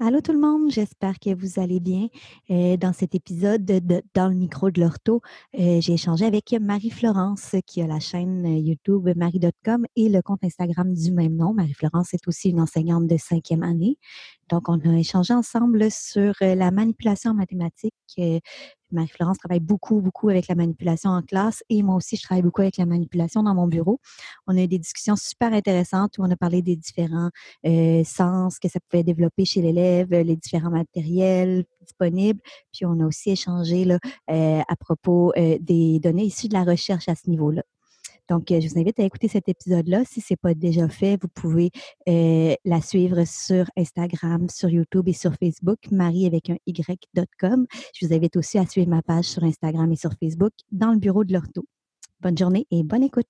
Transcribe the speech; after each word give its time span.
Allô 0.00 0.20
tout 0.20 0.30
le 0.30 0.38
monde, 0.38 0.70
j'espère 0.70 1.18
que 1.18 1.34
vous 1.34 1.58
allez 1.58 1.80
bien. 1.80 2.06
Euh, 2.50 2.76
dans 2.76 2.92
cet 2.92 3.16
épisode 3.16 3.64
de, 3.64 4.00
Dans 4.14 4.28
le 4.28 4.34
micro 4.36 4.70
de 4.70 4.80
l'ortho, 4.80 5.22
euh, 5.58 5.80
j'ai 5.80 5.94
échangé 5.94 6.24
avec 6.24 6.52
Marie-Florence 6.52 7.56
qui 7.66 7.82
a 7.82 7.88
la 7.88 7.98
chaîne 7.98 8.46
YouTube 8.46 9.08
marie.com 9.16 9.86
et 9.96 10.08
le 10.08 10.22
compte 10.22 10.44
Instagram 10.44 10.94
du 10.94 11.10
même 11.10 11.34
nom. 11.34 11.52
Marie-Florence 11.52 12.14
est 12.14 12.28
aussi 12.28 12.50
une 12.50 12.60
enseignante 12.60 13.08
de 13.08 13.16
cinquième 13.16 13.64
année. 13.64 13.98
Donc, 14.48 14.68
on 14.68 14.78
a 14.78 14.96
échangé 14.96 15.34
ensemble 15.34 15.90
sur 15.90 16.32
euh, 16.42 16.54
la 16.54 16.70
manipulation 16.70 17.32
en 17.32 17.34
mathématiques. 17.34 17.94
Marie-Florence 18.92 19.38
travaille 19.38 19.60
beaucoup, 19.60 20.00
beaucoup 20.00 20.28
avec 20.28 20.48
la 20.48 20.54
manipulation 20.54 21.10
en 21.10 21.22
classe 21.22 21.62
et 21.68 21.82
moi 21.82 21.96
aussi, 21.96 22.16
je 22.16 22.22
travaille 22.22 22.42
beaucoup 22.42 22.62
avec 22.62 22.76
la 22.76 22.86
manipulation 22.86 23.42
dans 23.42 23.54
mon 23.54 23.66
bureau. 23.66 24.00
On 24.46 24.56
a 24.56 24.62
eu 24.62 24.68
des 24.68 24.78
discussions 24.78 25.16
super 25.16 25.52
intéressantes 25.52 26.18
où 26.18 26.22
on 26.22 26.30
a 26.30 26.36
parlé 26.36 26.62
des 26.62 26.76
différents 26.76 27.30
sens 28.04 28.58
que 28.58 28.68
ça 28.68 28.80
pouvait 28.88 29.02
développer 29.02 29.44
chez 29.44 29.62
l'élève, 29.62 30.10
les 30.10 30.36
différents 30.36 30.70
matériels 30.70 31.64
disponibles. 31.80 32.40
Puis, 32.72 32.84
on 32.86 33.00
a 33.00 33.06
aussi 33.06 33.30
échangé 33.30 33.84
là, 33.84 33.98
à 34.26 34.76
propos 34.76 35.32
des 35.36 36.00
données 36.00 36.24
issues 36.24 36.48
de 36.48 36.54
la 36.54 36.64
recherche 36.64 37.08
à 37.08 37.14
ce 37.14 37.28
niveau-là. 37.30 37.62
Donc, 38.28 38.50
euh, 38.50 38.60
je 38.60 38.68
vous 38.68 38.78
invite 38.78 39.00
à 39.00 39.04
écouter 39.04 39.28
cet 39.28 39.48
épisode-là. 39.48 40.02
Si 40.04 40.20
ce 40.20 40.32
n'est 40.32 40.36
pas 40.36 40.54
déjà 40.54 40.88
fait, 40.88 41.18
vous 41.20 41.28
pouvez 41.28 41.70
euh, 42.08 42.54
la 42.64 42.80
suivre 42.80 43.24
sur 43.24 43.64
Instagram, 43.76 44.48
sur 44.50 44.68
YouTube 44.68 45.08
et 45.08 45.12
sur 45.14 45.34
Facebook, 45.34 45.78
marie 45.90 46.26
avec 46.26 46.50
un 46.50 46.56
y.com. 46.66 47.66
Je 47.94 48.06
vous 48.06 48.12
invite 48.12 48.36
aussi 48.36 48.58
à 48.58 48.66
suivre 48.66 48.88
ma 48.88 49.02
page 49.02 49.24
sur 49.24 49.44
Instagram 49.44 49.90
et 49.92 49.96
sur 49.96 50.12
Facebook 50.20 50.52
dans 50.70 50.92
le 50.92 50.98
bureau 50.98 51.24
de 51.24 51.32
l'ortho. 51.32 51.64
Bonne 52.20 52.36
journée 52.36 52.66
et 52.70 52.82
bonne 52.82 53.02
écoute. 53.02 53.26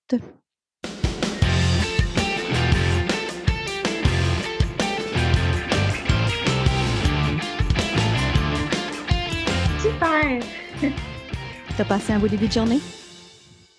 Super! 9.81 10.43
Tu 10.81 11.83
as 11.83 11.85
passé 11.85 12.13
un 12.13 12.19
beau 12.19 12.27
début 12.27 12.49
de 12.49 12.53
journée? 12.53 12.81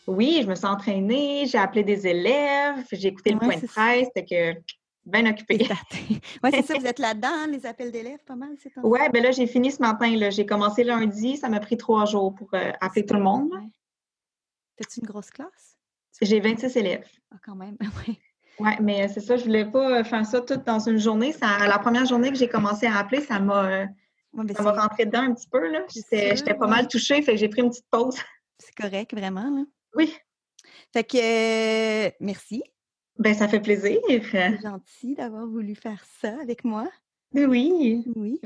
Oui, 0.09 0.39
je 0.41 0.47
me 0.47 0.55
suis 0.55 0.65
entraînée, 0.65 1.45
j'ai 1.45 1.59
appelé 1.59 1.83
des 1.83 2.07
élèves, 2.07 2.83
j'ai 2.91 3.09
écouté 3.09 3.31
le 3.31 3.38
point 3.38 3.57
de 3.57 3.67
presse, 3.67 4.07
c'était 4.15 4.25
que 4.25 4.59
bien 5.05 5.29
occupée. 5.29 5.59
oui, 6.43 6.49
c'est 6.52 6.65
ça, 6.65 6.73
vous 6.79 6.85
êtes 6.88 6.97
là-dedans, 6.97 7.45
les 7.47 7.63
appels 7.67 7.91
d'élèves, 7.91 8.23
pas 8.25 8.35
mal, 8.35 8.49
c'est 8.61 8.71
Oui, 8.81 8.99
bien 9.13 9.21
là, 9.21 9.31
j'ai 9.31 9.45
fini 9.45 9.71
ce 9.71 9.80
matin. 9.80 10.30
J'ai 10.31 10.47
commencé 10.47 10.83
lundi, 10.83 11.37
ça 11.37 11.47
m'a 11.47 11.59
pris 11.59 11.77
trois 11.77 12.05
jours 12.05 12.33
pour 12.33 12.49
euh, 12.55 12.71
appeler 12.81 13.05
tout 13.05 13.13
le 13.13 13.21
monde. 13.21 13.52
T'as-tu 14.77 15.02
une 15.02 15.05
grosse 15.05 15.30
classe? 15.30 15.77
J'ai 16.21 16.39
26 16.39 16.75
élèves. 16.75 17.07
Ah, 17.31 17.37
quand 17.45 17.55
même, 17.55 17.77
oui. 18.07 18.17
Oui, 18.59 18.71
mais 18.81 19.07
c'est 19.09 19.21
ça, 19.21 19.37
je 19.37 19.43
voulais 19.43 19.65
pas 19.65 20.03
faire 20.03 20.25
ça 20.25 20.41
tout 20.41 20.57
dans 20.65 20.80
une 20.80 20.97
journée. 20.97 21.33
Ça, 21.33 21.67
la 21.67 21.77
première 21.77 22.05
journée 22.05 22.30
que 22.30 22.37
j'ai 22.37 22.49
commencé 22.49 22.87
à 22.87 22.97
appeler, 22.97 23.21
ça 23.21 23.39
m'a 23.39 23.85
ouais, 24.33 24.53
rentré 24.57 25.05
dedans 25.05 25.21
un 25.21 25.33
petit 25.33 25.47
peu. 25.47 25.61
J'étais 25.87 26.55
pas 26.55 26.67
mal 26.67 26.87
touchée, 26.87 27.21
fait 27.21 27.33
que 27.33 27.37
j'ai 27.37 27.47
pris 27.47 27.61
une 27.61 27.69
petite 27.69 27.87
pause. 27.91 28.17
C'est 28.57 28.75
correct, 28.75 29.13
vraiment. 29.13 29.49
Là. 29.49 29.63
Oui. 29.95 30.15
Fait 30.93 31.03
que 31.03 32.23
merci. 32.23 32.63
Ben, 33.17 33.33
ça 33.33 33.47
fait 33.47 33.59
plaisir. 33.59 33.99
C'est 34.07 34.61
gentil 34.61 35.15
d'avoir 35.15 35.45
voulu 35.45 35.75
faire 35.75 36.03
ça 36.21 36.33
avec 36.41 36.63
moi. 36.63 36.87
Oui. 37.33 38.03
Oui. 38.15 38.39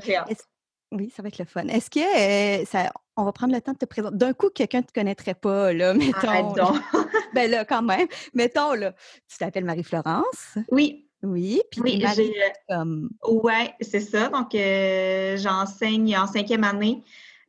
Oui, 0.92 1.12
ça 1.14 1.22
va 1.22 1.28
être 1.28 1.38
le 1.38 1.44
fun. 1.44 1.66
Est-ce 1.68 1.90
que 1.90 2.64
ça, 2.66 2.92
on 3.16 3.24
va 3.24 3.32
prendre 3.32 3.52
le 3.52 3.60
temps 3.60 3.72
de 3.72 3.78
te 3.78 3.84
présenter? 3.84 4.16
D'un 4.16 4.32
coup, 4.32 4.48
quelqu'un 4.50 4.78
ne 4.78 4.84
te 4.84 4.92
connaîtrait 4.92 5.34
pas, 5.34 5.72
là, 5.72 5.94
mettons. 5.94 6.54
ben 7.34 7.50
là, 7.50 7.64
quand 7.64 7.82
même. 7.82 8.06
Mettons, 8.32 8.74
là, 8.74 8.94
tu 9.28 9.38
t'appelles 9.38 9.64
Marie-Florence. 9.64 10.58
Oui. 10.70 11.08
Oui, 11.22 11.62
puis 11.70 11.80
oui, 11.80 12.04
j'ai 12.14 12.34
comme... 12.68 13.08
Ouais, 13.26 13.74
c'est 13.80 14.00
ça. 14.00 14.28
Donc, 14.28 14.50
j'enseigne 14.52 16.18
en 16.18 16.26
cinquième 16.26 16.64
année 16.64 17.02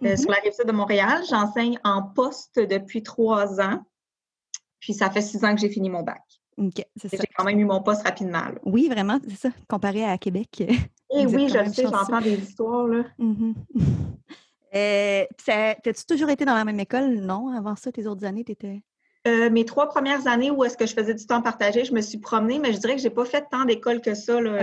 euh, 0.06 0.16
sur 0.16 0.30
mm-hmm. 0.30 0.32
la 0.32 0.40
rive 0.42 0.54
sud 0.54 0.68
de 0.68 0.72
Montréal. 0.72 1.24
J'enseigne 1.30 1.80
en 1.84 2.04
poste 2.04 2.60
depuis 2.60 3.04
trois 3.04 3.60
ans. 3.60 3.84
Puis 4.80 4.94
ça 4.94 5.10
fait 5.10 5.22
six 5.22 5.44
ans 5.44 5.56
que 5.56 5.62
j'ai 5.62 5.70
fini 5.70 5.90
mon 5.90 6.04
bac. 6.04 6.22
OK, 6.58 6.86
c'est 6.96 7.10
ça. 7.10 7.18
J'ai 7.20 7.28
quand 7.36 7.44
même 7.44 7.60
eu 7.60 7.66
mon 7.66 7.82
poste 7.82 8.04
rapidement. 8.04 8.44
Oui, 8.64 8.88
vraiment, 8.88 9.20
c'est 9.28 9.36
ça. 9.36 9.50
Comparé 9.68 10.04
à 10.04 10.18
Québec. 10.18 10.64
Eh 11.18 11.28
oui, 11.28 11.48
je 11.48 11.60
le 11.60 11.72
sais, 11.72 11.84
j'entends 11.84 12.20
des 12.20 12.34
histoires. 12.34 12.88
Là. 12.88 13.04
Mm 13.20 13.54
T'as-tu 15.46 16.06
toujours 16.06 16.30
été 16.30 16.44
dans 16.44 16.56
la 16.56 16.66
même 16.66 16.80
école? 16.80 17.20
Non? 17.20 17.56
Avant 17.56 17.76
ça, 17.76 17.92
tes 17.92 18.08
autres 18.08 18.26
années, 18.26 18.44
tu 18.44 18.52
étais. 18.52 18.82
Euh, 19.28 19.50
mes 19.50 19.66
trois 19.66 19.88
premières 19.88 20.28
années 20.28 20.52
où 20.52 20.64
est-ce 20.64 20.76
que 20.76 20.86
je 20.86 20.94
faisais 20.94 21.14
du 21.14 21.26
temps 21.26 21.42
partagé, 21.42 21.86
je 21.86 21.94
me 21.94 22.02
suis 22.02 22.18
promenée, 22.18 22.60
mais 22.60 22.74
je 22.74 22.80
dirais 22.80 22.96
que 22.96 23.02
j'ai 23.02 23.10
pas 23.10 23.24
fait 23.24 23.46
tant 23.50 23.66
d'école 23.66 24.02
que 24.02 24.14
ça. 24.14 24.42
Là. 24.42 24.60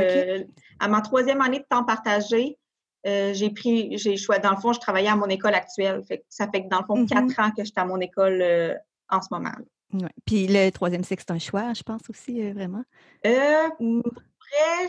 à 0.80 0.88
ma 0.88 1.00
troisième 1.00 1.40
année 1.40 1.60
de 1.60 1.64
temps 1.68 1.84
partagé, 1.84 2.58
euh, 3.06 3.34
j'ai 3.34 3.50
pris, 3.50 3.98
j'ai 3.98 4.16
choisi, 4.16 4.40
dans 4.42 4.52
le 4.52 4.56
fond, 4.56 4.72
je 4.72 4.80
travaillais 4.80 5.08
à 5.08 5.16
mon 5.16 5.26
école 5.26 5.54
actuelle. 5.54 6.02
ça 6.28 6.48
fait 6.48 6.64
que 6.64 6.68
dans 6.68 6.80
le 6.80 6.84
fond, 6.84 7.06
quatre 7.06 7.26
mm-hmm. 7.26 7.48
ans 7.48 7.50
que 7.50 7.64
j'étais 7.64 7.80
à 7.80 7.84
mon 7.84 8.00
école 8.00 8.40
euh, 8.40 8.74
en 9.08 9.20
ce 9.20 9.28
moment. 9.30 9.52
Ouais. 9.92 10.08
Puis 10.24 10.46
le 10.46 10.70
troisième 10.70 11.04
cycle, 11.04 11.22
c'est 11.26 11.32
un 11.32 11.38
choix, 11.38 11.72
je 11.74 11.82
pense 11.82 12.02
aussi, 12.08 12.42
euh, 12.42 12.52
vraiment? 12.52 12.84
après, 13.24 14.88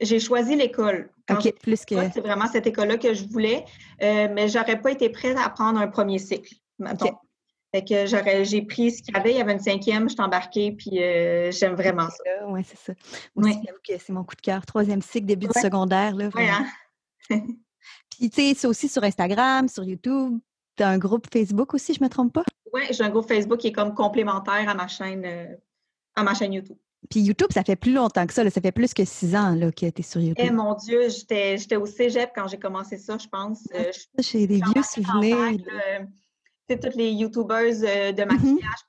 j'ai 0.00 0.20
choisi 0.20 0.56
l'école. 0.56 1.10
OK, 1.30 1.54
plus 1.62 1.84
que. 1.84 1.94
C'est 2.12 2.20
vraiment 2.20 2.46
cette 2.46 2.66
école-là 2.66 2.98
que 2.98 3.14
je 3.14 3.24
voulais, 3.24 3.64
mais 4.00 4.48
j'aurais 4.48 4.80
pas 4.80 4.90
été 4.90 5.08
prête 5.08 5.36
à 5.38 5.48
prendre 5.48 5.80
un 5.80 5.88
premier 5.88 6.18
cycle, 6.18 6.54
mettons. 6.78 7.16
Fait 7.72 7.84
que 7.84 8.06
j'aurais, 8.06 8.44
j'ai 8.44 8.62
pris 8.62 8.90
ce 8.90 9.02
qu'il 9.02 9.14
y 9.14 9.16
avait, 9.16 9.30
il 9.30 9.36
y 9.36 9.40
avait 9.40 9.52
une 9.52 9.60
cinquième, 9.60 10.08
je 10.08 10.14
suis 10.14 10.22
embarquée, 10.22 10.72
puis 10.72 11.00
euh, 11.00 11.52
j'aime 11.52 11.74
vraiment 11.74 12.08
ça. 12.08 12.46
Oui, 12.48 12.62
c'est 12.64 12.78
ça. 12.78 12.92
Moi 13.36 13.50
c'est 13.86 14.12
mon 14.12 14.24
coup 14.24 14.34
de 14.34 14.40
cœur. 14.40 14.66
Troisième 14.66 15.02
cycle, 15.02 15.26
début 15.26 15.46
du 15.46 15.60
secondaire. 15.60 16.16
Là, 16.16 16.30
hein? 16.36 16.66
puis, 18.10 18.28
tu 18.28 18.42
sais, 18.42 18.54
c'est 18.56 18.66
aussi 18.66 18.88
sur 18.88 19.04
Instagram, 19.04 19.68
sur 19.68 19.84
YouTube. 19.84 20.38
Tu 20.76 20.82
as 20.82 20.88
un 20.88 20.98
groupe 20.98 21.26
Facebook 21.32 21.74
aussi, 21.74 21.94
je 21.94 22.00
ne 22.00 22.06
me 22.06 22.10
trompe 22.10 22.32
pas? 22.32 22.42
Oui, 22.72 22.82
j'ai 22.90 23.04
un 23.04 23.10
groupe 23.10 23.28
Facebook 23.28 23.58
qui 23.58 23.68
est 23.68 23.72
comme 23.72 23.94
complémentaire 23.94 24.68
à 24.68 24.74
ma 24.74 24.88
chaîne, 24.88 25.24
euh, 25.24 25.54
à 26.16 26.24
ma 26.24 26.34
chaîne 26.34 26.52
YouTube. 26.52 26.78
Puis 27.08 27.20
YouTube, 27.20 27.48
ça 27.52 27.62
fait 27.62 27.76
plus 27.76 27.92
longtemps 27.92 28.26
que 28.26 28.32
ça. 28.32 28.48
Ça 28.50 28.60
fait 28.60 28.72
plus 28.72 28.92
que 28.92 29.04
six 29.04 29.34
ans 29.34 29.54
là, 29.54 29.70
que 29.70 29.88
tu 29.88 30.00
es 30.00 30.02
sur 30.02 30.20
YouTube. 30.20 30.44
Eh 30.46 30.50
mon 30.50 30.74
Dieu, 30.74 31.08
j'étais 31.08 31.76
au 31.76 31.86
cégep 31.86 32.30
quand 32.34 32.46
j'ai 32.46 32.58
commencé 32.58 32.98
ça, 32.98 33.16
je 33.16 33.26
pense. 33.26 33.66
Ah, 33.72 33.78
euh, 33.78 33.92
j'ai 34.18 34.46
des 34.46 34.60
vieux 34.60 34.82
souvenirs 34.82 35.58
toutes 36.78 36.94
les 36.94 37.10
YouTubers 37.10 37.82
euh, 37.82 38.12
de 38.12 38.22
mm-hmm. 38.22 38.26
maquillage, 38.26 38.80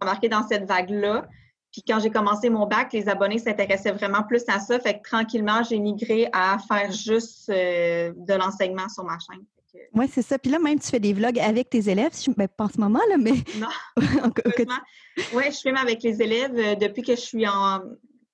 embarqué 0.00 0.28
dans 0.28 0.46
cette 0.46 0.66
vague-là. 0.66 1.26
Puis 1.72 1.82
quand 1.86 2.00
j'ai 2.00 2.10
commencé 2.10 2.48
mon 2.48 2.66
bac, 2.66 2.92
les 2.92 3.08
abonnés 3.08 3.38
s'intéressaient 3.38 3.92
vraiment 3.92 4.22
plus 4.22 4.42
à 4.48 4.60
ça. 4.60 4.80
Fait 4.80 4.98
que 4.98 5.08
tranquillement, 5.08 5.62
j'ai 5.62 5.78
migré 5.78 6.28
à 6.32 6.56
faire 6.66 6.90
juste 6.90 7.50
euh, 7.50 8.12
de 8.16 8.34
l'enseignement 8.34 8.88
sur 8.88 9.04
ma 9.04 9.18
chaîne. 9.18 9.44
Oui, 9.92 10.08
c'est 10.10 10.22
ça. 10.22 10.38
Puis 10.38 10.50
là, 10.50 10.58
même, 10.58 10.78
tu 10.78 10.88
fais 10.88 11.00
des 11.00 11.12
vlogs 11.12 11.38
avec 11.38 11.68
tes 11.68 11.90
élèves, 11.90 12.12
ben, 12.36 12.48
pas 12.48 12.64
en 12.64 12.68
ce 12.68 12.80
moment, 12.80 13.00
là, 13.10 13.18
mais. 13.18 13.34
Non. 13.58 13.68
oui, 15.34 15.44
je 15.48 15.60
filme 15.60 15.76
avec 15.76 16.02
les 16.02 16.22
élèves 16.22 16.56
euh, 16.56 16.74
depuis 16.76 17.02
que 17.02 17.14
je 17.14 17.20
suis 17.20 17.46
en 17.46 17.80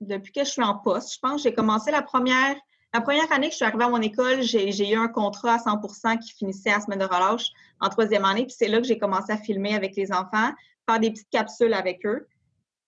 depuis 0.01 0.33
que 0.33 0.45
je 0.45 0.51
suis 0.51 0.63
en 0.63 0.77
poste. 0.77 1.15
Je 1.15 1.19
pense 1.21 1.43
j'ai 1.43 1.55
commencé 1.55 1.91
la 1.91 2.03
première 2.03 2.57
la 2.95 3.01
première 3.01 3.31
année 3.33 3.47
que 3.47 3.53
je 3.53 3.57
suis 3.57 3.65
arrivée 3.65 3.85
à 3.85 3.89
mon 3.89 4.03
école, 4.03 4.43
j'ai 4.43 4.91
eu 4.91 4.97
un 4.97 5.09
contrat 5.09 5.55
à 5.55 5.59
100% 5.59 6.19
qui 6.19 6.33
finissait 6.33 6.71
à 6.71 6.81
semaine 6.81 6.99
de 6.99 7.05
relâche 7.05 7.51
en 7.81 7.89
troisième 7.89 8.25
année. 8.25 8.45
Puis 8.45 8.55
c'est 8.59 8.69
là 8.69 8.79
que 8.79 8.87
j'ai 8.87 8.99
commencé 8.99 9.33
à 9.33 9.39
filmer 9.39 9.75
avec 9.75 9.97
les 9.97 10.13
enfants, 10.13 10.51
faire 10.89 11.01
des 11.01 11.11
petites 11.11 11.31
capsules 11.31 11.73
avec 11.73 12.05
eux. 12.05 12.27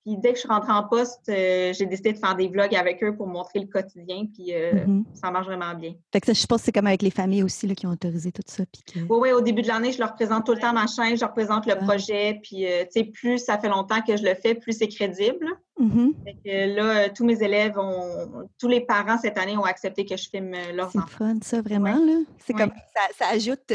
Puis 0.05 0.19
dès 0.19 0.31
que 0.31 0.35
je 0.35 0.41
suis 0.41 0.49
rentrée 0.49 0.73
en 0.73 0.85
poste, 0.85 1.31
euh, 1.31 1.73
j'ai 1.73 1.87
décidé 1.87 2.13
de 2.13 2.19
faire 2.19 2.37
des 2.37 2.49
vlogs 2.49 2.75
avec 2.75 3.03
eux 3.03 3.17
pour 3.17 3.27
montrer 3.27 3.61
le 3.61 3.67
quotidien. 3.67 4.27
Puis 4.33 4.53
euh, 4.53 4.85
mm-hmm. 4.85 5.05
ça 5.15 5.31
marche 5.31 5.47
vraiment 5.47 5.75
bien. 5.75 5.95
Fait 6.13 6.21
que 6.21 6.27
ça, 6.27 6.35
je 6.35 6.47
pense 6.47 6.61
que 6.61 6.67
c'est 6.67 6.73
comme 6.73 6.87
avec 6.87 7.01
les 7.01 7.11
familles 7.11 7.43
aussi 7.43 7.67
là, 7.67 7.75
qui 7.75 7.87
ont 7.87 7.91
autorisé 7.91 8.31
tout 8.31 8.43
ça. 8.47 8.65
Puis 8.71 9.03
Oui, 9.09 9.19
oui, 9.19 9.33
au 9.33 9.41
début 9.41 9.63
de 9.63 9.69
l'année, 9.69 9.93
je 9.93 9.99
leur 9.99 10.15
présente 10.15 10.45
tout 10.45 10.53
le 10.53 10.59
temps 10.59 10.75
ma 10.75 10.87
chaîne, 10.87 11.17
je 11.17 11.23
leur 11.23 11.33
présente 11.33 11.65
le 11.65 11.77
projet. 11.77 12.39
Puis, 12.43 12.67
euh, 12.67 12.85
tu 12.85 13.01
sais, 13.01 13.05
plus 13.05 13.39
ça 13.39 13.59
fait 13.59 13.71
longtemps 13.71 14.03
que 14.03 14.15
je 14.17 14.23
le 14.25 14.35
fais, 14.35 14.55
plus 14.55 14.77
c'est 14.77 14.89
crédible. 14.89 15.47
Mm-hmm. 15.81 16.13
Fait 16.25 16.37
que 16.45 16.77
là, 16.77 17.09
tous 17.09 17.25
mes 17.25 17.43
élèves 17.43 17.79
ont, 17.79 18.51
tous 18.61 18.69
les 18.69 18.83
parents 18.83 19.17
cette 19.17 19.39
année 19.39 19.57
ont 19.57 19.65
accepté 19.65 20.05
que 20.05 20.19
je 20.19 20.29
filme 20.29 20.53
leurs 20.75 20.89
enfants. 20.89 21.07
C'est 21.09 21.17
fun, 21.17 21.37
ça, 21.43 21.63
vraiment. 21.63 21.95
là. 21.95 22.21
C'est 22.45 22.53
comme, 22.53 22.73
ça, 22.95 23.25
ça 23.25 23.31
ajoute 23.33 23.73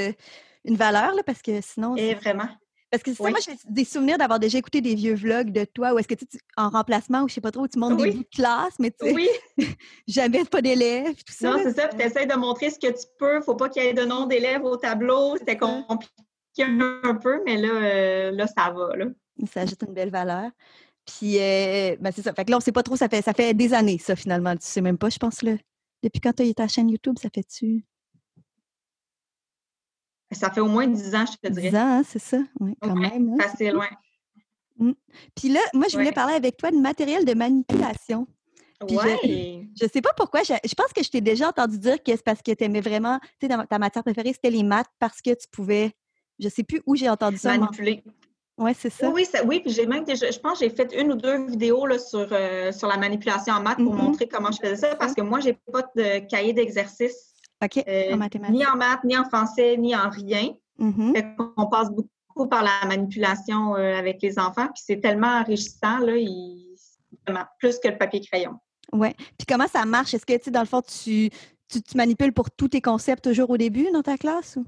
une 0.63 0.75
valeur, 0.75 1.15
là, 1.15 1.23
parce 1.25 1.41
que 1.41 1.59
sinon. 1.61 1.95
Et 1.95 2.13
vraiment. 2.13 2.49
Parce 2.91 3.03
que 3.03 3.12
c'est 3.12 3.24
ça, 3.24 3.30
moi, 3.30 3.39
j'ai 3.45 3.53
des 3.69 3.86
souvenirs 3.86 4.18
d'avoir 4.18 4.39
déjà 4.39 4.57
écouté 4.57 4.81
des 4.81 4.95
vieux 4.95 5.13
vlogs 5.13 5.51
de 5.51 5.63
toi 5.63 5.94
où 5.94 6.00
est-ce 6.00 6.07
que 6.07 6.15
tu 6.15 6.25
en 6.57 6.69
remplacement 6.69 7.21
ou 7.21 7.30
je 7.30 7.36
sais 7.36 7.41
pas 7.41 7.51
trop, 7.51 7.63
où 7.63 7.68
tu 7.68 7.77
montes 7.77 7.97
des 7.97 8.12
bouts 8.12 8.24
de 8.24 8.36
classe, 8.36 8.74
mais 8.80 8.91
tu 8.91 9.07
sais, 9.07 9.13
oui. 9.13 9.30
jamais 10.07 10.44
pas 10.45 10.62
d'élèves, 10.62 11.15
tout 11.24 11.33
ça. 11.33 11.51
Non, 11.51 11.59
c'est 11.62 11.74
ça, 11.74 11.88
puis 11.88 12.00
tu 12.00 12.06
essaies 12.06 12.25
de 12.25 12.36
montrer 12.36 12.71
ce 12.71 12.80
que 12.80 12.88
tu 12.88 13.06
peux. 13.19 13.41
Faut 13.41 13.56
pas 13.56 13.69
qu'il 13.69 13.83
y 13.83 13.88
ait 13.88 13.94
de 13.94 14.06
nom 14.06 14.25
d'élèves 14.25 14.63
au 14.63 14.75
tableau. 14.75 15.38
C'était 15.38 15.57
compliqué 15.57 16.09
un 16.59 17.15
peu, 17.15 17.41
mais 17.45 17.57
là, 17.57 17.69
euh, 17.69 18.31
là 18.31 18.47
ça 18.47 18.71
va. 18.71 18.95
Là. 18.95 19.06
Ça 19.51 19.62
ajoute 19.62 19.83
une 19.88 19.94
belle 19.94 20.09
valeur. 20.09 20.50
Puis, 21.06 21.38
euh, 21.39 21.95
ben 22.00 22.12
c'est 22.12 22.21
ça. 22.21 22.33
Fait 22.33 22.45
que 22.45 22.51
là, 22.51 22.57
on 22.57 22.59
sait 22.59 22.71
pas 22.71 22.83
trop, 22.83 22.95
ça 22.95 23.09
fait, 23.09 23.21
ça 23.21 23.33
fait 23.33 23.53
des 23.53 23.74
années, 23.74 23.97
ça, 23.97 24.15
finalement. 24.15 24.56
Tu 24.56 24.65
sais 24.65 24.81
même 24.81 24.97
pas, 24.97 25.09
je 25.09 25.18
pense, 25.18 25.42
là. 25.42 25.53
Depuis 26.03 26.21
quand 26.21 26.33
tu 26.33 26.44
as 26.44 26.45
eu 26.45 26.53
ta 26.53 26.68
chaîne 26.68 26.89
YouTube, 26.89 27.18
ça 27.21 27.30
fait-tu? 27.33 27.83
Ça 30.31 30.51
fait 30.51 30.61
au 30.61 30.67
moins 30.67 30.87
10 30.87 31.15
ans, 31.15 31.25
je 31.25 31.47
te 31.47 31.53
dirais. 31.53 31.69
10 31.69 31.75
ans, 31.75 31.99
hein, 31.99 32.03
c'est 32.07 32.19
ça? 32.19 32.37
Oui, 32.59 32.75
quand 32.81 32.95
même. 32.95 33.35
Hein, 33.39 33.45
c'est 33.57 33.71
loin. 33.71 33.87
Mmh. 34.77 34.91
Puis 35.35 35.49
là, 35.49 35.59
moi, 35.73 35.87
je 35.89 35.97
voulais 35.97 36.11
parler 36.11 36.33
avec 36.33 36.57
toi 36.57 36.71
de 36.71 36.77
matériel 36.77 37.25
de 37.25 37.33
manipulation. 37.33 38.27
Puis 38.87 38.95
ouais. 38.95 39.69
je, 39.75 39.85
ne 39.85 39.89
sais 39.89 40.01
pas 40.01 40.13
pourquoi, 40.15 40.41
je, 40.43 40.73
pense 40.73 40.93
que 40.93 41.03
je 41.03 41.09
t'ai 41.09 41.19
déjà 41.19 41.49
entendu 41.49 41.77
dire 41.77 42.01
que 42.01 42.11
c'est 42.11 42.23
parce 42.23 42.41
que 42.41 42.51
tu 42.53 42.63
aimais 42.63 42.79
vraiment, 42.79 43.19
tu 43.39 43.47
sais, 43.47 43.67
ta 43.69 43.77
matière 43.77 44.03
préférée, 44.03 44.31
c'était 44.31 44.51
les 44.51 44.63
maths 44.63 44.87
parce 44.99 45.21
que 45.21 45.31
tu 45.31 45.47
pouvais, 45.51 45.91
je 46.39 46.47
sais 46.47 46.63
plus 46.63 46.81
où 46.85 46.95
j'ai 46.95 47.09
entendu 47.09 47.37
ça. 47.37 47.57
Manipuler. 47.57 48.03
Oui, 48.57 48.71
c'est 48.77 48.89
ça. 48.89 49.09
Oui, 49.09 49.25
oui, 49.45 49.59
puis 49.61 49.71
j'ai 49.71 49.85
même 49.85 50.03
déjà, 50.03 50.31
je 50.31 50.39
pense 50.39 50.59
que 50.59 50.65
j'ai 50.65 50.73
fait 50.73 50.93
une 50.97 51.13
ou 51.13 51.15
deux 51.15 51.45
vidéos 51.45 51.85
là, 51.85 51.97
sur, 51.97 52.27
euh, 52.31 52.71
sur 52.71 52.87
la 52.87 52.97
manipulation 52.97 53.53
en 53.53 53.61
maths 53.61 53.77
pour 53.77 53.95
mm-hmm. 53.95 54.01
montrer 54.01 54.27
comment 54.27 54.51
je 54.51 54.59
faisais 54.59 54.75
ça 54.75 54.95
parce 54.95 55.13
que 55.13 55.21
moi, 55.21 55.39
j'ai 55.39 55.57
pas 55.71 55.81
de 55.95 56.19
cahier 56.27 56.53
d'exercice. 56.53 57.28
OK, 57.63 57.83
euh, 57.88 58.13
en 58.13 58.17
mathématiques. 58.17 58.56
Ni 58.56 58.65
en 58.65 58.75
maths, 58.75 59.03
ni 59.03 59.17
en 59.17 59.25
français, 59.25 59.77
ni 59.77 59.95
en 59.95 60.09
rien. 60.09 60.53
Mm-hmm. 60.79 61.51
On 61.57 61.67
passe 61.67 61.89
beaucoup 61.91 62.47
par 62.47 62.63
la 62.63 62.88
manipulation 62.88 63.75
euh, 63.75 63.97
avec 63.97 64.21
les 64.21 64.39
enfants, 64.39 64.67
puis 64.67 64.83
c'est 64.85 65.01
tellement 65.01 65.39
enrichissant, 65.39 66.00
là, 66.00 66.13
plus 67.59 67.79
que 67.79 67.89
le 67.89 67.97
papier 67.97 68.21
crayon. 68.21 68.53
Oui. 68.94 69.09
Puis 69.38 69.45
comment 69.47 69.67
ça 69.67 69.85
marche? 69.85 70.13
Est-ce 70.13 70.25
que, 70.25 70.38
tu 70.38 70.51
dans 70.51 70.61
le 70.61 70.65
fond, 70.65 70.81
tu, 70.81 71.29
tu, 71.67 71.81
tu, 71.81 71.97
manipules 71.97 72.33
pour 72.33 72.50
tous 72.50 72.69
tes 72.69 72.81
concepts 72.81 73.23
toujours 73.23 73.50
au 73.50 73.57
début 73.57 73.88
dans 73.91 74.01
ta 74.01 74.17
classe? 74.17 74.56
Ou? 74.56 74.65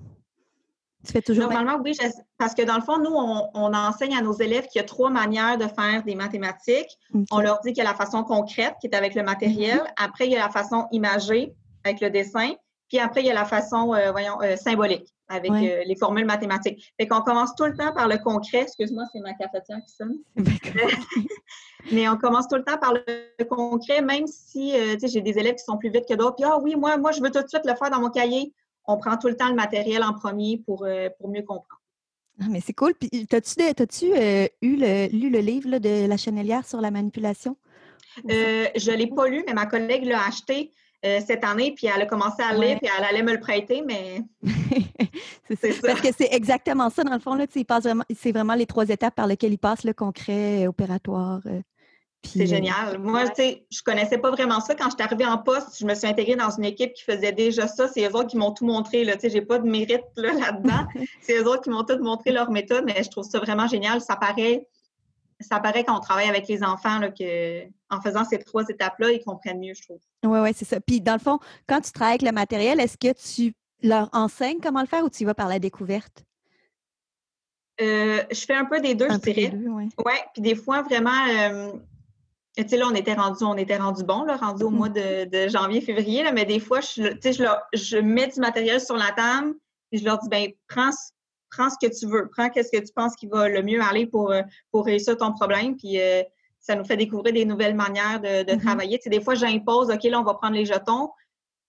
Tu 1.05 1.13
fais 1.13 1.21
toujours 1.21 1.49
Normalement, 1.49 1.81
oui, 1.83 1.97
parce 2.37 2.53
que 2.53 2.61
dans 2.61 2.75
le 2.75 2.83
fond, 2.83 2.99
nous, 2.99 3.09
on, 3.09 3.73
enseigne 3.73 4.15
à 4.15 4.21
nos 4.21 4.33
élèves 4.33 4.67
qu'il 4.67 4.79
y 4.79 4.83
a 4.83 4.87
trois 4.87 5.09
manières 5.09 5.57
de 5.57 5.65
faire 5.65 6.03
des 6.03 6.13
mathématiques. 6.13 6.99
On 7.31 7.39
leur 7.39 7.59
dit 7.61 7.73
qu'il 7.73 7.83
y 7.83 7.87
a 7.87 7.89
la 7.89 7.95
façon 7.95 8.23
concrète, 8.23 8.75
qui 8.79 8.87
est 8.87 8.95
avec 8.95 9.15
le 9.15 9.23
matériel. 9.23 9.79
Mm-hmm. 9.79 9.93
Après, 9.97 10.25
il 10.27 10.31
y 10.31 10.35
a 10.35 10.39
la 10.39 10.49
façon 10.49 10.87
imagée, 10.91 11.55
avec 11.83 12.01
le 12.01 12.11
dessin. 12.11 12.51
Puis 12.91 12.99
après, 12.99 13.21
il 13.21 13.27
y 13.27 13.29
a 13.29 13.33
la 13.33 13.45
façon, 13.45 13.93
euh, 13.93 14.11
voyons, 14.11 14.41
euh, 14.41 14.55
symbolique, 14.57 15.07
avec 15.29 15.51
euh, 15.51 15.83
les 15.85 15.95
formules 15.95 16.25
mathématiques. 16.25 16.93
Fait 16.99 17.07
qu'on 17.07 17.21
commence 17.21 17.55
tout 17.55 17.65
le 17.65 17.73
temps 17.73 17.93
par 17.93 18.07
le 18.07 18.17
concret. 18.17 18.63
Excuse-moi, 18.63 19.05
c'est 19.13 19.21
ma 19.21 19.33
cafetière 19.33 19.79
qui 19.87 19.93
sonne. 19.93 20.17
Mais 21.91 22.09
on 22.09 22.17
commence 22.17 22.47
tout 22.47 22.57
le 22.57 22.63
temps 22.63 22.77
par 22.77 22.93
le 22.93 23.43
concret, 23.45 24.01
même 24.01 24.27
si, 24.27 24.73
tu 24.75 24.99
sais, 24.99 25.07
j'ai 25.07 25.21
des 25.21 25.37
élèves 25.37 25.55
qui 25.55 25.63
sont 25.63 25.77
plus 25.77 25.89
vite 25.89 26.05
que 26.07 26.15
d'autres. 26.15 26.35
Puis, 26.35 26.45
ah 26.45 26.59
oui, 26.61 26.75
moi, 26.75 26.97
moi, 26.97 27.11
je 27.11 27.21
veux 27.21 27.31
tout 27.31 27.41
de 27.41 27.47
suite 27.47 27.65
le 27.65 27.75
faire 27.75 27.89
dans 27.89 27.99
mon 27.99 28.09
cahier 28.09 28.53
on 28.87 28.97
prend 28.97 29.15
tout 29.15 29.27
le 29.27 29.37
temps 29.37 29.47
le 29.47 29.53
matériel 29.53 30.03
en 30.03 30.11
premier 30.11 30.57
pour, 30.65 30.87
pour 31.19 31.29
mieux 31.29 31.43
comprendre. 31.43 31.81
Ah, 32.41 32.47
mais 32.49 32.59
c'est 32.59 32.73
cool. 32.73 32.93
Puis, 32.95 33.27
as-tu 33.31 34.13
euh, 34.13 34.47
eu 34.61 34.75
le, 34.75 35.07
lu 35.11 35.29
le 35.29 35.39
livre 35.39 35.77
de 35.77 36.07
la 36.07 36.17
Chenelière 36.17 36.65
sur 36.65 36.81
la 36.81 36.89
manipulation? 36.89 37.55
Euh, 38.29 38.65
je 38.75 38.91
ne 38.91 38.97
l'ai 38.97 39.07
pas 39.07 39.27
lu, 39.27 39.43
mais 39.45 39.53
ma 39.53 39.67
collègue 39.67 40.05
l'a 40.05 40.25
acheté 40.25 40.71
cette 41.03 41.43
année, 41.43 41.73
puis 41.75 41.87
elle 41.87 42.01
a 42.01 42.05
commencé 42.05 42.43
à 42.43 42.53
lire, 42.53 42.77
puis 42.79 42.89
elle 42.97 43.03
allait 43.03 43.23
me 43.23 43.33
le 43.33 43.39
prêter, 43.39 43.83
mais. 43.85 44.21
c'est 45.61 45.71
ça. 45.71 45.87
Parce 45.87 46.01
que 46.01 46.09
c'est 46.15 46.29
exactement 46.31 46.89
ça, 46.89 47.03
dans 47.03 47.13
le 47.13 47.19
fond. 47.19 47.35
Là, 47.35 47.45
c'est 47.51 48.31
vraiment 48.31 48.53
les 48.53 48.65
trois 48.65 48.87
étapes 48.87 49.15
par 49.15 49.27
lesquelles 49.27 49.53
il 49.53 49.57
passe 49.57 49.83
le 49.83 49.93
concret, 49.93 50.67
opératoire. 50.67 51.41
C'est 52.23 52.43
euh, 52.43 52.45
génial. 52.45 52.99
Moi, 52.99 53.27
tu 53.29 53.35
sais, 53.35 53.65
je 53.71 53.81
connaissais 53.81 54.17
pas 54.17 54.31
vraiment 54.31 54.59
ça. 54.59 54.75
Quand 54.75 54.85
je 54.85 54.95
suis 54.95 55.03
arrivée 55.03 55.25
en 55.25 55.37
poste, 55.37 55.79
je 55.79 55.85
me 55.85 55.95
suis 55.95 56.07
intégrée 56.07 56.35
dans 56.35 56.49
une 56.51 56.65
équipe 56.65 56.93
qui 56.93 57.03
faisait 57.03 57.31
déjà 57.31 57.67
ça. 57.67 57.87
C'est 57.87 58.07
eux 58.07 58.15
autres 58.15 58.27
qui 58.27 58.37
m'ont 58.37 58.51
tout 58.51 58.65
montré. 58.65 59.05
Tu 59.05 59.19
sais, 59.19 59.29
j'ai 59.29 59.41
pas 59.41 59.59
de 59.59 59.67
mérite 59.67 60.03
là-dedans. 60.15 60.85
c'est 61.21 61.37
eux 61.39 61.47
autres 61.47 61.61
qui 61.63 61.69
m'ont 61.69 61.83
tout 61.83 61.97
montré 62.01 62.31
leur 62.31 62.51
méthode, 62.51 62.83
mais 62.85 63.03
je 63.03 63.09
trouve 63.09 63.25
ça 63.25 63.39
vraiment 63.39 63.67
génial. 63.67 64.01
Ça 64.01 64.15
paraît, 64.15 64.67
ça 65.41 65.59
paraît 65.59 65.83
quand 65.83 65.97
on 65.97 65.99
travaille 65.99 66.29
avec 66.29 66.47
les 66.47 66.63
enfants 66.63 66.99
là, 66.99 67.09
que, 67.09 67.65
en 67.89 68.01
faisant 68.01 68.23
ces 68.25 68.39
trois 68.39 68.63
étapes-là, 68.67 69.11
ils 69.11 69.23
comprennent 69.23 69.59
mieux, 69.59 69.73
je 69.73 69.81
trouve. 69.83 69.99
Oui, 70.23 70.39
oui, 70.39 70.51
c'est 70.55 70.65
ça. 70.65 70.79
Puis, 70.79 71.01
dans 71.01 71.13
le 71.13 71.19
fond, 71.19 71.39
quand 71.67 71.81
tu 71.81 71.91
travailles 71.91 72.15
avec 72.15 72.21
le 72.23 72.31
matériel, 72.31 72.79
est-ce 72.79 72.97
que 72.97 73.13
tu 73.13 73.53
leur 73.83 74.09
enseignes 74.13 74.59
comment 74.61 74.81
le 74.81 74.87
faire 74.87 75.03
ou 75.03 75.09
tu 75.09 75.23
y 75.23 75.25
vas 75.25 75.33
par 75.33 75.47
la 75.47 75.59
découverte? 75.59 76.23
Euh, 77.81 78.23
je 78.31 78.39
fais 78.45 78.53
un 78.53 78.65
peu 78.65 78.79
des 78.79 78.95
deux, 78.95 79.09
je 79.09 79.17
dirais. 79.17 79.51
Oui, 79.53 79.89
ouais, 80.05 80.23
puis 80.33 80.41
des 80.41 80.55
fois, 80.55 80.83
vraiment, 80.83 81.27
euh, 81.29 81.71
tu 82.55 82.67
sais, 82.67 82.77
là, 82.77 82.85
on 82.87 82.93
était 82.93 83.13
rendu, 83.13 83.43
on 83.43 83.57
était 83.57 83.77
rendu 83.77 84.03
bon, 84.03 84.23
là, 84.23 84.37
rendu 84.37 84.63
au 84.63 84.69
mois 84.69 84.89
de, 84.89 85.47
janvier, 85.47 85.81
février, 85.81 86.23
là, 86.23 86.31
mais 86.31 86.45
des 86.45 86.59
fois, 86.59 86.79
je, 86.81 87.15
je, 87.23 87.43
je 87.73 87.97
mets 87.97 88.27
du 88.27 88.39
matériel 88.39 88.79
sur 88.79 88.97
la 88.97 89.11
table 89.11 89.55
et 89.91 89.97
je 89.97 90.05
leur 90.05 90.19
dis, 90.19 90.29
ben 90.29 90.51
prends, 90.67 90.91
prends 91.51 91.69
ce 91.69 91.75
que 91.81 91.91
tu 91.93 92.07
veux, 92.07 92.29
prends 92.29 92.49
qu'est-ce 92.49 92.71
que 92.71 92.83
tu 92.83 92.91
penses 92.93 93.15
qui 93.15 93.27
va 93.27 93.49
le 93.49 93.61
mieux 93.61 93.81
aller 93.81 94.07
pour, 94.07 94.31
euh, 94.31 94.41
pour 94.71 94.85
réussir 94.85 95.17
ton 95.17 95.33
problème, 95.33 95.77
puis 95.77 95.99
euh, 95.99 96.23
ça 96.59 96.75
nous 96.75 96.85
fait 96.85 96.97
découvrir 96.97 97.33
des 97.33 97.45
nouvelles 97.45 97.75
manières 97.75 98.19
de, 98.19 98.43
de 98.43 98.51
mm-hmm. 98.51 98.61
travailler. 98.61 98.97
Tu 98.97 99.03
sais, 99.03 99.09
des 99.09 99.21
fois, 99.21 99.35
j'impose, 99.35 99.89
OK, 99.89 100.03
là, 100.03 100.19
on 100.19 100.23
va 100.23 100.33
prendre 100.35 100.55
les 100.55 100.65
jetons, 100.65 101.09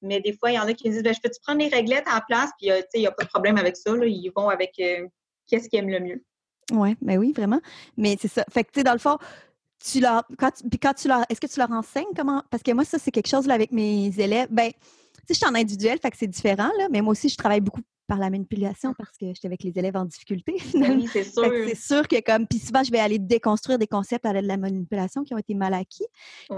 mais 0.01 0.21
des 0.21 0.33
fois, 0.33 0.51
il 0.51 0.55
y 0.55 0.59
en 0.59 0.67
a 0.67 0.73
qui 0.73 0.89
me 0.89 0.93
disent, 0.95 1.03
ben, 1.03 1.15
je 1.15 1.21
peux-tu 1.21 1.41
prendre 1.41 1.61
les 1.61 1.69
réglettes 1.69 2.07
à 2.07 2.15
la 2.15 2.21
place, 2.23 2.51
puis, 2.59 2.71
euh, 2.71 2.79
tu 2.79 2.83
sais, 2.83 2.99
il 2.99 3.01
n'y 3.01 3.07
a 3.07 3.13
pas 3.13 3.25
de 3.25 3.29
problème 3.29 3.59
avec 3.59 3.77
ça, 3.77 3.95
là, 3.95 4.07
ils 4.07 4.31
vont 4.35 4.49
avec 4.49 4.73
qu'est-ce 4.73 5.69
qu'ils 5.69 5.79
aiment 5.79 5.91
le 5.91 6.01
mieux. 6.01 6.25
Oui, 6.73 6.97
ben 7.01 7.19
oui, 7.19 7.33
vraiment. 7.33 7.61
Mais 7.97 8.17
c'est 8.21 8.29
ça. 8.29 8.45
Fait 8.51 8.65
que, 8.65 8.71
tu 8.73 8.81
sais, 8.81 8.85
dans 8.85 8.93
le 8.93 8.99
fond, 8.99 9.19
tu 9.85 10.01
leur, 10.01 10.25
quand 10.39 10.51
puis 10.71 10.79
quand 10.79 10.95
tu 10.95 11.09
leur, 11.09 11.25
est-ce 11.29 11.41
que 11.41 11.47
tu 11.47 11.59
leur 11.59 11.71
enseignes 11.73 12.07
comment, 12.17 12.43
parce 12.51 12.63
que 12.63 12.73
moi, 12.73 12.85
ça, 12.85 12.99
c'est 12.99 13.11
quelque 13.11 13.29
chose 13.29 13.47
là, 13.47 13.55
avec 13.55 13.73
mes 13.73 14.13
élèves, 14.19 14.49
ben, 14.51 14.71
je 15.29 15.35
suis 15.35 15.47
en 15.47 15.55
individuel, 15.55 15.99
fait 16.01 16.11
que 16.11 16.17
c'est 16.17 16.27
différent, 16.27 16.71
là, 16.79 16.89
mais 16.91 17.01
moi 17.01 17.13
aussi, 17.13 17.29
je 17.29 17.37
travaille 17.37 17.61
beaucoup 17.61 17.83
par 18.07 18.19
la 18.19 18.31
manipulation 18.31 18.93
parce 18.95 19.17
que 19.17 19.27
j'étais 19.29 19.47
avec 19.47 19.63
les 19.63 19.79
élèves 19.79 19.97
en 19.97 20.05
difficulté. 20.05 20.57
Oui, 20.75 21.09
c'est 21.13 21.25
sûr. 21.25 21.51
C'est 21.69 21.77
sûr 21.77 22.09
que 22.09 22.21
comme, 22.21 22.47
puis 22.47 22.59
souvent, 22.59 22.83
je 22.83 22.91
vais 22.91 22.99
aller 22.99 23.19
déconstruire 23.19 23.79
des 23.79 23.87
concepts 23.87 24.27
à 24.27 24.33
l'aide 24.33 24.43
de 24.43 24.49
la 24.49 24.57
manipulation 24.57 25.23
qui 25.23 25.35
ont 25.35 25.39
été 25.39 25.55
mal 25.55 25.73
acquis. 25.75 26.07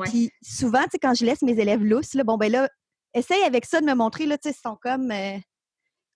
Puis 0.05 0.31
souvent, 0.43 0.83
tu 0.85 0.91
sais, 0.93 0.99
quand 0.99 1.15
je 1.15 1.25
laisse 1.25 1.43
mes 1.43 1.59
élèves 1.59 1.85
lousses, 1.85 2.15
là, 2.15 2.25
bon, 2.25 2.37
ben 2.37 2.51
là, 2.51 2.69
essaye 3.13 3.43
avec 3.43 3.67
ça 3.67 3.81
de 3.81 3.87
me 3.87 3.95
montrer, 3.95 4.27
là, 4.27 4.39
tu 4.39 4.49
sais, 4.49 4.57
ils 4.59 4.69
sont 4.69 4.77
comme 4.81 5.11
euh, 5.11 5.39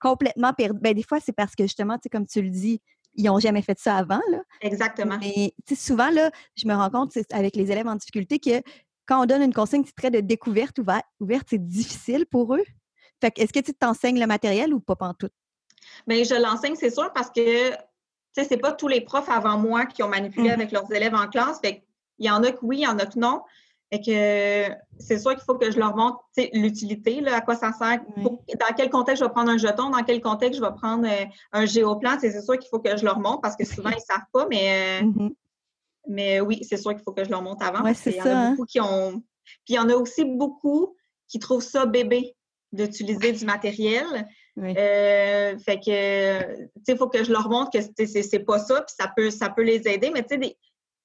complètement 0.01 0.53
perdus. 0.53 0.81
Ben, 0.81 0.95
des 0.95 1.03
fois, 1.03 1.21
c'est 1.21 1.33
parce 1.33 1.55
que 1.55 1.65
justement, 1.65 1.97
tu 1.97 2.03
sais, 2.05 2.09
comme 2.09 2.27
tu 2.27 2.43
le 2.43 2.51
dis, 2.51 2.81
ils 3.15 3.25
n'ont 3.25 3.39
jamais 3.39 3.63
fait 3.63 3.79
ça 3.79 3.97
avant. 3.97 4.21
Là. 4.31 4.43
Exactement. 4.61 5.19
Mais 5.21 5.53
souvent, 5.77 6.11
là, 6.11 6.31
je 6.57 6.67
me 6.67 6.75
rends 6.75 6.91
compte 6.91 7.13
avec 7.33 7.57
les 7.57 7.71
élèves 7.71 7.89
en 7.89 7.97
difficulté 7.97 8.39
que 8.39 8.63
quand 9.09 9.23
on 9.23 9.27
donne 9.27 9.43
une 9.43 9.55
consigne 9.55 9.85
très 9.97 10.11
de 10.11 10.21
découverte 10.21 10.79
ouverte, 10.79 11.47
c'est 11.49 11.67
difficile 11.67 12.27
pour 12.27 12.55
eux. 12.55 12.65
Fait 13.21 13.37
est-ce 13.39 13.53
que 13.53 13.61
tu 13.61 13.75
t'enseignes 13.75 14.21
le 14.21 14.27
matériel 14.27 14.73
ou 14.75 14.81
pas 14.81 14.97
tout? 15.19 15.31
Bien, 16.07 16.23
je 16.23 16.35
l'enseigne, 16.35 16.77
c'est 16.77 16.91
sûr, 16.91 17.11
parce 17.13 17.31
que 17.31 17.73
ce 18.37 18.43
n'est 18.49 18.61
pas 18.61 18.73
tous 18.73 18.87
les 18.87 19.01
profs 19.01 19.31
avant 19.31 19.59
moi 19.59 19.87
qui 19.87 20.03
ont 20.03 20.09
manipulé 20.09 20.51
mmh 20.51 20.53
avec 20.53 20.73
leurs 20.73 20.93
élèves 20.93 21.15
en 21.15 21.27
classe. 21.27 21.59
Fait 21.61 21.83
il 22.19 22.27
y 22.27 22.31
en 22.31 22.43
a 22.43 22.53
que 22.53 22.59
oui, 22.63 22.79
il 22.79 22.83
y 22.83 22.87
en 22.87 22.99
a 22.99 23.07
que 23.07 23.19
non. 23.19 23.43
Et 23.91 24.03
que 24.03 24.75
c'est 24.99 25.19
sûr 25.19 25.31
qu'il 25.31 25.45
faut 25.45 25.55
que 25.55 25.71
je 25.71 25.79
leur 25.79 25.97
montre 25.97 26.23
l'utilité, 26.53 27.27
à 27.27 27.41
quoi 27.41 27.55
ça 27.55 27.73
sert, 27.73 28.01
dans 28.19 28.75
quel 28.77 28.91
contexte 28.91 29.23
je 29.23 29.27
vais 29.27 29.33
prendre 29.33 29.51
un 29.51 29.57
jeton, 29.57 29.89
dans 29.89 30.03
quel 30.03 30.21
contexte 30.21 30.61
je 30.61 30.65
vais 30.65 30.75
prendre 30.75 31.09
euh, 31.09 31.25
un 31.53 31.65
géoplan. 31.65 32.19
C'est 32.21 32.39
sûr 32.43 32.59
qu'il 32.59 32.69
faut 32.69 32.81
que 32.81 32.95
je 32.99 33.05
leur 33.07 33.19
montre 33.19 33.41
parce 33.41 33.57
que 33.57 33.65
souvent, 33.65 33.89
ils 33.89 33.95
ne 33.95 34.01
savent 34.01 34.29
pas, 34.31 34.47
mais, 34.51 35.01
euh, 35.01 35.07
mm-hmm. 35.07 35.35
Mais 36.09 36.41
oui, 36.41 36.61
c'est 36.69 36.77
sûr 36.77 36.93
qu'il 36.95 37.03
faut 37.05 37.13
que 37.13 37.25
je 37.25 37.31
leur 37.31 37.43
montre 37.43 37.65
avant. 37.65 37.87
il 37.87 38.13
y 38.13 38.21
en 38.21 38.25
a 38.25 38.31
hein. 38.31 38.51
beaucoup 38.51 38.67
qui 38.67 38.81
ont. 38.81 39.23
Puis 39.65 39.75
il 39.75 39.75
y 39.75 39.79
en 39.79 39.89
a 39.89 39.95
aussi 39.95 40.25
beaucoup 40.25 40.97
qui 41.29 41.39
trouvent 41.39 41.63
ça 41.63 41.87
bébé 41.87 42.35
d'utiliser 42.73 43.33
du 43.33 43.45
matériel. 43.45 44.27
Euh, 44.59 45.57
fait 45.59 45.79
que, 45.79 46.41
tu 46.57 46.71
sais, 46.85 46.93
il 46.93 46.97
faut 46.97 47.09
que 47.09 47.23
je 47.23 47.31
leur 47.31 47.49
montre 47.49 47.71
que 47.71 47.81
c'est 47.81 48.39
pas 48.41 48.59
ça, 48.59 48.83
puis 48.83 48.95
ça 48.99 49.11
peut, 49.15 49.31
ça 49.31 49.51
peut 49.51 49.63
les 49.63 49.87
aider. 49.87 50.11
Mais 50.11 50.23
tu 50.23 50.41
sais, 50.41 50.57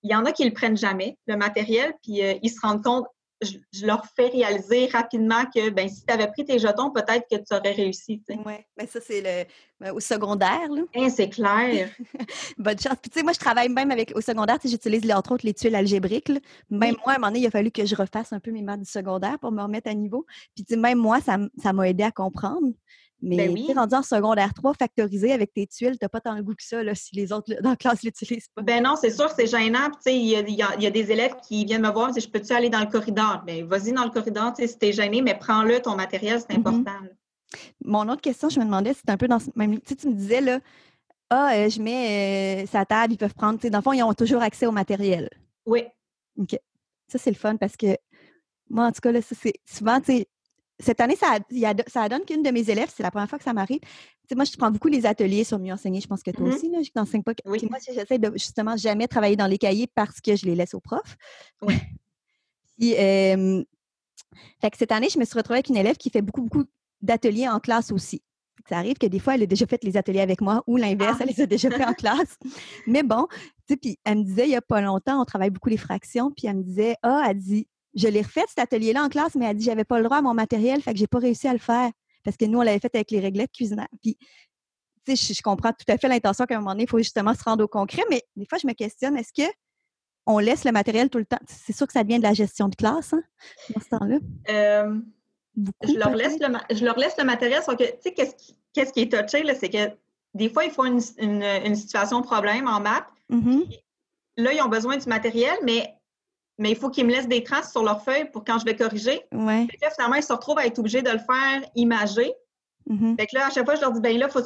il 0.04 0.12
y 0.12 0.16
en 0.16 0.26
a 0.26 0.32
qui 0.32 0.44
le 0.44 0.54
prennent 0.54 0.78
jamais, 0.78 1.18
le 1.28 1.38
matériel, 1.38 1.94
puis 2.02 2.24
euh, 2.24 2.34
ils 2.42 2.50
se 2.50 2.60
rendent 2.62 2.84
compte, 2.84 3.06
je, 3.44 3.86
leur 3.86 4.06
fais 4.16 4.28
réaliser 4.28 4.88
rapidement 4.88 5.46
que 5.54 5.70
ben, 5.70 5.88
si 5.88 6.06
tu 6.06 6.14
avais 6.14 6.28
pris 6.28 6.46
tes 6.46 6.60
jetons, 6.60 6.92
peut-être 6.92 7.28
que 7.30 7.36
tu 7.36 7.56
aurais 7.56 7.72
réussi. 7.72 8.22
Oui, 8.30 8.36
mais 8.46 8.66
ben, 8.78 8.88
ça, 8.88 9.00
c'est 9.02 9.22
le 9.22 9.50
ben, 9.80 9.92
au 9.92 10.00
secondaire. 10.00 10.70
Hein, 10.96 11.10
c'est 11.10 11.30
clair. 11.30 11.90
Bonne 12.58 12.80
chance. 12.80 12.98
Puis, 13.02 13.10
tu 13.12 13.20
sais, 13.20 13.24
moi, 13.24 13.34
je 13.34 13.40
travaille 13.40 13.70
même 13.70 13.92
avec 13.92 14.14
au 14.16 14.22
secondaire, 14.22 14.58
j'utilise 14.64 15.12
entre 15.12 15.34
autres 15.34 15.46
les 15.46 15.54
tuiles 15.54 15.76
algébriques. 15.76 16.32
Même 16.70 16.96
moi, 17.04 17.14
à 17.14 17.16
un 17.16 17.20
moment 17.20 17.28
donné, 17.28 17.40
il 17.40 17.48
a 17.48 17.52
fallu 17.52 17.72
que 17.72 17.86
je 17.86 17.96
refasse 17.96 18.34
un 18.34 18.40
peu 18.40 18.52
mes 18.52 18.62
maths 18.62 18.80
du 18.80 18.90
secondaire 18.90 19.38
pour 19.40 19.52
me 19.52 19.62
remettre 19.62 19.90
à 19.90 19.94
niveau. 19.94 20.26
Puis, 20.56 20.64
tu 20.64 20.74
sais, 20.74 20.80
même 20.80 20.98
moi, 20.98 21.20
ça 21.22 21.74
m'a 21.74 21.90
aidé 21.90 22.04
à 22.04 22.12
comprendre. 22.12 22.70
Mais 23.26 23.38
ben 23.38 23.54
oui. 23.54 23.72
rendu 23.74 23.96
en 23.96 24.04
secondaire 24.04 24.54
3, 24.54 24.74
factorisé 24.74 25.32
avec 25.32 25.54
tes 25.54 25.66
tuiles, 25.66 25.94
tu 25.94 26.00
n'as 26.02 26.10
pas 26.10 26.20
tant 26.20 26.36
le 26.36 26.44
goût 26.44 26.54
que 26.54 26.64
ça 26.64 26.84
là, 26.84 26.94
si 26.94 27.16
les 27.16 27.32
autres 27.32 27.54
dans 27.62 27.70
la 27.70 27.76
classe 27.78 28.04
l'utilisent 28.04 28.50
pas. 28.54 28.62
Ben 28.62 28.84
non, 28.84 28.96
c'est 29.00 29.12
sûr, 29.12 29.30
c'est 29.30 29.48
gênant. 29.48 29.90
Il 30.06 30.14
y, 30.14 30.56
y, 30.56 30.62
a 30.62 30.92
des 30.92 31.12
élèves 31.12 31.36
qui 31.48 31.64
viennent 31.64 31.84
me 31.84 31.90
voir 31.90 32.10
et 32.10 32.12
disent 32.12 32.26
Je 32.26 32.30
peux-tu 32.30 32.52
aller 32.52 32.70
dans 32.70 32.82
le 32.82 32.88
corridor? 32.88 33.42
Bien, 33.46 33.66
vas-y 33.66 33.94
dans 33.94 34.04
le 34.04 34.10
corridor, 34.10 34.52
si 34.58 34.78
tu 34.78 34.88
es 34.88 34.92
gêné, 34.92 35.22
mais 35.22 35.38
prends-le, 35.38 35.82
ton 35.82 35.96
matériel, 35.96 36.42
c'est 36.42 36.58
mm-hmm. 36.58 36.60
important. 36.60 37.00
Mon 37.86 38.10
autre 38.10 38.22
question, 38.22 38.50
je 38.50 38.60
me 38.60 38.66
demandais, 38.66 38.94
c'est 38.94 39.10
un 39.10 39.18
peu 39.18 39.30
dans 39.30 39.40
ce 39.40 39.50
même. 39.56 39.80
Tu 39.80 40.08
me 40.08 40.14
disais, 40.14 40.42
là, 40.42 40.60
ah, 41.30 41.54
euh, 41.56 41.70
je 41.70 41.82
mets 41.82 42.64
euh, 42.64 42.68
sa 42.68 42.86
table, 42.86 43.14
ils 43.14 43.18
peuvent 43.18 43.34
prendre. 43.34 43.58
Dans 43.70 43.78
le 43.78 43.84
fond, 43.84 43.94
ils 43.94 44.04
ont 44.04 44.14
toujours 44.14 44.42
accès 44.42 44.66
au 44.66 44.72
matériel. 44.72 45.30
Oui. 45.66 45.86
OK. 46.38 46.58
Ça, 47.08 47.18
c'est 47.18 47.32
le 47.32 47.38
fun 47.38 47.56
parce 47.56 47.78
que 47.78 47.98
moi, 48.70 48.88
en 48.88 48.92
tout 48.92 49.02
cas, 49.02 49.12
là, 49.12 49.20
c'est 49.22 49.54
souvent, 49.66 50.00
tu 50.00 50.18
sais, 50.18 50.28
cette 50.84 51.02
année, 51.02 51.16
ça, 51.16 51.40
ça 51.88 52.10
donne 52.10 52.26
qu'une 52.26 52.44
de 52.44 52.52
mes 52.52 52.70
élèves, 52.70 52.92
c'est 52.96 53.04
la 53.04 53.12
première 53.12 53.30
fois 53.30 53.38
que 53.38 53.44
ça 53.44 53.54
m'arrive. 53.54 53.80
moi, 54.36 54.46
je 54.46 54.56
prends 54.58 54.72
beaucoup 54.72 54.90
les 54.90 55.06
ateliers 55.06 55.44
sur 55.44 55.60
mieux 55.60 55.74
enseigner. 55.74 56.02
Je 56.02 56.08
pense 56.08 56.22
que 56.22 56.32
toi 56.32 56.48
mm-hmm. 56.48 56.56
aussi, 56.56 56.70
là, 56.70 56.82
je 56.84 56.92
t'enseigne 56.92 57.24
pas. 57.24 57.34
moi, 57.46 57.58
j'essaie 57.86 58.20
de 58.20 58.32
justement 58.34 58.76
jamais 58.78 59.08
travailler 59.08 59.36
dans 59.36 59.48
les 59.48 59.58
cahiers 59.58 59.88
parce 59.88 60.22
que 60.22 60.36
je 60.36 60.46
les 60.46 60.56
laisse 60.56 60.74
aux 60.74 60.82
profs. 60.82 61.18
Oui. 61.62 61.76
fait 64.62 64.72
que 64.72 64.78
cette 64.78 64.92
année, 64.92 65.10
je 65.10 65.20
me 65.20 65.26
suis 65.26 65.38
retrouvée 65.38 65.58
avec 65.58 65.70
une 65.70 65.78
élève 65.78 65.98
qui 65.98 66.10
fait 66.10 66.22
beaucoup, 66.22 66.42
beaucoup 66.42 66.66
d'ateliers 67.02 67.48
en 67.48 67.60
classe 67.60 67.92
aussi. 67.92 68.22
Ça 68.70 68.78
arrive 68.78 68.98
que 68.98 69.08
des 69.08 69.20
fois, 69.20 69.36
elle 69.36 69.44
a 69.44 69.46
déjà 69.46 69.66
fait 69.66 69.84
les 69.84 69.98
ateliers 69.98 70.22
avec 70.22 70.42
moi 70.42 70.64
ou 70.68 70.78
l'inverse, 70.78 71.18
ah. 71.20 71.24
elle 71.24 71.36
les 71.36 71.42
a 71.42 71.46
déjà 71.46 71.70
fait 71.70 71.86
en 71.86 71.94
classe. 71.94 72.38
Mais 72.88 73.04
bon, 73.04 73.28
tu 73.30 73.74
sais, 73.74 73.78
puis 73.78 73.98
elle 74.06 74.20
me 74.20 74.24
disait 74.24 74.46
il 74.46 74.50
n'y 74.50 74.56
a 74.56 74.62
pas 74.62 74.82
longtemps, 74.82 75.22
on 75.22 75.26
travaille 75.26 75.50
beaucoup 75.50 75.70
les 75.70 75.78
fractions, 75.78 76.32
puis 76.32 76.48
elle 76.48 76.58
me 76.58 76.64
disait 76.64 76.96
Ah, 77.02 77.26
elle 77.30 77.40
dit 77.40 77.68
je 77.96 78.08
l'ai 78.08 78.22
refait 78.22 78.44
cet 78.48 78.60
atelier-là 78.60 79.04
en 79.04 79.10
classe, 79.10 79.36
mais 79.36 79.46
elle 79.46 79.58
dit 79.58 79.66
j'avais 79.66 79.84
pas 79.84 79.98
le 79.98 80.06
droit 80.06 80.18
à 80.18 80.22
mon 80.22 80.34
matériel, 80.34 80.82
fait 80.82 80.94
que 80.94 81.00
j'ai 81.00 81.08
pas 81.08 81.20
réussi 81.20 81.48
à 81.48 81.54
le 81.54 81.60
faire. 81.60 81.92
Parce 82.24 82.38
que 82.38 82.46
nous, 82.46 82.60
on 82.60 82.62
l'avait 82.62 82.80
fait 82.80 82.94
avec 82.96 83.12
les 83.12 83.20
réglettes 83.20 83.52
cuisinaires. 83.52 83.90
Puis, 84.02 84.18
tu 85.06 85.16
sais, 85.16 85.34
je, 85.34 85.42
comprends 85.42 85.74
tout 85.74 85.86
à 85.90 85.98
fait 85.98 86.08
l'intention 86.08 86.46
qu'à 86.46 86.56
un 86.56 86.60
moment 86.60 86.72
donné, 86.72 86.84
il 86.84 86.90
faut 86.90 86.98
justement 86.98 87.34
se 87.34 87.44
rendre 87.44 87.64
au 87.64 87.68
concret, 87.68 88.04
mais 88.10 88.24
des 88.36 88.46
fois, 88.46 88.58
je 88.58 88.68
me 88.68 88.74
questionne, 88.74 89.18
est-ce 89.18 89.34
que 89.34 89.50
on 90.26 90.40
laisse 90.40 90.64
le 90.64 90.72
matériel 90.72 91.10
tout 91.10 91.18
le 91.18 91.26
temps? 91.26 91.40
C'est 91.48 91.76
sûr 91.76 91.86
que 91.86 91.92
ça 91.92 92.04
vient 92.04 92.18
de 92.18 92.24
la 92.24 92.34
gestion 92.34 92.70
de 92.70 92.76
classe, 92.76 93.12
hein, 93.12 93.24
dans 93.76 93.82
ce 93.82 93.90
temps-là. 93.90 94.18
Euh, 94.50 94.98
je, 95.84 95.98
leur 95.98 96.16
laisse 96.16 96.40
le, 96.40 96.76
je 96.76 96.86
leur 96.86 96.98
laisse 96.98 97.18
le 97.18 97.26
matériel, 97.26 97.62
sauf 97.62 97.76
que, 97.76 97.84
tu 97.84 97.98
sais, 98.02 98.14
qu'est-ce 98.14 98.94
qui, 98.94 99.02
est 99.02 99.12
touché, 99.12 99.44
c'est 99.56 99.70
que 99.70 99.94
des 100.34 100.50
fois, 100.50 100.64
il 100.64 100.72
faut 100.72 100.86
une, 100.86 101.02
une, 101.20 101.76
situation 101.76 102.22
problème 102.22 102.68
en 102.68 102.80
maths. 102.80 103.06
Mm-hmm. 103.30 103.80
Là, 104.38 104.54
ils 104.54 104.62
ont 104.62 104.70
besoin 104.70 104.96
du 104.96 105.08
matériel, 105.08 105.56
mais 105.64 105.94
mais 106.58 106.72
il 106.72 106.76
faut 106.76 106.90
qu'ils 106.90 107.06
me 107.06 107.12
laissent 107.12 107.28
des 107.28 107.44
traces 107.44 107.72
sur 107.72 107.84
leur 107.84 108.04
feuille 108.04 108.30
pour 108.32 108.44
quand 108.44 108.60
je 108.60 108.66
vais 108.66 108.76
corriger. 108.76 109.22
Ouais. 109.32 109.68
là, 109.82 109.90
finalement, 109.92 110.16
ils 110.16 110.24
se 110.24 110.34
retrouvent 110.34 110.60
à 110.60 110.66
être 110.66 110.80
obligés 110.80 111.02
de 111.02 111.10
le 111.10 111.20
faire 111.20 111.62
imager. 111.76 112.34
Mm-hmm. 112.90 113.16
Fait 113.18 113.28
que 113.28 113.36
là, 113.36 113.48
à 113.48 113.50
chaque 113.50 113.66
fois, 113.66 113.76
je 113.76 113.82
leur 113.82 113.92
dis, 113.92 114.02
ben 114.02 114.18
là, 114.18 114.28
faut, 114.30 114.42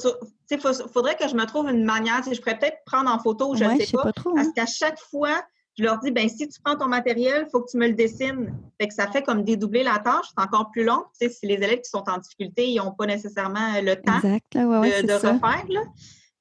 faudrait 0.93 1.15
que 1.15 1.27
je 1.27 1.35
me 1.35 1.45
trouve 1.45 1.69
une 1.69 1.83
manière. 1.83 2.21
Je 2.23 2.39
pourrais 2.39 2.57
peut-être 2.57 2.77
prendre 2.85 3.11
en 3.11 3.19
photo, 3.19 3.55
je 3.55 3.63
ne 3.63 3.77
sais, 3.79 3.91
pas. 3.91 4.13
trop, 4.13 4.33
parce 4.33 4.47
hein. 4.47 4.51
qu'à 4.55 4.65
chaque 4.65 4.99
fois, 4.99 5.41
je 5.77 5.83
leur 5.83 5.99
dis, 5.99 6.11
ben 6.11 6.27
si 6.29 6.47
tu 6.47 6.59
prends 6.61 6.75
ton 6.75 6.87
matériel, 6.87 7.45
il 7.47 7.51
faut 7.51 7.61
que 7.61 7.69
tu 7.69 7.77
me 7.77 7.87
le 7.87 7.93
dessines. 7.93 8.55
Fait 8.79 8.87
que 8.87 8.93
ça 8.93 9.07
fait 9.07 9.21
comme 9.21 9.43
dédoubler 9.43 9.83
la 9.83 9.99
tâche, 9.99 10.25
c'est 10.29 10.43
encore 10.43 10.71
plus 10.71 10.83
long. 10.83 11.03
Tu 11.19 11.27
sais, 11.27 11.29
si 11.29 11.45
les 11.45 11.55
élèves 11.55 11.81
qui 11.81 11.89
sont 11.89 12.03
en 12.07 12.17
difficulté, 12.17 12.67
ils 12.67 12.77
n'ont 12.77 12.93
pas 12.93 13.05
nécessairement 13.05 13.79
le 13.81 13.95
temps 13.95 14.19
de, 14.19 15.13
refaire. 15.13 15.65
Là. 15.69 15.81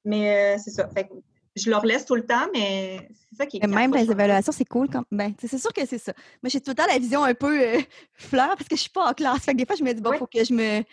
Mais 0.05 0.55
euh, 0.55 0.57
c'est 0.63 0.71
ça. 0.71 0.87
Fait 0.89 1.07
que 1.07 1.13
je 1.57 1.69
leur 1.69 1.85
laisse 1.85 2.05
tout 2.05 2.15
le 2.15 2.25
temps, 2.25 2.47
mais 2.53 3.09
c'est 3.29 3.35
ça 3.35 3.45
qui 3.45 3.57
est. 3.57 3.67
Même 3.67 3.93
les 3.93 4.09
évaluations, 4.09 4.51
c'est 4.51 4.65
cool. 4.65 4.87
Quand... 4.89 5.03
Ben, 5.11 5.33
c'est 5.39 5.57
sûr 5.57 5.73
que 5.73 5.85
c'est 5.85 5.97
ça. 5.97 6.13
Moi, 6.41 6.49
j'ai 6.49 6.61
tout 6.61 6.71
le 6.71 6.75
temps 6.75 6.87
la 6.87 6.99
vision 6.99 7.23
un 7.23 7.33
peu 7.33 7.59
euh, 7.61 7.79
fleur 8.13 8.55
parce 8.55 8.67
que 8.67 8.75
je 8.75 8.81
suis 8.81 8.89
pas 8.89 9.09
en 9.09 9.13
classe. 9.13 9.43
Fait 9.43 9.53
que 9.53 9.57
des 9.57 9.65
fois, 9.65 9.75
je 9.75 9.83
me 9.83 9.93
dis, 9.93 10.01
bon, 10.01 10.13
il 10.13 10.19
faut 10.19 10.27
que 10.27 10.43
je 10.43 10.53
me, 10.53 10.83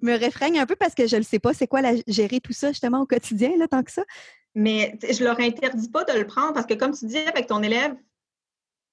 me 0.00 0.18
réfraigne 0.18 0.58
un 0.58 0.66
peu 0.66 0.76
parce 0.76 0.94
que 0.94 1.06
je 1.06 1.16
ne 1.16 1.22
sais 1.22 1.38
pas 1.38 1.54
c'est 1.54 1.66
quoi 1.66 1.80
la... 1.80 1.94
gérer 2.06 2.40
tout 2.40 2.52
ça 2.52 2.68
justement 2.68 3.00
au 3.00 3.06
quotidien, 3.06 3.52
là, 3.58 3.68
tant 3.68 3.82
que 3.82 3.92
ça? 3.92 4.02
Mais 4.54 4.98
je 5.02 5.24
leur 5.24 5.40
interdis 5.40 5.88
pas 5.88 6.04
de 6.04 6.12
le 6.12 6.26
prendre 6.26 6.52
parce 6.52 6.66
que, 6.66 6.74
comme 6.74 6.92
tu 6.92 7.06
dis, 7.06 7.18
avec 7.18 7.46
ton 7.46 7.62
élève, 7.62 7.94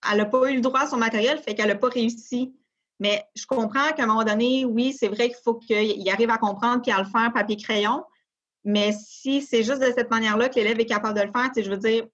elle 0.09 0.17
n'a 0.17 0.25
pas 0.25 0.49
eu 0.49 0.55
le 0.55 0.61
droit 0.61 0.81
à 0.81 0.87
son 0.87 0.97
matériel, 0.97 1.37
fait 1.39 1.55
qu'elle 1.55 1.67
n'a 1.67 1.75
pas 1.75 1.89
réussi. 1.89 2.55
Mais 2.99 3.23
je 3.35 3.45
comprends 3.45 3.91
qu'à 3.95 4.03
un 4.03 4.07
moment 4.07 4.23
donné, 4.23 4.65
oui, 4.65 4.93
c'est 4.93 5.07
vrai 5.07 5.27
qu'il 5.27 5.37
faut 5.43 5.55
qu'il 5.55 6.09
arrive 6.09 6.29
à 6.29 6.37
comprendre 6.37 6.81
puis 6.81 6.91
à 6.91 6.99
le 6.99 7.05
faire 7.05 7.31
papier-crayon. 7.33 8.03
Mais 8.63 8.91
si 8.91 9.41
c'est 9.41 9.63
juste 9.63 9.81
de 9.81 9.91
cette 9.95 10.09
manière-là 10.09 10.49
que 10.49 10.55
l'élève 10.55 10.79
est 10.79 10.85
capable 10.85 11.17
de 11.17 11.23
le 11.23 11.31
faire, 11.31 11.49
je 11.55 11.69
veux 11.69 11.77
dire, 11.77 12.05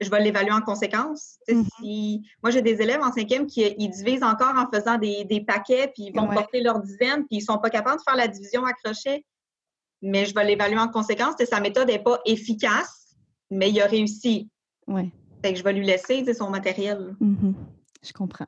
je 0.00 0.10
vais 0.10 0.22
l'évaluer 0.22 0.52
en 0.52 0.60
conséquence. 0.60 1.38
Mm-hmm. 1.48 2.22
moi, 2.42 2.50
j'ai 2.50 2.62
des 2.62 2.80
élèves 2.80 3.00
en 3.00 3.12
cinquième 3.12 3.46
qui 3.46 3.62
ils 3.78 3.90
divisent 3.90 4.22
encore 4.22 4.54
en 4.56 4.70
faisant 4.72 4.96
des, 4.98 5.44
paquets, 5.46 5.90
puis 5.94 6.04
ils 6.06 6.12
vont 6.14 6.28
porter 6.28 6.60
leur 6.60 6.80
dizaine, 6.80 7.26
puis 7.26 7.38
ils 7.38 7.40
ne 7.40 7.44
sont 7.44 7.58
pas 7.58 7.70
capables 7.70 7.98
de 7.98 8.02
faire 8.02 8.16
la 8.16 8.28
division 8.28 8.64
à 8.64 8.72
crochet. 8.72 9.24
Mais 10.00 10.26
je 10.26 10.34
vais 10.34 10.44
l'évaluer 10.44 10.78
en 10.78 10.88
conséquence. 10.88 11.34
sa 11.44 11.60
méthode 11.60 11.88
n'est 11.88 11.98
pas 11.98 12.20
efficace, 12.24 13.16
mais 13.50 13.70
il 13.70 13.80
a 13.80 13.86
réussi. 13.86 14.48
Ouais. 14.86 15.10
Fait 15.42 15.52
que 15.52 15.58
je 15.58 15.64
vais 15.64 15.72
lui 15.72 15.84
laisser 15.84 16.32
son 16.34 16.50
matériel. 16.50 17.16
Mm-hmm. 17.20 17.54
Je 18.06 18.12
comprends. 18.12 18.46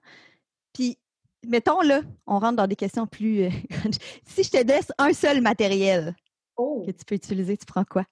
Puis, 0.72 0.96
mettons 1.44 1.80
là, 1.80 2.02
on 2.26 2.38
rentre 2.38 2.56
dans 2.56 2.68
des 2.68 2.76
questions 2.76 3.06
plus. 3.08 3.42
Euh, 3.42 3.50
si 4.24 4.44
je 4.44 4.50
te 4.50 4.64
laisse 4.64 4.92
un 4.98 5.12
seul 5.12 5.40
matériel, 5.40 6.14
Oh. 6.60 6.82
que 6.84 6.90
tu 6.90 7.04
peux 7.06 7.14
utiliser, 7.14 7.56
tu 7.56 7.64
prends 7.64 7.84
quoi? 7.84 8.04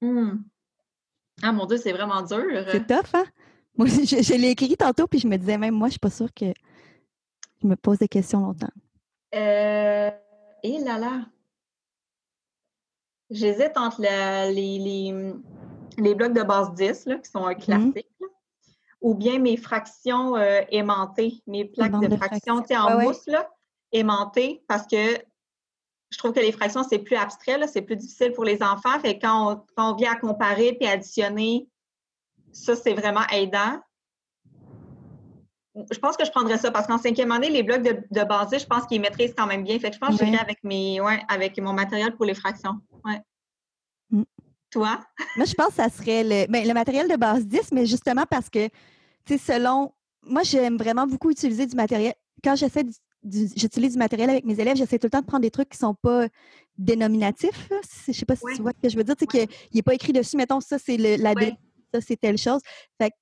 Hmm. 0.00 0.44
Ah 1.42 1.50
mon 1.50 1.66
Dieu, 1.66 1.76
c'est 1.76 1.92
vraiment 1.92 2.22
dur. 2.22 2.44
C'est 2.70 2.86
tough, 2.86 3.14
hein? 3.14 3.24
Moi, 3.76 3.86
je, 3.88 4.40
l'ai 4.40 4.50
écrit 4.50 4.76
tantôt, 4.76 5.08
puis 5.08 5.18
je 5.18 5.26
me 5.26 5.36
disais 5.36 5.58
même, 5.58 5.74
moi, 5.74 5.88
je 5.88 5.92
suis 5.92 5.98
pas 5.98 6.10
sûre 6.10 6.32
que 6.32 6.52
je 7.60 7.66
me 7.66 7.74
pose 7.74 7.98
des 7.98 8.06
questions 8.06 8.40
longtemps. 8.40 8.70
Euh... 9.34 10.10
Et 10.62 10.78
là 10.78 10.98
là! 10.98 11.26
J'hésite 13.30 13.76
entre 13.76 14.00
les, 14.00 15.12
les, 15.98 16.14
blocs 16.14 16.32
de 16.32 16.42
base 16.42 16.72
10, 16.74 17.06
là, 17.06 17.18
qui 17.18 17.30
sont 17.30 17.44
un 17.44 17.54
mmh 17.54 17.58
classique, 17.58 18.08
ou 19.00 19.14
bien 19.14 19.40
mes 19.40 19.56
fractions 19.56 20.36
euh, 20.36 20.60
aimantées, 20.70 21.42
mes 21.48 21.64
plaques 21.64 22.00
de, 22.00 22.16
fractions, 22.16 22.62
en 22.70 23.00
mousse, 23.00 23.26
là, 23.26 23.50
aimantées, 23.90 24.62
parce 24.68 24.86
que 24.86 25.18
je 26.14 26.18
trouve 26.18 26.32
que 26.32 26.40
les 26.40 26.52
fractions, 26.52 26.84
c'est 26.84 27.00
plus 27.00 27.16
abstrait, 27.16 27.58
c'est 27.66 27.82
plus 27.82 27.96
difficile 27.96 28.32
pour 28.32 28.44
les 28.44 28.62
enfants. 28.62 28.98
Fait 29.00 29.18
quand 29.18 29.64
on, 29.76 29.94
vient 29.94 30.12
à 30.12 30.16
comparer 30.16 30.76
puis 30.78 30.88
additionner, 30.88 31.68
ça, 32.52 32.76
c'est 32.76 32.94
vraiment 32.94 33.26
aidant. 33.32 33.80
Je 35.90 35.98
pense 35.98 36.16
que 36.16 36.24
je 36.24 36.30
prendrais 36.30 36.56
ça 36.56 36.70
parce 36.70 36.86
qu'en 36.86 36.98
cinquième 36.98 37.32
année, 37.32 37.50
les 37.50 37.64
blocs 37.64 37.82
de, 37.82 38.00
de 38.08 38.24
basé, 38.24 38.60
je 38.60 38.66
pense 38.66 38.86
qu'ils 38.86 39.00
maîtrisent 39.00 39.34
quand 39.36 39.48
même 39.48 39.64
bien. 39.64 39.76
Fait 39.80 39.92
je 39.92 39.98
pense 39.98 40.16
que 40.16 40.24
je 40.24 40.40
avec 40.40 40.62
mes 40.62 41.00
ouais, 41.00 41.20
avec 41.28 41.58
mon 41.58 41.72
matériel 41.72 42.14
pour 42.14 42.26
les 42.26 42.34
fractions. 42.34 42.78
Ouais. 43.04 43.20
Mm. 44.10 44.22
Toi? 44.70 45.00
Moi, 45.36 45.46
je 45.46 45.54
pense 45.54 45.68
que 45.68 45.74
ça 45.74 45.88
serait 45.88 46.22
le, 46.22 46.46
ben, 46.48 46.64
le 46.64 46.74
matériel 46.74 47.08
de 47.08 47.16
base 47.16 47.44
10, 47.44 47.72
mais 47.72 47.86
justement 47.86 48.24
parce 48.30 48.48
que, 48.48 48.68
tu 49.24 49.36
sais, 49.36 49.54
selon. 49.54 49.92
Moi, 50.26 50.42
j'aime 50.42 50.78
vraiment 50.78 51.06
beaucoup 51.06 51.30
utiliser 51.30 51.66
du 51.66 51.76
matériel. 51.76 52.14
Quand 52.42 52.54
j'essaie 52.54 52.84
j'utilise 53.24 53.92
du 53.92 53.98
matériel 53.98 54.30
avec 54.30 54.44
mes 54.44 54.58
élèves, 54.60 54.76
j'essaie 54.76 54.98
tout 54.98 55.06
le 55.06 55.10
temps 55.10 55.20
de 55.20 55.26
prendre 55.26 55.42
des 55.42 55.50
trucs 55.50 55.68
qui 55.68 55.76
ne 55.76 55.88
sont 55.88 55.94
pas 55.94 56.26
dénominatifs. 56.76 57.68
Je 58.06 58.10
ne 58.10 58.14
sais 58.14 58.26
pas 58.26 58.36
si 58.36 58.44
tu 58.54 58.62
vois 58.62 58.72
ce 58.76 58.82
que 58.82 58.88
je 58.88 58.96
veux 58.96 59.04
dire. 59.04 59.16
qu'il 59.16 59.48
n'est 59.74 59.82
pas 59.82 59.94
écrit 59.94 60.12
dessus, 60.12 60.36
mettons, 60.36 60.60
ça, 60.60 60.78
c'est 60.78 60.96
la 60.96 61.32
ça, 61.92 62.00
c'est 62.00 62.16
telle 62.16 62.38
chose. 62.38 62.60
Fait 63.00 63.12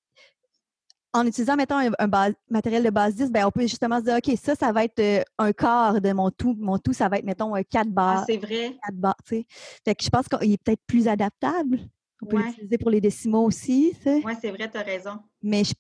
en 1.15 1.27
utilisant, 1.27 1.57
mettons, 1.57 1.77
un, 1.77 2.33
matériel 2.49 2.83
de 2.83 2.91
base 2.91 3.15
10, 3.15 3.31
ben, 3.31 3.45
on 3.47 3.51
peut 3.51 3.63
justement 3.63 3.99
se 3.99 4.05
dire, 4.05 4.17
OK, 4.17 4.35
ça, 4.43 4.55
ça 4.55 4.73
va 4.73 4.85
être 4.85 4.99
euh, 4.99 5.23
un 5.39 5.53
quart 5.53 6.01
de 6.01 6.13
mon 6.13 6.31
tout. 6.31 6.57
Mon 6.59 6.79
tout, 6.79 6.95
ça 6.95 7.09
va 7.09 7.19
être, 7.19 7.25
mettons, 7.25 7.55
un 7.55 7.63
4 7.63 7.91
barres. 7.91 8.21
Ah, 8.21 8.25
c'est 8.27 8.39
vrai. 8.39 8.79
4 8.83 8.95
barres, 8.95 9.17
tu 9.27 9.45
Fait 9.85 9.95
que 9.95 10.03
je 10.03 10.09
pense 10.09 10.27
qu'il 10.27 10.53
est 10.53 10.63
peut-être 10.63 10.83
plus 10.87 11.09
adaptable. 11.09 11.81
On 12.23 12.27
peut 12.27 12.39
l'utiliser 12.39 12.79
pour 12.79 12.91
les 12.91 13.01
décimaux 13.01 13.45
aussi, 13.45 13.93
Oui, 14.07 14.33
c'est 14.41 14.51
vrai, 14.51 14.71
tu 14.71 14.79
as 14.79 14.83
raison. 14.83 15.19
Mais 15.43 15.65
je 15.65 15.75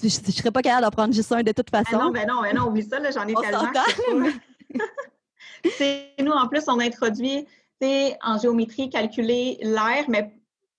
je 0.00 0.06
ne 0.06 0.32
serais 0.32 0.50
pas 0.50 0.62
capable 0.62 0.82
d'en 0.82 0.90
prendre 0.90 1.14
juste 1.14 1.32
un 1.32 1.42
de 1.42 1.52
toute 1.52 1.70
façon. 1.70 1.92
Ah 1.94 2.04
non, 2.04 2.10
ben 2.10 2.26
non, 2.26 2.42
ben 2.42 2.54
non, 2.54 2.68
oublie 2.68 2.82
ça, 2.82 2.98
j'en 3.10 3.26
ai 3.26 3.34
tellement. 3.34 3.72
nous, 6.20 6.32
en 6.32 6.48
plus, 6.48 6.64
on 6.68 6.80
introduit 6.80 7.46
en 8.22 8.38
géométrie 8.38 8.90
calculer 8.90 9.58
l'air, 9.62 10.04
mais 10.08 10.32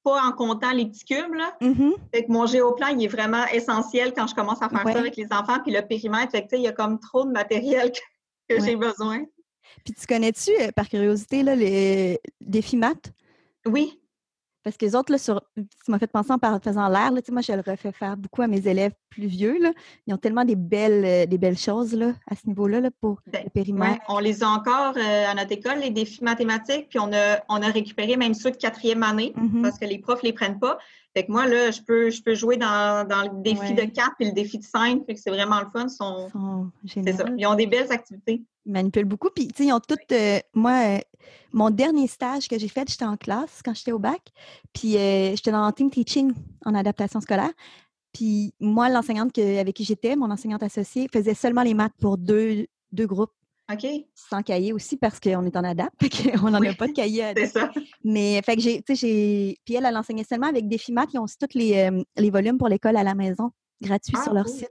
pas 0.04 0.24
en 0.24 0.32
comptant 0.32 0.72
les 0.72 0.86
petits 0.86 1.06
cubes. 1.06 1.34
Là. 1.34 1.56
Mm-hmm. 1.62 1.94
Fait 2.14 2.26
que 2.26 2.32
mon 2.32 2.46
géoplan, 2.46 2.88
il 2.88 3.04
est 3.04 3.10
vraiment 3.10 3.46
essentiel 3.48 4.14
quand 4.14 4.28
je 4.28 4.36
commence 4.36 4.62
à 4.62 4.70
faire 4.70 4.84
ça 4.84 5.00
avec 5.00 5.16
les 5.18 5.28
enfants. 5.32 5.60
Puis 5.62 5.74
le 5.74 5.82
périmètre, 5.82 6.32
fait 6.32 6.48
que, 6.48 6.56
il 6.56 6.62
y 6.62 6.68
a 6.68 6.72
comme 6.72 7.00
trop 7.00 7.26
de 7.26 7.32
matériel 7.32 7.92
que, 8.50 8.60
j'ai 8.62 8.76
besoin. 8.76 9.26
Puis 9.84 9.94
tu 9.94 10.08
connais-tu, 10.08 10.52
euh, 10.62 10.72
par 10.76 10.88
curiosité, 10.88 11.44
là, 11.44 11.56
les 11.56 12.20
défis 12.40 12.78
maths? 12.78 13.12
Oui. 13.66 14.00
Parce 14.68 14.76
que 14.76 14.86
les 14.86 14.96
autres, 14.98 15.14
là, 15.14 15.18
sur, 15.18 15.42
tu 15.56 15.64
m'as 15.88 15.98
fait 15.98 16.12
penser 16.12 16.34
en 16.34 16.60
faisant 16.60 16.90
l'air. 16.90 17.10
Moi, 17.32 17.42
je 17.42 17.54
le 17.54 17.64
refais 17.66 17.94
faire 17.94 18.18
beaucoup 18.18 18.42
à 18.42 18.48
mes 18.48 18.68
élèves 18.68 18.92
plus 19.10 19.28
vieux. 19.28 19.58
Là. 19.62 19.72
Ils 20.06 20.14
ont 20.14 20.18
tellement 20.18 20.44
des 20.44 20.58
belles, 20.58 21.06
euh, 21.06 21.26
des 21.26 21.38
belles 21.38 21.58
choses 21.58 21.94
là, 21.94 22.12
à 22.30 22.36
ce 22.36 22.46
niveau-là 22.48 22.82
là, 22.82 22.90
pour 23.00 23.22
ben, 23.32 23.46
le 23.46 23.50
périmètre. 23.50 24.04
on 24.10 24.20
les 24.20 24.44
a 24.44 24.50
encore 24.50 24.98
euh, 24.98 25.26
à 25.26 25.34
notre 25.36 25.54
école, 25.54 25.80
les 25.80 25.90
défis 25.90 26.22
mathématiques. 26.22 26.90
Puis 26.90 27.00
on 27.00 27.14
a, 27.14 27.40
on 27.48 27.62
a 27.62 27.68
récupéré 27.70 28.18
même 28.18 28.34
ceux 28.34 28.52
de 28.52 28.58
quatrième 28.58 29.04
année 29.04 29.32
mm-hmm. 29.38 29.62
parce 29.62 29.80
que 29.80 29.86
les 29.86 30.00
profs 30.00 30.22
ne 30.22 30.28
les 30.28 30.34
prennent 30.34 30.60
pas. 30.60 30.78
Fait 31.16 31.26
que 31.26 31.32
moi, 31.32 31.48
là, 31.48 31.72
je 31.72 31.80
peux, 31.82 32.10
je 32.10 32.22
peux 32.22 32.36
jouer 32.36 32.58
dans, 32.58 33.08
dans 33.08 33.22
le 33.22 33.42
défi 33.42 33.74
de 33.74 33.84
4 33.84 34.16
et 34.20 34.26
le 34.26 34.34
défi 34.34 34.58
de 34.58 34.66
5. 34.66 35.06
Fait 35.06 35.14
que 35.14 35.20
c'est 35.22 35.32
vraiment 35.32 35.62
le 35.62 35.68
fun. 35.72 35.86
Ils 35.86 35.90
sont, 35.90 36.28
ça. 36.94 37.26
Ils 37.38 37.48
ont 37.48 37.56
des 37.56 37.68
belles 37.68 37.90
activités. 37.90 38.44
Ils 38.68 38.74
manipulent 38.74 39.06
beaucoup. 39.06 39.30
Puis, 39.34 39.48
tu 39.48 39.64
sais, 39.64 39.70
ils 39.70 39.74
ont 39.74 39.80
toutes. 39.80 40.12
Euh, 40.12 40.40
moi, 40.54 41.00
mon 41.54 41.70
dernier 41.70 42.08
stage 42.08 42.50
que 42.50 42.60
j'ai 42.60 42.68
fait, 42.68 42.90
j'étais 42.90 43.06
en 43.06 43.16
classe 43.16 43.62
quand 43.64 43.74
j'étais 43.74 43.94
au 43.94 44.00
bac. 44.00 44.22
Puis, 44.74 44.98
euh, 44.98 45.36
j'étais 45.36 45.52
dans 45.52 45.72
team 45.72 45.90
teaching 45.90 46.34
en 46.66 46.76
adaptation 46.76 47.22
scolaire. 47.22 47.52
Puis, 48.14 48.54
moi, 48.60 48.90
l'enseignante 48.90 49.38
avec 49.38 49.74
qui 49.74 49.86
j'étais, 49.86 50.18
mon 50.18 50.30
enseignante 50.30 50.64
associée, 50.64 51.08
faisait 51.12 51.34
seulement 51.34 51.64
les 51.64 51.74
maths 51.74 51.94
pour 52.00 52.18
deux, 52.18 52.68
deux 52.92 53.08
groupes. 53.08 53.32
OK. 53.72 53.86
Sans 54.16 54.44
cahier 54.44 54.74
aussi 54.74 54.98
parce 54.98 55.20
qu'on 55.20 55.46
est 55.46 55.56
en 55.56 55.64
adap, 55.64 55.94
on 56.44 56.52
n'en 56.52 56.62
a 56.62 56.74
pas 56.74 56.88
de 56.88 56.94
cahier 56.94 57.24
à 57.24 57.34
C'est 57.36 57.48
ça. 57.48 57.70
Mais 58.04 58.42
fait 58.46 58.56
que 58.56 58.62
j'ai, 58.62 58.82
tu 58.82 58.96
sais, 58.96 59.08
j'ai. 59.08 59.58
Puis 59.66 59.76
elle, 59.76 59.86
elle 59.86 59.98
enseignait 59.98 60.24
seulement 60.24 60.48
avec 60.48 60.68
des 60.68 60.80
maths 60.90 61.10
qui 61.10 61.18
ont 61.18 61.24
aussi 61.24 61.38
tous 61.38 61.58
les, 61.58 61.90
euh, 61.90 62.02
les 62.18 62.30
volumes 62.30 62.58
pour 62.58 62.70
l'école 62.70 62.98
à 62.98 63.04
la 63.04 63.16
maison, 63.16 63.52
gratuits 63.82 64.16
ah, 64.18 64.24
sur 64.24 64.34
leur 64.34 64.48
site. 64.48 64.70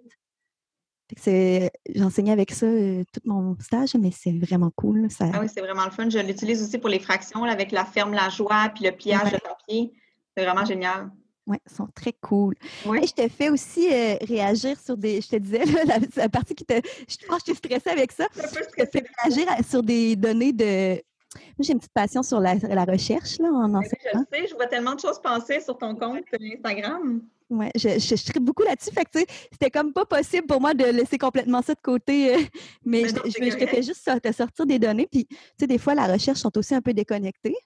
J'enseignais 1.94 2.32
avec 2.32 2.50
ça 2.50 2.66
euh, 2.66 3.04
tout 3.12 3.20
mon 3.24 3.56
stage, 3.60 3.94
mais 3.94 4.10
c'est 4.10 4.32
vraiment 4.32 4.70
cool. 4.74 5.08
Ça... 5.10 5.26
Ah 5.32 5.40
oui, 5.40 5.46
c'est 5.52 5.60
vraiment 5.60 5.84
le 5.84 5.90
fun. 5.90 6.08
Je 6.08 6.18
l'utilise 6.18 6.62
aussi 6.62 6.78
pour 6.78 6.88
les 6.88 6.98
fractions 6.98 7.44
avec 7.44 7.70
la 7.70 7.84
ferme 7.84 8.12
La 8.12 8.28
Joie 8.28 8.70
puis 8.74 8.84
le 8.84 8.92
pliage 8.92 9.32
de 9.32 9.38
papier. 9.38 9.92
C'est 10.36 10.44
vraiment 10.44 10.64
génial. 10.64 11.10
Oui, 11.46 11.58
ils 11.64 11.72
sont 11.72 11.86
très 11.94 12.12
cool. 12.12 12.56
Et 13.00 13.06
je 13.06 13.12
te 13.12 13.28
fais 13.28 13.50
aussi 13.50 13.88
euh, 13.92 14.16
réagir 14.22 14.80
sur 14.80 14.96
des. 14.96 15.20
Je 15.20 15.28
te 15.28 15.36
disais, 15.36 15.62
la, 16.16 16.28
partie 16.28 16.56
qui 16.56 16.64
te. 16.64 16.74
Je 16.74 17.26
pense 17.28 17.42
que 17.44 17.52
je 17.52 17.56
suis 17.56 17.56
stressée 17.56 17.90
avec 17.90 18.10
ça. 18.10 18.26
Je 18.34 18.84
te 18.84 18.90
fais 18.90 19.04
réagir 19.22 19.46
sur 19.68 19.82
des 19.82 20.16
données 20.16 20.52
de, 20.52 21.00
j'ai 21.58 21.72
une 21.72 21.78
petite 21.78 21.92
passion 21.92 22.22
sur 22.22 22.40
la, 22.40 22.54
recherche 22.84 23.38
là, 23.38 23.48
en 23.48 23.74
enseignant. 23.74 24.24
Je 24.32 24.38
sais, 24.38 24.46
je 24.48 24.54
vois 24.54 24.66
tellement 24.66 24.94
de 24.94 25.00
choses 25.00 25.20
passer 25.20 25.60
sur 25.60 25.76
ton 25.78 25.94
compte 25.94 26.24
Instagram. 26.32 27.22
Oui, 27.48 27.66
je, 27.76 27.88
je, 27.98 28.38
beaucoup 28.40 28.62
là-dessus. 28.62 28.90
Fait 28.90 29.04
que, 29.04 29.20
c'était 29.52 29.70
comme 29.70 29.92
pas 29.92 30.04
possible 30.04 30.46
pour 30.46 30.60
moi 30.60 30.74
de 30.74 30.84
laisser 30.84 31.16
complètement 31.16 31.62
ça 31.62 31.74
de 31.74 31.80
côté. 31.80 32.34
Euh, 32.34 32.38
mais, 32.84 33.06
je, 33.08 33.14
te 33.56 33.66
fais 33.66 33.82
juste 33.82 34.08
te 34.20 34.32
sortir 34.32 34.66
des 34.66 34.78
données. 34.78 35.06
Puis, 35.10 35.26
tu 35.26 35.36
sais, 35.60 35.66
des 35.66 35.78
fois, 35.78 35.94
la 35.94 36.06
recherche 36.06 36.40
sont 36.40 36.56
aussi 36.58 36.74
un 36.74 36.82
peu 36.82 36.92
déconnectées. 36.92 37.56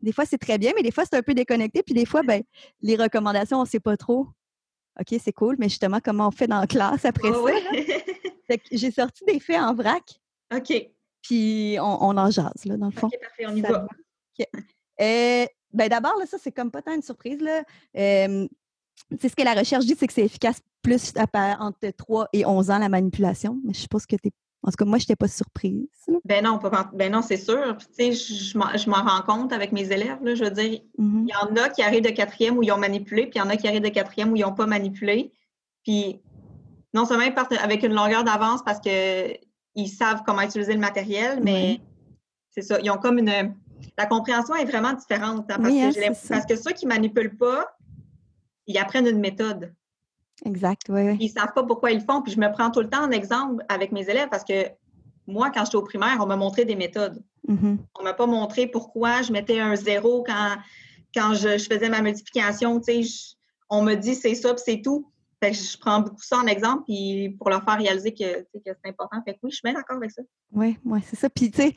Des 0.00 0.12
fois, 0.12 0.26
c'est 0.26 0.38
très 0.38 0.58
bien, 0.58 0.72
mais 0.76 0.82
des 0.82 0.90
fois, 0.90 1.04
c'est 1.10 1.16
un 1.16 1.22
peu 1.22 1.32
déconnecté. 1.32 1.82
Puis, 1.82 1.94
des 1.94 2.04
fois, 2.04 2.22
ben, 2.22 2.42
les 2.82 2.96
recommandations, 2.96 3.58
on 3.58 3.62
ne 3.62 3.68
sait 3.68 3.80
pas 3.80 3.96
trop. 3.96 4.26
OK, 5.00 5.18
c'est 5.22 5.32
cool, 5.32 5.56
mais 5.58 5.68
justement, 5.68 5.98
comment 6.04 6.28
on 6.28 6.30
fait 6.30 6.46
dans 6.46 6.60
la 6.60 6.66
classe 6.66 7.04
après 7.04 7.32
ça? 7.32 8.56
j'ai 8.70 8.90
sorti 8.90 9.24
des 9.24 9.40
faits 9.40 9.58
en 9.58 9.74
vrac. 9.74 10.20
OK. 10.54 10.90
Puis, 11.24 11.76
on, 11.80 12.16
en 12.16 12.30
jase, 12.30 12.64
là, 12.66 12.76
dans 12.76 12.86
le 12.86 12.92
fond. 12.92 13.06
OK, 13.06 13.18
parfait, 13.20 13.46
on 13.48 13.56
y 13.56 13.62
va. 13.62 13.86
Euh, 15.00 15.46
ben 15.72 15.88
d'abord, 15.88 16.14
ça, 16.26 16.36
c'est 16.40 16.52
comme 16.52 16.70
pas 16.70 16.82
tant 16.82 16.94
une 16.94 17.02
surprise. 17.02 17.40
Là. 17.40 17.62
Euh, 17.96 18.46
c'est 19.20 19.28
ce 19.28 19.34
que 19.34 19.42
la 19.42 19.54
recherche 19.54 19.86
dit, 19.86 19.96
c'est 19.98 20.06
que 20.06 20.12
c'est 20.12 20.24
efficace 20.24 20.60
plus 20.82 21.12
entre 21.58 21.90
3 21.96 22.28
et 22.32 22.44
11 22.46 22.70
ans, 22.70 22.78
la 22.78 22.88
manipulation. 22.88 23.58
Mais 23.64 23.72
je 23.72 23.80
suppose 23.80 24.06
que 24.06 24.16
tu 24.16 24.30
En 24.62 24.70
tout 24.70 24.76
cas, 24.78 24.84
moi, 24.84 24.98
je 24.98 25.04
n'étais 25.04 25.16
pas 25.16 25.26
surprise. 25.26 25.88
Ben 26.24 26.44
non, 26.44 26.60
ben 26.92 27.10
non, 27.10 27.22
c'est 27.22 27.38
sûr. 27.38 27.76
Tu 27.96 28.12
sais, 28.12 28.12
je 28.12 28.88
m'en 28.88 29.02
rends 29.02 29.22
compte 29.22 29.52
avec 29.52 29.72
mes 29.72 29.90
élèves. 29.90 30.22
Là, 30.22 30.34
je 30.34 30.44
veux 30.44 30.50
dire, 30.50 30.80
mm-hmm. 30.98 31.26
il 31.26 31.28
y 31.28 31.36
en 31.36 31.56
a 31.56 31.70
qui 31.70 31.82
arrivent 31.82 32.04
de 32.04 32.10
quatrième 32.10 32.58
où 32.58 32.62
ils 32.62 32.70
ont 32.70 32.78
manipulé, 32.78 33.22
puis 33.22 33.32
il 33.36 33.38
y 33.38 33.42
en 33.42 33.48
a 33.48 33.56
qui 33.56 33.66
arrivent 33.66 33.82
de 33.82 33.88
quatrième 33.88 34.30
où 34.30 34.36
ils 34.36 34.42
n'ont 34.42 34.54
pas 34.54 34.66
manipulé. 34.66 35.32
Puis 35.82 36.20
non 36.92 37.04
seulement 37.06 37.24
ils 37.24 37.34
partent 37.34 37.52
avec 37.54 37.82
une 37.82 37.94
longueur 37.94 38.24
d'avance 38.24 38.62
parce 38.62 38.78
qu'ils 39.74 39.88
savent 39.88 40.22
comment 40.26 40.42
utiliser 40.42 40.74
le 40.74 40.80
matériel, 40.80 41.40
mais 41.42 41.80
c'est 42.50 42.62
ça. 42.62 42.78
Ils 42.82 42.90
ont 42.90 42.98
comme 42.98 43.18
une. 43.18 43.54
La 43.98 44.06
compréhension 44.06 44.54
est 44.54 44.64
vraiment 44.64 44.92
différente. 44.92 45.50
Hein, 45.50 45.58
parce, 45.60 45.72
que 45.72 46.08
hein, 46.08 46.12
parce 46.28 46.46
que 46.46 46.56
ceux 46.56 46.72
qui 46.72 46.86
ne 46.86 46.90
manipulent 46.92 47.36
pas, 47.36 47.76
ils 48.66 48.78
apprennent 48.78 49.06
une 49.06 49.20
méthode. 49.20 49.74
Exact, 50.44 50.82
oui. 50.88 51.16
Ils 51.20 51.26
ne 51.26 51.32
savent 51.32 51.52
pas 51.54 51.64
pourquoi 51.64 51.90
ils 51.90 51.98
le 51.98 52.04
font. 52.04 52.22
Puis 52.22 52.32
je 52.32 52.40
me 52.40 52.50
prends 52.52 52.70
tout 52.70 52.80
le 52.80 52.88
temps 52.88 53.04
en 53.04 53.10
exemple 53.10 53.64
avec 53.68 53.92
mes 53.92 54.08
élèves 54.08 54.28
parce 54.30 54.44
que 54.44 54.68
moi, 55.26 55.50
quand 55.50 55.64
j'étais 55.64 55.76
au 55.76 55.82
primaire, 55.82 56.16
on 56.20 56.26
m'a 56.26 56.36
montré 56.36 56.64
des 56.64 56.76
méthodes. 56.76 57.22
Mm-hmm. 57.48 57.78
On 57.98 58.00
ne 58.00 58.04
m'a 58.04 58.14
pas 58.14 58.26
montré 58.26 58.66
pourquoi 58.66 59.22
je 59.22 59.32
mettais 59.32 59.60
un 59.60 59.76
zéro 59.76 60.22
quand, 60.22 60.56
quand 61.14 61.34
je, 61.34 61.58
faisais 61.58 61.88
ma 61.88 62.02
multiplication. 62.02 62.80
on 63.70 63.82
me 63.82 63.94
dit 63.94 64.14
c'est 64.14 64.34
ça, 64.34 64.54
c'est 64.56 64.82
tout. 64.82 65.10
Fait 65.44 65.50
que 65.50 65.56
je 65.58 65.76
prends 65.76 66.00
beaucoup 66.00 66.22
ça 66.22 66.38
en 66.38 66.46
exemple 66.46 66.84
puis 66.86 67.36
pour 67.38 67.50
leur 67.50 67.62
faire 67.64 67.76
réaliser 67.76 68.14
que, 68.14 68.40
que 68.44 68.58
c'est 68.64 68.88
important. 68.88 69.18
Fait 69.26 69.34
que 69.34 69.40
oui, 69.42 69.50
je 69.50 69.56
suis 69.56 69.62
bien 69.62 69.74
d'accord 69.74 69.98
avec 69.98 70.10
ça. 70.10 70.22
Oui, 70.52 70.78
moi, 70.82 71.00
c'est 71.04 71.16
ça. 71.16 71.28
Puis, 71.28 71.50
tu 71.50 71.60
sais, 71.60 71.74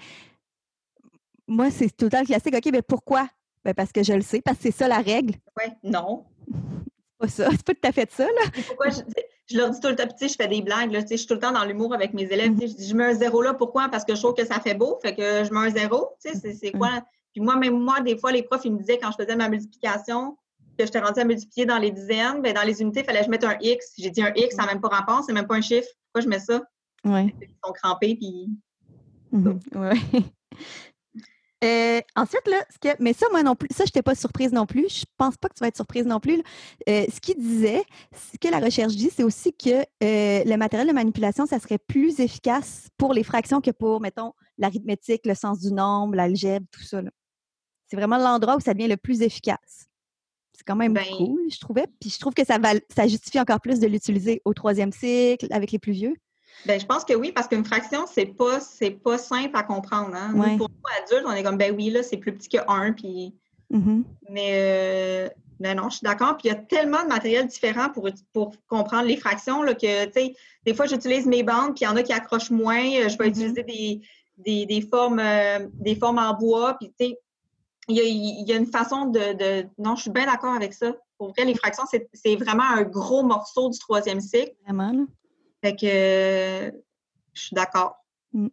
moi, 1.48 1.70
c'est 1.70 1.90
tout 1.90 2.06
le 2.06 2.12
temps 2.12 2.22
le 2.22 2.26
classique. 2.26 2.56
OK, 2.56 2.70
mais 2.72 2.82
pourquoi? 2.82 3.28
Ben 3.66 3.74
parce 3.74 3.92
que 3.92 4.04
je 4.04 4.14
le 4.14 4.22
sais, 4.22 4.42
parce 4.42 4.56
que 4.58 4.64
c'est 4.64 4.72
ça 4.72 4.88
la 4.88 5.00
règle. 5.00 5.34
Oui, 5.58 5.74
non. 5.84 6.26
C'est 6.48 7.18
pas 7.20 7.28
ça. 7.28 7.50
C'est 7.52 7.64
pas 7.66 7.74
tout 7.74 7.88
à 7.90 7.92
fait 7.92 8.10
ça, 8.10 8.24
là. 8.24 8.64
Pourquoi 8.68 8.88
je, 8.90 9.58
leur 9.58 9.72
dis 9.72 9.82
tout 9.82 9.90
le 9.90 9.96
temps, 9.98 10.08
je 10.22 10.28
fais 10.28 10.48
des 10.48 10.62
blagues, 10.62 10.94
là, 10.94 11.02
je 11.02 11.18
suis 11.18 11.28
tout 11.28 11.34
le 11.34 11.42
temps 11.42 11.52
dans 11.52 11.66
l'humour 11.66 11.94
avec 11.94 12.14
mes 12.14 12.24
élèves. 12.24 12.54
Je 12.62 12.68
dis, 12.68 12.88
je 12.88 12.96
mets 12.96 13.08
un 13.08 13.14
zéro 13.16 13.42
là, 13.42 13.54
pourquoi? 13.54 13.90
Parce 13.90 14.06
que 14.06 14.16
je 14.16 14.22
trouve 14.22 14.36
que 14.36 14.46
ça 14.46 14.62
fait 14.62 14.76
beau, 14.76 14.98
fait 15.02 15.14
que 15.14 15.44
je 15.44 15.52
mets 15.52 15.68
un 15.68 15.72
zéro. 15.72 16.16
C'est 16.20 16.72
quoi? 16.72 17.04
Puis 17.34 17.42
moi, 17.42 17.58
même 17.58 17.78
moi, 17.78 18.00
des 18.00 18.18
fois, 18.18 18.32
les 18.32 18.44
profs, 18.44 18.64
ils 18.64 18.72
me 18.72 18.80
disaient 18.80 18.98
quand 18.98 19.12
je 19.12 19.18
faisais 19.22 19.36
ma 19.36 19.50
multiplication, 19.50 20.38
que 20.78 20.86
j'étais 20.86 21.00
rendue 21.00 21.20
à 21.20 21.26
multiplier 21.26 21.66
dans 21.66 21.78
les 21.78 21.92
dizaines, 21.92 22.42
bien, 22.42 22.54
dans 22.54 22.64
les 22.64 22.82
unités, 22.82 23.02
il 23.02 23.06
fallait 23.06 23.20
que 23.20 23.26
je 23.26 23.32
mette 23.32 23.44
un 23.44 23.58
X. 23.60 23.94
J'ai 23.98 24.10
dit 24.10 24.22
un 24.22 24.32
X, 24.36 24.56
ça 24.56 24.64
n'a 24.64 24.74
même 24.74 24.82
pas 24.82 24.90
rapport, 24.90 25.24
c'est 25.26 25.34
même 25.34 25.48
pas 25.48 25.56
un 25.56 25.62
chiffre. 25.62 25.88
Pourquoi 26.06 26.24
je 26.24 26.30
mets 26.30 26.40
ça? 26.40 26.64
Oui. 27.04 27.34
Ils 27.42 27.56
sont 27.66 27.74
crampés, 27.74 28.16
puis. 28.16 28.50
Mm-hmm. 29.34 29.60
Oui. 29.76 30.26
Euh, 31.64 32.02
ensuite, 32.16 32.48
là, 32.48 32.64
ce 32.70 32.78
que, 32.78 32.96
mais 33.02 33.14
ça, 33.14 33.26
moi 33.32 33.42
non 33.42 33.56
plus, 33.56 33.68
ça, 33.72 33.84
je 33.84 33.90
n'étais 33.90 34.04
pas 34.04 34.14
surprise 34.14 34.52
non 34.52 34.68
plus. 34.68 34.90
Je 34.90 35.06
pense 35.18 35.38
pas 35.38 35.50
que 35.50 35.56
tu 35.56 35.62
vas 35.62 35.68
être 35.68 35.76
surprise 35.76 36.06
non 36.06 36.20
plus. 36.20 36.44
Euh, 36.88 37.06
ce 37.12 37.20
qu'il 37.20 37.38
disait, 37.40 37.84
ce 38.14 38.38
que 38.38 38.48
la 38.48 38.60
recherche 38.60 38.96
dit, 38.96 39.10
c'est 39.10 39.24
aussi 39.24 39.54
que 39.54 39.80
euh, 39.80 40.44
le 40.44 40.56
matériel 40.56 40.88
de 40.88 40.94
manipulation, 40.94 41.48
ça 41.48 41.60
serait 41.60 41.80
plus 41.80 42.20
efficace 42.20 42.90
pour 42.98 43.14
les 43.14 43.24
fractions 43.24 43.60
que 43.60 43.72
pour, 43.72 44.02
mettons, 44.02 44.34
l'arithmétique, 44.60 45.26
le 45.26 45.34
sens 45.34 45.60
du 45.60 45.74
nombre, 45.74 46.16
l'algèbre, 46.16 46.68
tout 46.72 46.84
ça. 46.84 47.02
C'est 47.88 47.96
vraiment 47.96 48.18
l'endroit 48.18 48.58
où 48.58 48.60
ça 48.60 48.76
devient 48.76 48.88
le 48.88 48.98
plus 48.98 49.22
efficace. 49.24 49.88
C'est 50.68 50.74
quand 50.74 50.78
même 50.78 50.94
ben 50.94 51.06
cool, 51.18 51.40
je 51.50 51.60
trouvais. 51.62 51.86
Puis 52.02 52.10
je 52.10 52.20
trouve 52.20 52.34
que 52.34 52.46
ça, 52.46 52.58
ça 52.94 53.08
justifie 53.08 53.40
encore 53.40 53.62
plus 53.62 53.80
de 53.80 53.88
l'utiliser 53.88 54.42
au 54.44 54.54
troisième 54.54 54.92
cycle 54.92 55.48
avec 55.50 55.72
les 55.72 55.80
plus 55.80 55.94
vieux. 55.94 56.16
Ben, 56.66 56.78
je 56.78 56.86
pense 56.86 57.06
que 57.06 57.14
oui, 57.14 57.32
parce 57.32 57.48
qu'une 57.48 57.64
fraction, 57.64 58.06
c'est 58.06 58.26
pas, 58.26 58.60
c'est 58.60 58.92
pas 58.92 59.18
simple 59.18 59.56
à 59.56 59.64
comprendre. 59.64 60.14
Hein? 60.14 60.34
pour 60.58 60.70
nous, 60.70 60.76
adultes, 61.02 61.26
on 61.26 61.32
est 61.32 61.44
comme, 61.44 61.58
ben 61.58 61.74
oui, 61.74 61.90
là, 61.90 62.04
c'est 62.04 62.18
plus 62.18 62.34
petit 62.34 62.50
que 62.50 62.58
1. 62.68 62.94
Puis... 62.94 63.34
Mm-hmm. 63.72 64.04
Mais 64.30 64.50
euh, 64.54 65.30
ben 65.62 65.78
non, 65.78 65.90
je 65.90 65.98
suis 65.98 66.06
d'accord. 66.06 66.36
Puis 66.36 66.50
il 66.50 66.52
y 66.52 66.56
a 66.56 66.56
tellement 66.56 67.04
de 67.04 67.08
matériel 67.08 67.48
différent 67.48 67.90
pour, 67.90 68.10
pour 68.34 68.54
comprendre 68.68 69.08
les 69.08 69.16
fractions 69.16 69.64
là, 69.64 69.74
que, 69.74 70.06
tu 70.08 70.12
sais, 70.14 70.34
des 70.66 70.74
fois, 70.74 70.86
j'utilise 70.86 71.26
mes 71.28 71.44
bandes, 71.44 71.76
puis 71.76 71.86
il 71.86 71.86
y 71.86 71.88
en 71.88 71.96
a 71.96 72.04
qui 72.04 72.12
accrochent 72.12 72.52
moins. 72.52 72.84
Euh, 72.84 73.08
je 73.08 73.18
vais 73.18 73.30
mm-hmm. 73.30 73.30
utiliser 73.30 73.64
des, 74.38 74.66
des, 74.66 74.82
formes, 74.82 75.20
euh, 75.20 75.60
des 75.74 75.96
formes 75.96 76.20
en 76.20 76.34
bois. 76.34 76.76
Puis, 76.78 76.94
tu 77.00 77.08
sais, 77.08 77.20
il 77.88 77.96
y, 77.96 78.00
a, 78.00 78.04
il 78.04 78.48
y 78.48 78.54
a, 78.54 78.58
une 78.58 78.66
façon 78.66 79.06
de, 79.06 79.34
de... 79.34 79.68
Non, 79.78 79.96
je 79.96 80.04
suis 80.04 80.12
bien 80.12 80.26
d'accord 80.26 80.54
avec 80.54 80.74
ça. 80.74 80.94
Pour 81.18 81.30
vrai, 81.30 81.46
les 81.46 81.56
fractions, 81.56 81.84
c'est 82.14 82.36
vraiment 82.36 82.64
un 82.64 82.84
gros 82.84 83.24
morceau 83.24 83.70
du 83.70 83.80
troisième 83.80 84.22
cycle. 84.22 84.54
Vraiment, 84.66 84.92
là. 84.92 85.04
Fait 85.64 85.76
que 85.76 86.78
je 87.34 87.42
suis 87.42 87.56
d'accord. 87.56 87.96
Mm. 88.34 88.48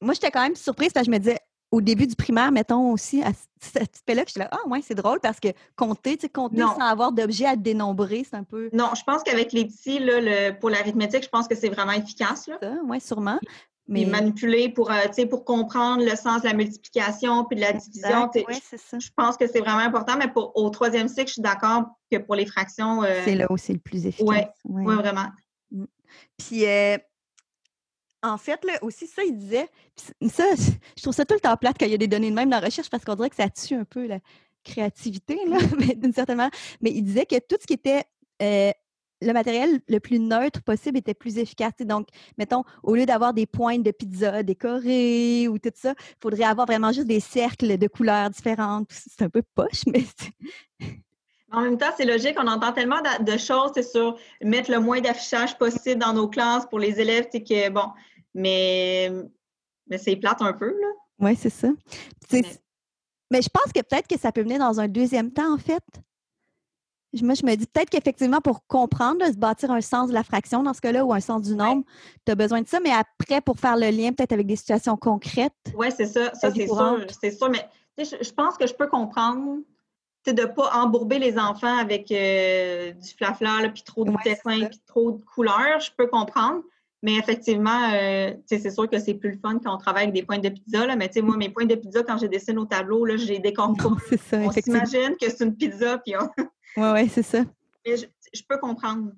Moi, 0.00 0.14
j'étais 0.14 0.30
quand 0.30 0.42
même 0.42 0.56
surprise 0.56 0.92
parce 0.92 1.06
que 1.06 1.12
je 1.12 1.16
me 1.16 1.18
disais, 1.18 1.38
au 1.70 1.80
début 1.80 2.06
du 2.06 2.16
primaire, 2.16 2.52
mettons 2.52 2.92
aussi, 2.92 3.22
à 3.22 3.32
cet 3.60 3.94
aspect-là, 3.94 4.22
je 4.26 4.32
suis 4.32 4.40
là, 4.40 4.48
ah 4.52 4.66
ouais, 4.68 4.80
c'est 4.82 4.94
drôle 4.94 5.20
parce 5.20 5.40
que 5.40 5.48
compter, 5.74 6.16
tu 6.16 6.22
sais, 6.22 6.28
compter 6.28 6.62
sans 6.62 6.80
avoir 6.80 7.12
d'objet 7.12 7.46
à 7.46 7.56
dénombrer, 7.56 8.24
c'est 8.28 8.36
un 8.36 8.44
peu. 8.44 8.70
Non, 8.72 8.90
je 8.96 9.02
pense 9.04 9.22
qu'avec 9.22 9.52
les 9.52 9.66
petits, 9.66 9.98
là, 9.98 10.20
le, 10.20 10.58
pour 10.58 10.70
l'arithmétique, 10.70 11.24
je 11.24 11.28
pense 11.28 11.48
que 11.48 11.54
c'est 11.54 11.68
vraiment 11.68 11.92
efficace. 11.92 12.48
Oui, 12.84 13.00
sûrement. 13.00 13.38
Mais 13.88 14.04
manipuler 14.04 14.68
pour, 14.68 14.90
euh, 14.90 15.26
pour 15.30 15.44
comprendre 15.44 16.04
le 16.04 16.16
sens 16.16 16.42
de 16.42 16.48
la 16.48 16.54
multiplication 16.54 17.44
puis 17.44 17.56
de 17.56 17.60
la 17.60 17.72
division. 17.72 18.28
Oui, 18.34 18.60
c'est 18.62 18.80
ça. 18.80 18.98
Je 18.98 19.10
pense 19.16 19.36
que 19.36 19.46
c'est 19.46 19.60
vraiment 19.60 19.78
important, 19.78 20.16
mais 20.18 20.28
pour, 20.28 20.56
au 20.56 20.68
troisième 20.70 21.08
cycle, 21.08 21.28
je 21.28 21.34
suis 21.34 21.42
d'accord 21.42 21.84
que 22.10 22.18
pour 22.18 22.34
les 22.34 22.46
fractions. 22.46 23.04
Euh, 23.04 23.22
c'est 23.24 23.36
là 23.36 23.46
où 23.48 23.56
c'est 23.56 23.74
le 23.74 23.78
plus 23.78 24.06
efficace. 24.06 24.28
Oui, 24.64 24.82
ouais. 24.82 24.84
ouais, 24.84 24.94
vraiment. 24.96 25.28
Mm. 25.70 25.84
Puis, 26.36 26.64
en 28.22 28.38
fait, 28.38 28.64
là, 28.64 28.72
aussi, 28.82 29.06
ça, 29.06 29.22
il 29.22 29.36
disait, 29.36 29.68
ça, 30.28 30.44
je 30.96 31.02
trouve 31.02 31.14
ça 31.14 31.24
tout 31.24 31.34
le 31.34 31.40
temps 31.40 31.56
plate 31.56 31.76
quand 31.78 31.86
il 31.86 31.92
y 31.92 31.94
a 31.94 31.98
des 31.98 32.08
données 32.08 32.30
de 32.30 32.34
même 32.34 32.50
dans 32.50 32.58
la 32.58 32.66
recherche 32.66 32.90
parce 32.90 33.04
qu'on 33.04 33.14
dirait 33.14 33.30
que 33.30 33.36
ça 33.36 33.48
tue 33.48 33.74
un 33.74 33.84
peu 33.84 34.06
la 34.06 34.18
créativité, 34.64 35.38
là, 35.46 35.58
d'une 35.96 36.12
certaine 36.12 36.38
manière. 36.38 36.58
Mais 36.80 36.90
il 36.90 37.02
disait 37.02 37.26
que 37.26 37.36
tout 37.38 37.56
ce 37.60 37.66
qui 37.66 37.74
était 37.74 38.02
le 39.22 39.32
matériel 39.32 39.80
le 39.88 39.98
plus 39.98 40.18
neutre 40.18 40.62
possible 40.62 40.98
était 40.98 41.14
plus 41.14 41.38
efficace. 41.38 41.72
Donc, 41.80 42.08
mettons, 42.38 42.64
au 42.82 42.94
lieu 42.94 43.06
d'avoir 43.06 43.32
des 43.32 43.46
pointes 43.46 43.82
de 43.82 43.90
pizza 43.90 44.42
décorées 44.42 45.48
ou 45.48 45.58
tout 45.58 45.70
ça, 45.74 45.94
il 45.98 46.16
faudrait 46.22 46.44
avoir 46.44 46.66
vraiment 46.66 46.92
juste 46.92 47.06
des 47.06 47.20
cercles 47.20 47.78
de 47.78 47.86
couleurs 47.88 48.30
différentes. 48.30 48.88
C'est 48.90 49.22
un 49.22 49.30
peu 49.30 49.42
poche, 49.54 49.84
mais 49.86 50.04
en 51.52 51.62
même 51.62 51.78
temps, 51.78 51.92
c'est 51.96 52.04
logique, 52.04 52.36
on 52.38 52.46
entend 52.46 52.72
tellement 52.72 53.00
de, 53.20 53.36
choses 53.36 53.72
sur 53.90 54.18
mettre 54.42 54.70
le 54.70 54.80
moins 54.80 55.00
d'affichage 55.00 55.56
possible 55.56 56.00
dans 56.00 56.12
nos 56.12 56.28
classes 56.28 56.66
pour 56.66 56.78
les 56.78 57.00
élèves, 57.00 57.28
c'est 57.32 57.42
que 57.42 57.70
bon, 57.70 57.88
mais, 58.34 59.10
mais 59.88 59.98
c'est 59.98 60.16
plate 60.16 60.42
un 60.42 60.52
peu, 60.52 60.68
là. 60.68 60.88
Oui, 61.18 61.34
c'est 61.36 61.50
ça. 61.50 61.68
Mais... 62.32 62.42
je 63.40 63.48
pense 63.48 63.72
que 63.72 63.80
peut-être 63.80 64.06
que 64.06 64.18
ça 64.18 64.32
peut 64.32 64.42
venir 64.42 64.58
dans 64.58 64.80
un 64.80 64.88
deuxième 64.88 65.32
temps, 65.32 65.54
en 65.54 65.58
fait. 65.58 65.82
Moi, 67.22 67.34
je 67.34 67.44
me 67.46 67.54
dis 67.54 67.66
peut-être 67.66 67.90
qu'effectivement, 67.90 68.40
pour 68.40 68.66
comprendre, 68.66 69.24
se 69.26 69.36
bâtir 69.36 69.70
un 69.70 69.80
sens 69.80 70.08
de 70.08 70.14
la 70.14 70.22
fraction 70.22 70.62
dans 70.62 70.74
ce 70.74 70.80
cas-là 70.80 71.04
ou 71.04 71.12
un 71.12 71.20
sens 71.20 71.42
du 71.42 71.54
nombre, 71.54 71.84
tu 72.24 72.32
as 72.32 72.34
besoin 72.34 72.62
de 72.62 72.68
ça, 72.68 72.80
mais 72.80 72.90
après, 72.90 73.40
pour 73.40 73.58
faire 73.58 73.76
le 73.76 73.90
lien 73.90 74.12
peut-être 74.12 74.32
avec 74.32 74.46
des 74.46 74.56
situations 74.56 74.96
concrètes. 74.96 75.52
Oui, 75.76 75.88
c'est 75.96 76.06
ça. 76.06 76.32
Ça, 76.34 76.50
c'est 76.50 76.66
sûr. 76.66 77.06
C'est 77.20 77.30
sûr, 77.30 77.50
mais 77.50 77.66
je 77.98 78.32
pense 78.32 78.56
que 78.56 78.66
je 78.66 78.74
peux 78.74 78.88
comprendre 78.88 79.58
de 80.32 80.42
ne 80.42 80.46
pas 80.46 80.70
embourber 80.74 81.18
les 81.18 81.38
enfants 81.38 81.78
avec 81.78 82.10
euh, 82.10 82.92
du 82.92 83.08
flafla, 83.10 83.68
puis 83.72 83.82
trop 83.82 84.04
de 84.04 84.12
dessins, 84.24 84.66
puis 84.66 84.80
trop 84.86 85.12
de 85.12 85.22
couleurs, 85.22 85.80
je 85.80 85.90
peux 85.96 86.06
comprendre. 86.06 86.62
Mais 87.02 87.16
effectivement, 87.16 87.90
euh, 87.92 88.32
c'est 88.46 88.70
sûr 88.70 88.88
que 88.88 88.98
c'est 88.98 89.14
plus 89.14 89.32
le 89.32 89.38
fun 89.38 89.58
quand 89.62 89.74
on 89.74 89.78
travaille 89.78 90.04
avec 90.04 90.14
des 90.14 90.22
points 90.22 90.38
de 90.38 90.48
pizza. 90.48 90.86
Là, 90.86 90.96
mais 90.96 91.10
moi, 91.22 91.36
mes 91.36 91.50
points 91.50 91.66
de 91.66 91.74
pizza, 91.74 92.02
quand 92.02 92.18
je 92.18 92.26
dessine 92.26 92.58
au 92.58 92.64
tableau, 92.64 93.04
là, 93.04 93.16
j'ai 93.16 93.38
des 93.38 93.52
concours. 93.52 93.98
on 94.32 94.50
s'imagine 94.50 95.16
que 95.20 95.30
c'est 95.30 95.44
une 95.44 95.54
pizza. 95.54 95.98
Puis 95.98 96.14
Oui, 96.76 96.88
oui, 96.92 97.08
c'est 97.08 97.22
ça. 97.22 97.42
Mais 97.86 97.96
je, 97.96 98.42
peux 98.48 98.58
comprendre. 98.58 99.12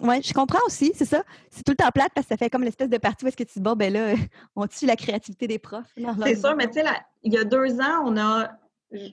Oui, 0.00 0.22
je 0.22 0.32
comprends 0.32 0.64
aussi, 0.66 0.92
c'est 0.94 1.04
ça. 1.04 1.22
C'est 1.50 1.62
tout 1.62 1.72
le 1.72 1.76
temps 1.76 1.90
plate 1.92 2.12
parce 2.14 2.26
que 2.26 2.34
ça 2.34 2.36
fait 2.36 2.50
comme 2.50 2.62
l'espèce 2.62 2.88
de 2.88 2.98
partie 2.98 3.24
où 3.24 3.28
est-ce 3.28 3.36
que 3.36 3.44
tu 3.44 3.54
dis, 3.54 3.60
bon, 3.60 3.74
ben 3.74 3.92
là, 3.92 4.14
on 4.56 4.66
tue 4.66 4.86
la 4.86 4.96
créativité 4.96 5.46
des 5.46 5.58
profs. 5.58 5.92
C'est 5.96 6.36
sûr, 6.36 6.56
mais 6.56 6.68
tu 6.68 6.74
sais, 6.80 6.84
il 7.22 7.32
y 7.32 7.38
a 7.38 7.44
deux 7.44 7.80
ans, 7.80 8.02
on 8.04 8.16
a 8.16 8.58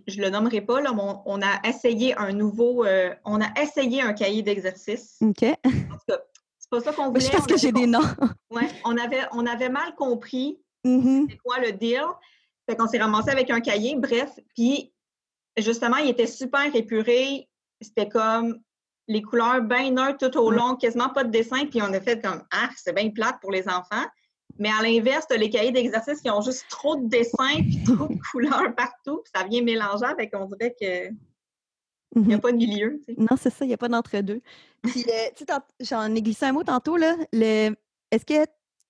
je 0.08 0.18
ne 0.20 0.26
le 0.26 0.30
nommerai 0.30 0.62
pas, 0.62 0.82
là, 0.82 0.92
mais 0.94 1.02
on, 1.26 1.42
a 1.42 1.68
essayé 1.68 2.16
un 2.18 2.32
nouveau, 2.32 2.86
euh, 2.86 3.14
on 3.26 3.42
a 3.42 3.48
essayé 3.60 4.02
un 4.02 4.14
cahier 4.14 4.42
d'exercice. 4.42 5.18
OK. 5.22 5.44
En 5.44 5.70
tout 5.70 6.06
cas, 6.08 6.20
c'est 6.58 6.70
pas 6.70 6.82
ça 6.82 6.94
qu'on 6.94 7.08
voulait. 7.08 7.22
Je 7.22 7.32
pense 7.32 7.48
que 7.48 7.58
j'ai 7.58 7.72
des 7.72 7.88
noms. 7.88 8.00
Oui, 8.52 8.64
on 8.86 8.98
avait, 8.98 9.22
on 9.32 9.46
avait 9.46 9.70
mal 9.70 9.96
compris 9.96 10.60
mm-hmm. 10.86 11.28
c'est 11.30 11.38
quoi 11.38 11.60
le 11.60 11.72
deal. 11.72 12.04
Fait 12.70 12.76
qu'on 12.76 12.88
s'est 12.88 13.00
ramassé 13.00 13.30
avec 13.30 13.50
un 13.50 13.62
cahier, 13.62 13.96
bref. 13.98 14.32
Puis, 14.56 14.94
justement, 15.58 15.98
il 15.98 16.10
était 16.10 16.28
super 16.28 16.74
épuré. 16.76 17.50
C'était 17.82 18.10
comme 18.10 18.60
les 19.08 19.22
couleurs 19.22 19.62
bien 19.62 19.92
neutres 19.92 20.30
tout 20.30 20.38
au 20.38 20.52
long, 20.52 20.76
quasiment 20.76 21.10
pas 21.10 21.24
de 21.24 21.32
dessin. 21.32 21.66
Puis, 21.66 21.82
on 21.82 21.94
a 21.94 22.00
fait 22.00 22.22
comme, 22.22 22.44
ah, 22.52 22.70
c'est 22.78 22.94
bien 22.94 23.10
plate 23.10 23.40
pour 23.42 23.52
les 23.52 23.68
enfants. 23.68 24.06
Mais 24.60 24.70
à 24.70 24.82
l'inverse, 24.84 25.26
les 25.32 25.50
cahiers 25.50 25.72
d'exercice 25.72 26.22
qui 26.22 26.30
ont 26.30 26.42
juste 26.42 26.66
trop 26.70 26.96
de 26.96 27.08
dessins 27.08 27.62
puis 27.62 27.84
trop 27.86 28.08
de 28.08 28.20
couleurs 28.32 28.76
partout. 28.76 29.22
ça 29.34 29.44
vient 29.44 29.62
mélanger 29.62 30.06
avec, 30.06 30.32
on 30.34 30.46
dirait 30.46 30.76
que 30.80 31.10
il 32.16 32.24
n'y 32.24 32.34
a 32.34 32.38
mhm. 32.38 32.42
pas 32.42 32.52
de 32.52 32.58
milieu. 32.58 33.02
Non, 33.18 33.38
c'est 33.38 33.50
ça, 33.50 33.64
il 33.64 33.70
n'y 33.70 33.74
a 33.74 33.78
pas 33.78 33.88
d'entre-deux. 33.88 34.42
Puis, 34.84 35.06
euh, 35.08 35.60
j'en 35.80 36.14
ai 36.14 36.22
glissé 36.22 36.46
un 36.46 36.52
mot 36.52 36.64
tantôt, 36.64 36.98
là. 36.98 37.16
Le... 37.32 37.74
Est-ce 38.12 38.26
que 38.26 38.46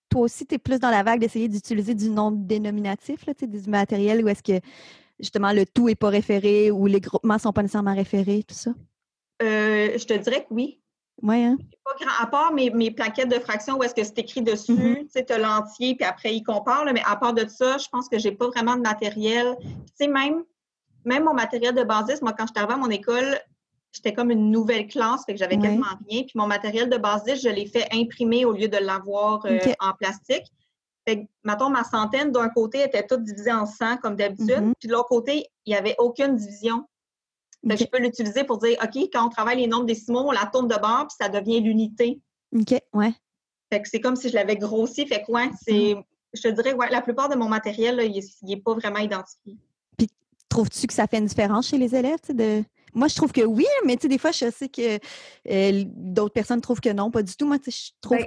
toi 0.10 0.22
aussi, 0.22 0.48
tu 0.48 0.56
es 0.56 0.58
plus 0.58 0.80
dans 0.80 0.90
la 0.90 1.04
vague 1.04 1.20
d'essayer 1.20 1.48
d'utiliser 1.48 1.94
du 1.94 2.10
nom 2.10 2.32
dénominatif, 2.32 3.26
là, 3.28 3.34
du 3.40 3.70
matériel, 3.70 4.24
ou 4.24 4.28
est-ce 4.28 4.42
que 4.42 4.60
justement 5.22 5.54
le 5.54 5.66
tout 5.66 5.88
n'est 5.88 5.96
pas 5.96 6.10
référé 6.10 6.72
ou 6.72 6.88
les 6.88 7.00
groupements 7.00 7.36
ne 7.36 7.40
sont 7.40 7.54
pas 7.54 7.62
nécessairement 7.62 7.96
référés, 7.96 8.44
tout 8.48 8.56
ça? 8.56 8.72
Euh, 9.42 9.98
je 9.98 10.06
te 10.06 10.14
dirais 10.14 10.42
que 10.42 10.54
oui. 10.54 10.80
Oui, 11.22 11.44
hein? 11.44 11.58
Pas 11.86 11.92
grand, 12.00 12.24
à 12.24 12.26
part 12.26 12.54
mes, 12.54 12.72
mes, 12.72 12.90
plaquettes 12.90 13.30
de 13.30 13.40
fractions 13.40 13.78
où 13.78 13.84
est-ce 13.84 13.94
que 13.94 14.04
c'est 14.04 14.18
écrit 14.20 14.42
dessus, 14.42 14.74
mm-hmm. 14.74 15.02
tu 15.02 15.10
sais, 15.10 15.26
tu 15.26 15.34
as 15.34 15.38
l'entier, 15.38 15.96
puis 15.96 16.06
après, 16.06 16.36
il 16.36 16.42
compare, 16.42 16.84
mais 16.86 17.04
à 17.06 17.16
part 17.16 17.34
de 17.34 17.48
ça, 17.48 17.78
je 17.78 17.88
pense 17.92 18.10
que 18.10 18.18
j'ai 18.18 18.32
pas 18.32 18.48
vraiment 18.48 18.76
de 18.76 18.82
matériel. 18.82 19.56
Tu 19.62 19.94
sais, 19.96 20.08
même 20.08 20.44
même 21.06 21.24
mon 21.24 21.34
matériel 21.34 21.74
de 21.74 21.84
basiste, 21.84 22.22
moi, 22.22 22.34
quand 22.34 22.46
je 22.46 22.54
suis 22.54 22.64
arrivée 22.64 22.74
à 22.74 22.78
mon 22.78 22.90
école, 22.90 23.40
j'étais 23.92 24.14
comme 24.14 24.32
une 24.32 24.52
nouvelle 24.52 24.88
classe, 24.88 25.26
fait 25.26 25.34
que 25.34 25.40
j'avais 25.40 25.58
quasiment 25.58 25.86
rien. 26.08 26.24
Puis 26.24 26.34
mon 26.36 26.48
matériel 26.48 26.90
de 26.90 26.98
basiste, 26.98 27.44
je 27.44 27.50
l'ai 27.50 27.66
fait 27.66 27.88
imprimer 27.92 28.46
au 28.46 28.54
lieu 28.54 28.68
de 28.68 28.78
l'avoir 28.78 29.46
euh, 29.46 29.60
en 29.80 29.94
plastique. 29.94 30.46
Fait 31.08 31.22
que, 31.24 31.28
mettons, 31.44 31.70
ma 31.70 31.84
centaine, 31.84 32.32
d'un 32.32 32.50
côté, 32.50 32.84
était 32.84 33.06
toute 33.06 33.24
divisée 33.24 33.52
en 33.52 33.66
100 33.66 33.98
comme 33.98 34.16
d'habitude. 34.16 34.50
Mm-hmm. 34.50 34.74
Puis 34.80 34.88
de 34.88 34.94
l'autre 34.94 35.10
côté, 35.10 35.48
il 35.66 35.72
n'y 35.72 35.76
avait 35.76 35.96
aucune 35.98 36.36
division. 36.36 36.86
Fait 37.68 37.76
que 37.76 37.82
je 37.82 37.90
peux 37.90 38.00
l'utiliser 38.00 38.44
pour 38.44 38.58
dire, 38.58 38.78
OK, 38.84 39.10
quand 39.12 39.26
on 39.26 39.30
travaille 39.30 39.58
les 39.58 39.68
nombres 39.68 39.86
décimaux, 39.86 40.24
on 40.28 40.32
la 40.32 40.50
tourne 40.52 40.68
de 40.68 40.76
bord, 40.76 41.08
puis 41.08 41.16
ça 41.20 41.30
devient 41.30 41.60
l'unité. 41.62 42.20
OK, 42.56 42.80
ouais. 42.94 43.14
Fait 43.72 43.82
que 43.82 43.88
c'est 43.88 44.02
comme 44.02 44.16
si 44.16 44.30
je 44.30 44.36
l'avais 44.36 44.58
grossi. 44.58 45.06
Fait 45.08 45.24
que, 45.24 45.32
ouais, 45.32 45.50
c'est... 45.64 45.72
Mm-hmm. 45.72 46.04
Je 46.34 46.42
te 46.44 46.48
dirais, 46.48 46.74
ouais, 46.74 46.90
la 46.90 47.02
plupart 47.02 47.28
de 47.28 47.36
mon 47.36 47.50
matériel, 47.50 48.00
il 48.02 48.24
n'est 48.48 48.62
pas 48.62 48.74
vraiment 48.74 49.00
identifié. 49.00 49.58
Trouves-tu 50.48 50.88
que 50.88 50.94
ça 50.94 51.08
fait 51.08 51.18
une 51.18 51.26
différence 51.26 51.68
chez 51.68 51.78
les 51.78 51.94
élèves? 51.94 52.20
De... 52.30 52.64
Moi, 52.94 53.08
je 53.08 53.16
trouve 53.16 53.32
que 53.32 53.42
oui, 53.42 53.66
mais 53.86 53.96
des 53.98 54.18
fois, 54.18 54.32
je 54.32 54.50
sais 54.50 54.70
que 54.70 55.00
euh, 55.50 55.84
d'autres 55.88 56.34
personnes 56.34 56.62
trouvent 56.62 56.82
que 56.82 56.92
non, 56.92 57.12
pas 57.12 57.24
du 57.24 57.36
tout. 57.36 57.46
Moi, 57.48 57.58
je 57.66 57.92
trouve 58.02 58.18
ben 58.18 58.26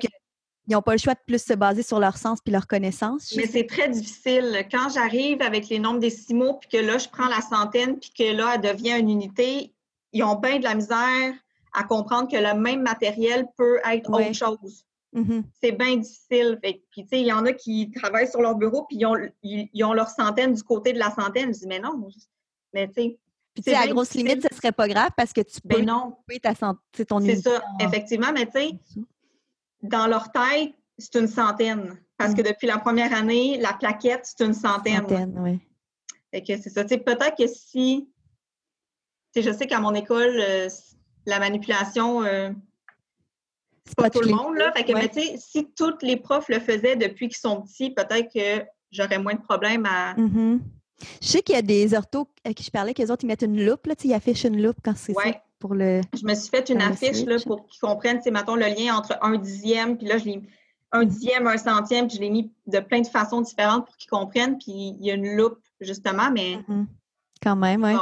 qu'ils 0.64 0.74
n'ont 0.74 0.83
pas 0.83 0.92
le 0.92 0.98
choix 0.98 1.14
de 1.14 1.20
plus 1.27 1.42
se 1.42 1.53
baser 1.53 1.83
sur 1.83 2.00
leur 2.00 2.16
sens 2.16 2.40
puis 2.40 2.53
leur 2.53 2.66
connaissance. 2.66 3.35
Mais 3.37 3.46
c'est 3.46 3.66
très 3.66 3.88
difficile. 3.88 4.66
Quand 4.70 4.88
j'arrive 4.88 5.42
avec 5.42 5.68
les 5.68 5.79
nombres 5.79 6.00
décimaux, 6.00 6.55
puis 6.55 6.68
que 6.68 6.85
là, 6.85 6.98
je 6.98 7.09
prends 7.09 7.29
la 7.29 7.40
centaine, 7.40 7.98
puis 7.98 8.12
que 8.16 8.33
là, 8.33 8.53
elle 8.55 8.61
devient 8.61 8.98
une 8.98 9.11
unité, 9.11 9.74
ils 10.12 10.22
ont 10.22 10.37
bien 10.37 10.59
de 10.59 10.64
la 10.64 10.74
misère 10.74 11.35
à 11.72 11.85
comprendre 11.85 12.31
que 12.31 12.37
le 12.37 12.59
même 12.59 12.83
matériel 12.83 13.46
peut 13.57 13.79
être 13.85 14.11
autre 14.11 14.33
chose. 14.33 14.85
Mm-hmm. 15.14 15.42
C'est 15.61 15.72
bien 15.72 15.96
difficile. 15.96 16.59
puis, 16.62 16.83
tu 16.96 17.03
sais, 17.09 17.20
il 17.20 17.27
y 17.27 17.33
en 17.33 17.44
a 17.46 17.53
qui 17.53 17.90
travaillent 17.90 18.31
sur 18.31 18.40
leur 18.40 18.57
bureau, 18.57 18.85
puis 18.88 18.98
ils 18.98 19.07
ont, 19.07 19.16
ils, 19.42 19.85
ont 19.85 19.92
leur 19.92 20.09
centaine 20.09 20.55
du 20.55 20.62
côté 20.62 20.92
de 20.92 20.98
la 20.98 21.11
centaine. 21.11 21.53
Je 21.53 21.61
dis, 21.61 21.66
mais 21.66 21.79
non. 21.79 22.09
Mais, 22.72 22.88
tu 22.88 22.94
sais. 22.94 23.18
Puis, 23.55 23.62
tu 23.62 23.70
sais, 23.70 23.77
à 23.77 23.87
grosse 23.87 24.14
limite, 24.14 24.42
ce 24.42 24.57
serait 24.57 24.72
pas 24.72 24.88
grave 24.88 25.11
parce 25.16 25.33
que 25.33 25.40
tu 25.40 25.61
peux 25.61 25.77
ben 25.77 25.87
non. 25.87 26.16
ta 26.42 26.57
santé, 26.57 27.05
ton 27.07 27.20
C'est 27.20 27.37
ça, 27.37 27.62
effectivement. 27.79 28.33
Mais, 28.35 28.46
tu 28.46 28.53
sais, 28.53 28.70
dans 29.85 30.07
leur 30.07 30.33
tête, 30.33 30.75
c'est 30.99 31.14
une 31.16 31.29
centaine. 31.29 31.99
Parce 32.16 32.35
que 32.35 32.40
mm. 32.40 32.44
depuis 32.44 32.66
la 32.66 32.79
première 32.79 33.12
année, 33.12 33.59
la 33.59 33.73
plaquette, 33.73 34.23
c'est 34.25 34.44
une 34.44 34.55
centaine. 34.55 35.01
Centaine, 35.01 35.37
oui. 35.38 35.59
Fait 36.33 36.42
que 36.42 36.61
c'est 36.61 36.70
ça. 36.70 36.85
Peut-être 36.85 37.37
que 37.37 37.47
si. 37.47 38.09
Je 39.37 39.53
sais 39.53 39.66
qu'à 39.66 39.81
mon 39.81 39.94
école, 39.94 40.40
euh, 40.40 40.68
la 41.27 41.38
manipulation. 41.40 42.23
Euh, 42.23 42.51
c'est 43.85 43.97
pas, 43.97 44.11
tout 44.11 44.20
le 44.20 44.31
monde, 44.31 44.57
là. 44.57 44.73
Fait 44.73 44.85
que, 44.85 44.92
mais 44.92 45.09
tu 45.09 45.20
sais, 45.20 45.37
si 45.38 45.68
tous 45.77 45.99
les 46.03 46.16
profs 46.16 46.49
le 46.49 46.61
faisaient 46.61 46.97
depuis 46.97 47.29
qu'ils 47.29 47.37
sont 47.37 47.62
petits, 47.62 47.90
peut-être 47.90 48.33
que 48.33 48.64
j'aurais 48.90 49.18
moins 49.18 49.35
de 49.35 49.42
problèmes 49.42 49.87
à. 49.87 50.14
Mm-hmm. 50.14 50.61
Je 51.20 51.27
sais 51.27 51.42
qu'il 51.42 51.57
y 51.57 51.59
a 51.59 51.62
des 51.62 51.92
orthos 51.94 52.29
à 52.44 52.55
qui 52.55 52.62
je 52.62 52.70
parlais, 52.70 52.94
qu'eux 52.94 53.11
autres, 53.11 53.25
ils 53.25 53.27
mettent 53.27 53.42
une 53.42 53.62
loupe, 53.64 53.87
là, 53.87 53.94
ils 54.03 54.14
affichent 54.14 54.44
une 54.44 54.62
loupe 54.62 54.79
quand 54.83 54.97
c'est 54.97 55.12
ça 55.12 55.42
pour 55.64 55.74
le. 55.74 56.03
Je 56.12 56.27
me 56.27 56.35
suis 56.35 56.50
fait 56.50 56.68
une 56.68 56.83
affiche 56.83 57.24
là, 57.24 57.37
pour 57.42 57.66
qu'ils 57.66 57.81
comprennent, 57.81 58.20
c'est 58.22 58.31
mettons, 58.31 58.55
le 58.55 58.66
lien 58.66 58.94
entre 58.98 59.16
un 59.22 59.38
dixième, 59.38 59.96
puis 59.96 60.07
là, 60.07 60.18
je 60.18 60.27
l'ai 60.27 60.42
un 60.92 61.07
dixième, 61.07 61.46
un 61.46 61.57
centième, 61.57 62.07
puis 62.07 62.18
je 62.18 62.20
l'ai 62.20 62.29
mis 62.29 62.53
de 62.66 62.81
plein 62.81 63.00
de 63.00 63.07
façons 63.07 63.40
différentes 63.40 63.87
pour 63.87 63.96
qu'ils 63.96 64.11
comprennent, 64.11 64.59
puis 64.59 64.72
il 64.72 65.07
y 65.07 65.11
a 65.11 65.14
une 65.14 65.35
loupe, 65.37 65.59
justement, 65.81 66.31
mais. 66.31 66.59
Mm-hmm. 66.68 66.87
Quand 67.42 67.57
même, 67.57 67.83
oui. 67.83 67.94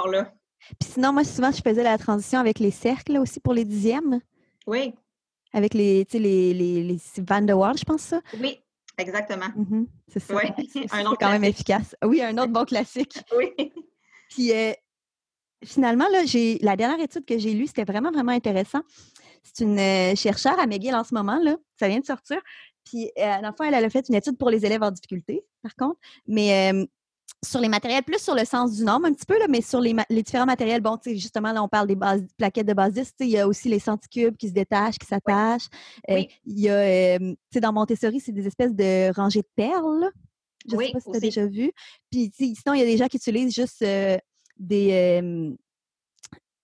Puis 0.81 0.90
sinon, 0.90 1.12
moi, 1.12 1.22
souvent, 1.22 1.53
je 1.53 1.62
faisais 1.62 1.85
la 1.85 1.98
transition 1.98 2.40
avec 2.40 2.59
les 2.59 2.72
cercles 2.72 3.16
aussi 3.18 3.38
pour 3.38 3.55
les 3.55 3.64
dixièmes. 3.64 4.20
Oui 4.66 4.92
avec 5.53 5.75
les, 5.75 6.07
les, 6.14 6.55
les, 6.55 6.83
les 6.83 6.98
Van 7.18 7.42
de 7.42 7.53
Waal, 7.53 7.77
je 7.77 7.85
pense 7.85 8.01
ça? 8.01 8.22
Oui, 8.40 8.59
exactement. 8.96 9.48
Mm-hmm, 9.55 9.87
c'est 10.09 10.20
ça. 10.20 10.35
Oui, 10.35 10.87
un 10.92 11.05
autre 11.05 11.18
quand 11.20 11.31
même 11.31 11.44
efficace. 11.44 11.94
Oui, 12.03 12.22
un 12.22 12.37
autre 12.38 12.53
bon 12.53 12.64
classique. 12.64 13.18
oui. 13.37 13.53
Puis 14.31 14.51
euh, 14.51 14.72
finalement, 15.64 16.07
là, 16.12 16.22
la 16.61 16.77
dernière 16.77 17.01
étude 17.01 17.25
que 17.25 17.38
j'ai 17.38 17.53
lue, 17.53 17.66
c'était 17.66 17.85
vraiment, 17.85 18.11
vraiment 18.11 18.33
intéressant. 18.33 18.81
C'est 19.42 19.64
une 19.64 19.79
euh, 19.79 20.14
chercheure 20.14 20.59
à 20.59 20.66
McGill 20.66 20.94
en 20.94 21.05
ce 21.05 21.14
moment, 21.14 21.38
là. 21.42 21.57
Ça 21.79 21.88
vient 21.88 22.01
de 22.01 22.07
sortir. 22.07 22.40
Puis, 22.85 23.11
euh, 23.18 23.22
à 23.22 23.40
la 23.40 23.53
fois, 23.53 23.68
elle, 23.68 23.75
a 23.75 23.90
fait 23.90 24.09
une 24.09 24.14
étude 24.14 24.38
pour 24.38 24.51
les 24.51 24.64
élèves 24.64 24.83
en 24.83 24.90
difficulté, 24.90 25.44
par 25.62 25.75
contre. 25.77 25.98
Mais 26.27 26.72
sur 27.44 27.61
les 27.61 27.68
matériels, 27.68 28.05
plus 28.05 28.22
sur 28.22 28.35
le 28.35 28.44
sens 28.44 28.77
du 28.77 28.85
nombre 28.85 29.07
un 29.07 29.12
petit 29.12 29.27
peu, 29.27 29.38
là, 29.38 29.46
mais 29.48 29.61
sur 29.61 29.81
les, 29.81 29.94
différents 30.22 30.46
matériels, 30.46 30.81
bon, 30.81 30.98
justement, 31.05 31.53
là, 31.53 31.62
on 31.62 31.68
parle 31.68 31.88
des 31.88 31.96
bases, 31.96 32.22
plaquettes 32.37 32.66
de 32.66 32.72
base 32.72 32.92
10, 32.92 33.14
il 33.20 33.29
y 33.29 33.38
a 33.38 33.48
aussi 33.48 33.68
les 33.68 33.81
centicubes 33.81 34.37
qui 34.37 34.48
se 34.48 34.53
détachent, 34.53 34.98
qui 34.98 35.07
s'attachent. 35.07 35.68
Euh, 36.09 36.22
il 36.46 36.61
y 36.61 36.68
a, 36.68 36.75
euh, 36.75 37.18
tu 37.18 37.37
sais, 37.55 37.61
dans 37.61 37.72
Montessori, 37.72 38.20
c'est 38.20 38.33
des 38.33 38.46
espèces 38.46 38.75
de 38.75 39.12
rangées 39.14 39.42
de 39.42 39.48
perles. 39.57 40.11
Je 40.68 40.77
ne 40.77 40.81
sais 40.81 40.92
pas 40.92 41.01
si 41.01 41.11
tu 41.11 41.16
as 41.16 41.20
déjà 41.20 41.46
vu. 41.46 41.72
Puis, 42.11 42.31
sinon, 42.37 42.75
il 42.75 42.79
y 42.79 42.83
a 42.83 42.87
des 42.87 42.96
gens 42.96 43.09
qui 43.09 43.16
utilisent 43.16 43.55
juste 43.55 43.83
euh, 43.83 44.16
des, 44.58 45.54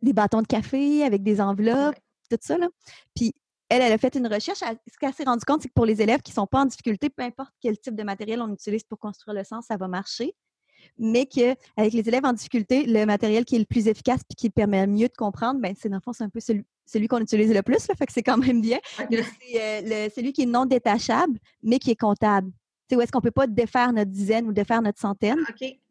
des 0.03 0.13
bâtons 0.13 0.43
de 0.43 0.47
café 0.47 1.05
avec 1.05 1.23
des 1.23 1.41
enveloppes, 1.41 1.97
tout 2.31 2.39
ça, 2.41 2.59
là. 2.59 2.69
Puis, 3.15 3.33
elle, 3.71 3.83
elle 3.83 3.93
a 3.93 3.99
fait 3.99 4.15
une 4.15 4.27
recherche. 4.27 4.61
Ce 4.61 4.99
qu'elle 4.99 5.13
s'est 5.13 5.25
rendu 5.25 5.45
compte, 5.45 5.63
c'est 5.63 5.69
que 5.69 5.75
pour 5.75 5.85
les 5.85 6.01
élèves 6.01 6.23
qui 6.23 6.31
ne 6.31 6.37
sont 6.37 6.47
pas 6.47 6.63
en 6.63 6.67
difficulté, 6.67 7.11
peu 7.11 7.23
importe 7.23 7.53
quel 7.61 7.79
type 7.79 7.95
de 7.95 8.03
matériel 8.03 8.41
on 8.41 8.53
utilise 8.53 8.83
pour 8.85 8.99
construire 8.99 9.37
le 9.37 9.45
sens, 9.45 9.67
ça 9.67 9.77
va 9.77 9.89
marcher 9.89 10.35
mais 10.99 11.27
qu'avec 11.27 11.93
les 11.93 12.09
élèves 12.09 12.25
en 12.25 12.33
difficulté, 12.33 12.85
le 12.87 13.05
matériel 13.07 13.45
qui 13.45 13.57
est 13.57 13.61
le 13.61 13.65
plus 13.65 13.87
efficace 13.89 14.21
et 14.31 14.35
qui 14.35 14.51
permet 14.51 14.87
mieux 14.87 15.09
de 15.09 15.17
comprendre, 15.17 15.61
ben, 15.61 15.75
c'est 15.79 15.89
dans 15.89 15.97
le 15.97 16.03
fond, 16.03 16.13
c'est 16.13 16.25
un 16.25 16.29
peu 16.29 16.41
celui, 16.41 17.09
qu'on 17.09 17.21
utilise 17.21 17.53
le 17.53 17.63
plus, 17.63 17.87
là, 17.89 17.95
fait 17.95 18.07
que 18.07 18.13
c'est 18.13 18.23
quand 18.23 18.37
même 18.53 18.61
bien. 18.61 18.79
C'est 18.97 19.13
euh, 19.13 20.09
celui 20.15 20.33
qui 20.33 20.43
est 20.43 20.47
non 20.47 20.67
détachable, 20.67 21.39
mais 21.63 21.79
qui 21.79 21.91
est 21.91 22.01
comptable. 22.01 22.51
Sais, 22.89 22.97
où 22.97 23.01
est-ce 23.01 23.13
qu'on 23.13 23.19
ne 23.19 23.25
peut 23.25 23.31
pas 23.31 23.47
défaire 23.47 23.93
notre 23.93 24.11
dizaine 24.11 24.47
ou 24.47 24.53
défaire 24.53 24.81
notre 24.81 24.99
centaine, 24.99 25.39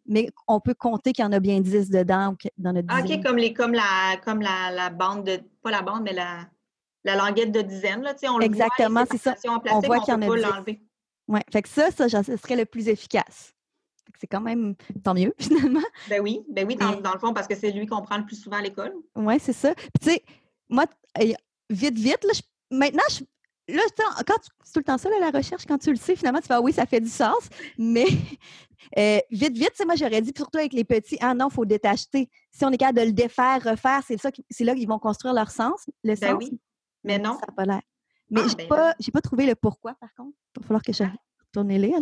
mais 0.08 0.30
on 0.48 0.60
peut 0.60 0.74
compter 0.74 1.13
qu'il 1.13 1.24
y 1.24 1.28
en 1.28 1.32
a 1.32 1.39
bien 1.39 1.60
dix 1.60 1.89
dedans 1.89 2.36
dans 2.58 2.74
notre 2.74 2.88
ah, 2.89 3.02
dizaine. 3.02 3.20
OK, 3.20 3.26
comme, 3.26 3.38
les, 3.38 3.54
comme, 3.54 3.74
la, 3.74 4.17
comme 4.24 4.41
la, 4.41 4.89
bande 4.89 5.26
de, 5.26 5.39
pas 5.62 5.72
la 5.72 5.82
bande, 5.82 6.04
mais 6.04 6.13
la, 6.13 6.48
la 7.04 7.15
languette 7.15 7.52
de 7.52 7.62
dizaine, 7.62 8.02
là, 8.02 8.13
on 8.30 8.39
Exactement, 8.39 9.04
c'est 9.10 9.17
ça. 9.17 9.36
on 9.46 9.80
voit 9.80 10.00
qu'il 10.00 10.13
y 10.13 10.17
en 10.17 10.22
a 10.22 10.63
Oui, 11.28 11.39
fait 11.52 11.62
que 11.62 11.70
ça, 11.70 11.91
ça, 11.91 12.08
ce 12.08 12.38
serait 12.38 12.56
le 12.56 12.65
plus 12.65 12.88
efficace 12.88 13.54
c'est 14.20 14.28
quand 14.28 14.41
même 14.41 14.76
tant 15.04 15.13
mieux, 15.13 15.34
finalement. 15.39 15.84
Ben 16.10 16.22
oui, 16.22 16.41
ben 16.50 16.65
oui, 16.67 16.76
dans, 16.76 16.91
le 16.91 17.20
fond, 17.20 17.34
parce 17.34 17.48
que 17.48 17.56
c'est 17.56 17.72
lui 17.72 17.86
qu'on 17.86 18.02
prend 18.02 18.17
le 18.17 18.26
plus 18.26 18.36
souvent 18.36 18.58
à 18.58 18.62
l'école. 18.62 18.93
Oui, 19.15 19.36
c'est 19.39 19.54
ça. 19.54 19.74
Puis, 19.76 19.89
tu 20.02 20.10
sais, 20.12 20.24
moi, 20.70 20.86
vite, 21.70 21.98
vite, 21.98 22.24
là, 22.24 22.34
maintenant, 22.72 23.04
là, 23.67 23.82
quand 24.25 24.36
c'est 24.63 24.73
tout 24.73 24.80
le 24.80 24.84
temps 24.84 24.97
ça, 24.97 25.10
la 25.19 25.32
recherche, 25.32 25.65
quand 25.65 25.77
tu 25.77 25.91
le 25.91 25.97
sais, 25.97 26.15
finalement, 26.15 26.39
tu 26.39 26.47
fais, 26.47 26.53
ah 26.53 26.62
oui, 26.62 26.73
ça 26.73 26.86
fait 26.86 27.01
du 27.01 27.10
sens. 27.10 27.49
Mais 27.77 28.06
euh, 28.97 29.19
vite, 29.32 29.58
vite, 29.58 29.73
moi, 29.86 29.95
j'aurais 29.95 30.21
dit, 30.21 30.34
surtout 30.36 30.60
avec 30.60 30.73
les 30.73 30.84
petits, 30.84 31.17
ah 31.21 31.34
non, 31.34 31.47
il 31.49 31.53
faut 31.53 31.65
détacher. 31.65 32.30
Si 32.51 32.65
on 32.65 32.71
est 32.71 32.77
capable 32.77 32.99
de 32.99 33.06
le 33.06 33.13
défaire, 33.13 33.62
refaire, 33.63 34.01
c'est 34.08 34.17
c'est 34.49 34.63
là 34.63 34.75
qu'ils 34.75 34.88
vont 34.88 34.99
construire 34.99 35.34
leur 35.34 35.51
sens, 35.51 35.86
le 36.03 36.15
ben 36.15 36.36
oui. 36.36 36.60
Mais 37.03 37.19
non. 37.19 37.34
Ça 37.34 37.45
n'a 37.47 37.53
pas 37.53 37.65
l'air. 37.65 37.82
Mais 38.30 38.41
ah, 38.43 38.47
j'ai 38.49 38.56
ben 38.56 38.67
pas, 38.67 38.93
pas 39.13 39.21
trouvé 39.21 39.45
le 39.45 39.56
pourquoi, 39.56 39.93
par 39.95 40.13
contre. 40.15 40.36
Il 40.56 40.62
va 40.62 40.67
falloir 40.67 40.84
que 40.84 40.91
je, 40.91 41.03
lire. 41.63 41.99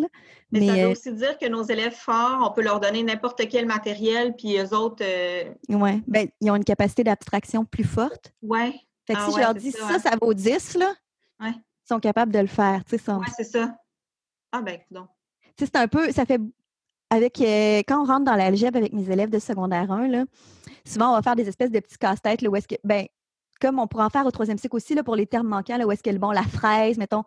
Mais, 0.52 0.68
ça 0.68 0.74
veut 0.74 0.80
euh, 0.80 0.92
aussi 0.92 1.14
dire 1.14 1.38
que 1.38 1.48
nos 1.48 1.64
élèves 1.64 1.96
forts, 1.96 2.40
on 2.42 2.52
peut 2.52 2.62
leur 2.62 2.80
donner 2.80 3.04
n'importe 3.04 3.48
quel 3.50 3.66
matériel, 3.66 4.36
puis 4.36 4.58
eux 4.58 4.74
autres. 4.74 5.04
Euh, 5.04 5.44
Oui, 5.70 6.04
ben, 6.08 6.28
ils 6.42 6.52
ont 6.52 6.56
une 6.56 6.64
capacité 6.64 7.04
d'abstraction 7.04 7.66
plus 7.66 7.84
forte. 7.84 8.34
Oui. 8.42 8.74
Fait 9.08 9.14
que 9.14 9.20
ah 9.20 9.26
si 9.28 9.36
je 9.36 9.40
leur 9.40 9.54
dis 9.54 9.72
ça, 9.72 10.00
ça, 10.00 10.12
vaut 10.20 10.34
10, 10.34 10.76
là, 10.76 10.94
ils 11.42 11.54
sont 11.88 12.00
capables 12.00 12.32
de 12.32 12.40
le 12.40 12.48
faire. 12.48 12.82
Oui, 12.92 13.28
c'est 13.36 13.44
ça. 13.44 13.76
Ah, 14.52 14.62
ben, 14.62 14.80
donc. 14.92 15.10
C'est 15.58 15.76
un 15.76 15.88
peu. 15.88 16.12
Ça 16.12 16.26
fait. 16.26 16.42
Avec, 17.12 17.40
euh, 17.40 17.84
quand 17.88 18.02
on 18.02 18.06
rentre 18.06 18.26
dans 18.26 18.36
l'algèbre 18.36 18.78
avec 18.78 18.92
mes 18.92 19.10
élèves 19.12 19.30
de 19.30 19.38
secondaire 19.38 19.92
1, 19.92 20.08
là, 20.08 20.26
souvent, 20.86 21.12
on 21.12 21.14
va 21.14 21.22
faire 21.22 21.36
des 21.36 21.48
espèces 21.48 21.70
de 21.70 21.80
petits 21.80 21.98
casse-têtes 21.98 22.42
où 22.48 22.56
est-ce 22.56 22.68
que. 22.68 22.76
Ben, 22.84 23.06
comme 23.62 23.80
on 23.80 23.88
pourrait 23.88 24.06
en 24.06 24.10
faire 24.10 24.26
au 24.26 24.32
troisième 24.32 24.58
cycle 24.58 24.76
aussi, 24.76 24.96
là, 24.96 25.04
pour 25.04 25.16
les 25.16 25.28
termes 25.28 25.48
manquants, 25.48 25.78
là, 25.78 25.86
où 25.86 25.92
est-ce 25.92 26.04
que, 26.04 26.16
bon, 26.18 26.32
la 26.32 26.44
fraise, 26.44 26.98
mettons, 26.98 27.24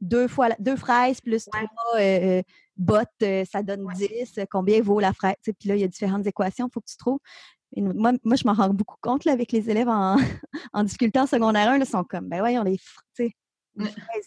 deux 0.00 0.28
fois 0.28 0.48
deux 0.58 0.76
fraises 0.76 1.20
plus 1.20 1.46
trois 1.46 2.00
euh, 2.00 2.42
botte, 2.76 3.08
ça 3.50 3.62
donne 3.62 3.86
10, 3.94 4.40
combien 4.50 4.80
vaut 4.80 4.98
la 4.98 5.12
fraise? 5.12 5.36
Puis 5.42 5.68
là, 5.68 5.76
il 5.76 5.80
y 5.80 5.84
a 5.84 5.88
différentes 5.88 6.26
équations, 6.26 6.66
il 6.68 6.72
faut 6.72 6.80
que 6.80 6.90
tu 6.90 6.96
trouves. 6.96 7.18
moi, 7.76 8.12
moi, 8.24 8.36
je 8.36 8.46
m'en 8.46 8.54
rends 8.54 8.70
beaucoup 8.70 8.96
compte 9.00 9.24
là, 9.24 9.32
avec 9.32 9.52
les 9.52 9.70
élèves 9.70 9.88
en, 9.88 10.16
en 10.72 10.84
difficulté 10.84 11.20
en 11.20 11.26
secondaire 11.26 11.68
1, 11.68 11.78
ils 11.78 11.86
sont 11.86 12.04
comme, 12.04 12.28
ben 12.28 12.42
ouais, 12.42 12.58
on 12.58 12.64
les 12.64 12.78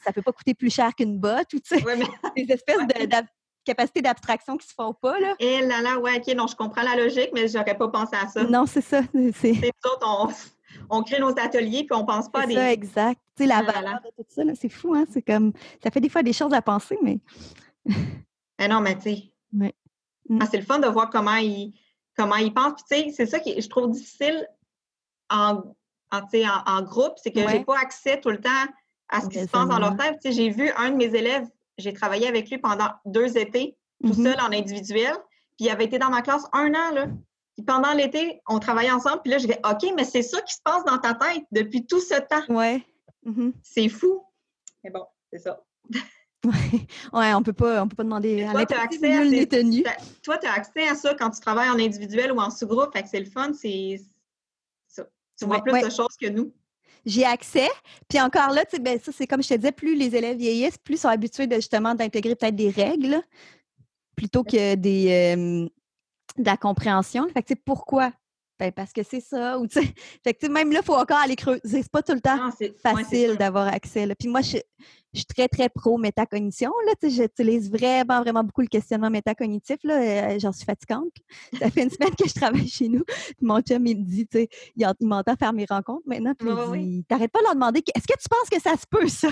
ça 0.03 0.13
peut 0.13 0.21
pas 0.21 0.31
coûter 0.31 0.53
plus 0.53 0.73
cher 0.73 0.93
qu'une 0.95 1.19
botte 1.19 1.53
ou 1.53 1.59
tu 1.59 1.77
sais, 1.77 1.83
des 2.35 2.51
espèces 2.51 2.87
de, 2.87 3.27
capacité 3.63 4.01
d'abstraction 4.01 4.57
qui 4.57 4.67
se 4.67 4.73
font 4.73 4.93
pas. 4.93 5.19
Là. 5.19 5.35
Et 5.39 5.59
eh 5.59 5.65
là 5.65 5.81
là, 5.81 5.99
ouais, 5.99 6.17
ok, 6.17 6.35
non, 6.35 6.47
je 6.47 6.55
comprends 6.55 6.83
la 6.83 6.95
logique, 6.95 7.29
mais 7.33 7.47
j'aurais 7.47 7.77
pas 7.77 7.87
pensé 7.89 8.15
à 8.15 8.27
ça. 8.27 8.43
Non, 8.43 8.65
c'est 8.65 8.81
ça. 8.81 9.01
C'est 9.35 9.71
autres, 9.85 10.07
on, 10.07 10.97
on, 10.97 11.03
crée 11.03 11.19
nos 11.19 11.37
ateliers 11.37 11.83
puis 11.83 11.93
on 11.93 12.05
pense 12.05 12.29
pas 12.29 12.41
à 12.43 12.47
des. 12.47 12.55
ça, 12.55 12.71
exact. 12.71 13.21
Tu 13.35 13.43
sais, 13.43 13.47
la 13.47 13.59
ah 13.59 13.63
valeur 13.63 13.99
de 14.03 14.09
tout 14.17 14.29
ça, 14.29 14.43
c'est 14.59 14.69
fou, 14.69 14.93
hein? 14.95 15.05
C'est 15.11 15.21
comme. 15.21 15.53
Ça 15.83 15.91
fait 15.91 16.01
des 16.01 16.09
fois 16.09 16.23
des 16.23 16.33
choses 16.33 16.53
à 16.53 16.61
penser, 16.61 16.97
mais. 17.01 17.19
eh 18.59 18.67
non, 18.67 18.81
mais 18.81 18.95
tu 18.95 19.01
sais. 19.01 19.23
Ouais. 19.53 19.73
Mm. 20.29 20.39
Ah, 20.41 20.47
c'est 20.49 20.57
le 20.57 20.65
fun 20.65 20.79
de 20.79 20.87
voir 20.87 21.09
comment 21.09 21.35
ils 21.35 21.73
comment 22.17 22.35
ils 22.35 22.53
pensent. 22.53 22.73
Puis 22.87 23.03
tu 23.03 23.09
sais, 23.09 23.13
c'est 23.15 23.25
ça 23.25 23.39
que 23.39 23.49
je 23.59 23.69
trouve 23.69 23.91
difficile 23.91 24.47
en, 25.29 25.61
en, 26.11 26.21
en 26.67 26.81
groupe, 26.81 27.13
c'est 27.17 27.31
que 27.31 27.47
j'ai 27.47 27.63
pas 27.63 27.79
accès 27.79 28.19
tout 28.19 28.29
le 28.29 28.41
temps 28.41 28.65
à 29.11 29.21
ce 29.21 29.27
qui 29.27 29.39
se 29.39 29.45
passe 29.45 29.67
dans 29.67 29.79
leur 29.79 29.95
tête. 29.97 30.19
J'ai 30.23 30.49
vu 30.49 30.71
un 30.77 30.91
de 30.91 30.95
mes 30.95 31.13
élèves, 31.13 31.47
j'ai 31.77 31.93
travaillé 31.93 32.27
avec 32.27 32.49
lui 32.49 32.57
pendant 32.57 32.89
deux 33.05 33.37
étés, 33.37 33.77
tout 34.03 34.11
mm-hmm. 34.11 34.23
seul 34.23 34.41
en 34.41 34.51
individuel, 34.51 35.13
puis 35.57 35.67
il 35.67 35.69
avait 35.69 35.85
été 35.85 35.99
dans 35.99 36.09
ma 36.09 36.21
classe 36.21 36.45
un 36.53 36.73
an, 36.73 36.93
là. 36.93 37.07
Puis 37.53 37.65
pendant 37.65 37.91
l'été, 37.93 38.41
on 38.47 38.59
travaillait 38.59 38.91
ensemble, 38.91 39.21
puis 39.23 39.31
là, 39.31 39.37
je 39.37 39.47
dis 39.47 39.53
OK, 39.69 39.93
mais 39.95 40.05
c'est 40.05 40.21
ça 40.21 40.41
qui 40.41 40.53
se 40.53 40.61
passe 40.63 40.85
dans 40.85 40.97
ta 40.97 41.13
tête 41.13 41.43
depuis 41.51 41.85
tout 41.85 41.99
ce 41.99 42.15
temps. 42.15 42.43
Ouais. 42.47 42.83
Mm-hmm. 43.25 43.51
C'est 43.61 43.89
fou. 43.89 44.23
Mais 44.83 44.89
bon, 44.89 45.05
c'est 45.31 45.39
ça. 45.39 45.61
ouais, 47.13 47.33
on 47.35 47.43
peut 47.43 47.53
pas, 47.53 47.83
on 47.83 47.87
peut 47.87 47.95
pas 47.95 48.03
demander 48.03 48.43
à 48.43 48.65
tu 48.65 48.73
as 48.73 48.81
accès 48.81 49.13
à 49.13 49.93
Toi, 50.23 50.37
tu 50.37 50.47
as 50.47 50.53
accès 50.53 50.87
à 50.87 50.95
ça 50.95 51.13
quand 51.13 51.29
tu 51.29 51.39
travailles 51.39 51.69
en 51.69 51.77
individuel 51.77 52.31
ou 52.31 52.39
en 52.39 52.49
sous-groupe, 52.49 52.93
fait 52.93 53.03
que 53.03 53.09
c'est 53.09 53.19
le 53.19 53.29
fun, 53.29 53.51
c'est 53.53 54.01
ça. 54.87 55.05
Tu 55.37 55.45
vois 55.45 55.61
plus 55.61 55.73
de 55.73 55.89
choses 55.89 56.15
que 56.19 56.29
nous 56.29 56.51
j'ai 57.05 57.25
accès. 57.25 57.69
Puis 58.07 58.19
encore 58.21 58.51
là, 58.51 58.63
ben, 58.79 58.99
ça, 58.99 59.11
c'est 59.11 59.27
comme 59.27 59.43
je 59.43 59.49
te 59.49 59.53
disais, 59.55 59.71
plus 59.71 59.95
les 59.95 60.15
élèves 60.15 60.37
vieillissent, 60.37 60.77
plus 60.77 60.95
ils 60.95 60.99
sont 60.99 61.07
habitués 61.07 61.47
de, 61.47 61.55
justement 61.55 61.95
d'intégrer 61.95 62.35
peut-être 62.35 62.55
des 62.55 62.69
règles 62.69 63.21
plutôt 64.15 64.43
que 64.43 64.75
des, 64.75 65.69
de 66.37 66.45
la 66.45 66.57
compréhension. 66.57 67.27
Fait 67.29 67.43
que, 67.43 67.53
pourquoi? 67.53 68.11
Ben, 68.61 68.71
parce 68.71 68.93
que 68.93 69.01
c'est 69.01 69.21
ça. 69.21 69.57
Ou, 69.57 69.65
fait 70.23 70.35
que, 70.35 70.45
même 70.45 70.71
là, 70.71 70.81
il 70.83 70.85
faut 70.85 70.93
encore 70.93 71.17
aller 71.17 71.35
creuser. 71.35 71.61
C'est 71.63 71.89
pas 71.91 72.03
tout 72.03 72.13
le 72.13 72.21
temps 72.21 72.51
facile 72.83 73.35
d'avoir 73.35 73.67
accès. 73.67 74.05
Là. 74.05 74.13
Puis 74.13 74.27
moi, 74.27 74.41
je, 74.41 74.57
je 75.13 75.19
suis 75.19 75.25
très, 75.25 75.47
très 75.47 75.67
pro 75.67 75.97
métacognition. 75.97 76.71
J'utilise 77.01 77.71
vraiment, 77.71 78.21
vraiment 78.21 78.43
beaucoup 78.43 78.61
le 78.61 78.67
questionnement 78.67 79.09
métacognitif. 79.09 79.77
Euh, 79.83 80.37
j'en 80.37 80.51
suis 80.51 80.63
fatigante. 80.63 81.11
Ça 81.57 81.71
fait 81.71 81.81
une 81.81 81.89
semaine 81.89 82.13
que 82.13 82.29
je 82.29 82.35
travaille 82.35 82.67
chez 82.67 82.87
nous. 82.87 83.03
mon 83.41 83.61
chum, 83.61 83.83
il 83.87 83.97
me 83.97 84.03
dit, 84.03 84.27
sais, 84.31 84.47
il, 84.75 84.87
m'entend 85.01 85.35
faire 85.35 85.53
mes 85.53 85.65
rencontres 85.67 86.03
maintenant. 86.05 86.35
Puis 86.37 86.47
il 86.75 86.87
dit, 86.91 87.03
t'arrêtes 87.05 87.31
pas 87.31 87.39
de 87.39 87.45
leur 87.45 87.55
demander, 87.55 87.81
est-ce 87.95 88.05
que 88.05 88.21
tu 88.21 88.29
penses 88.29 88.49
que 88.51 88.61
ça 88.61 88.77
se 88.77 88.85
peut, 88.87 89.07
ça? 89.07 89.29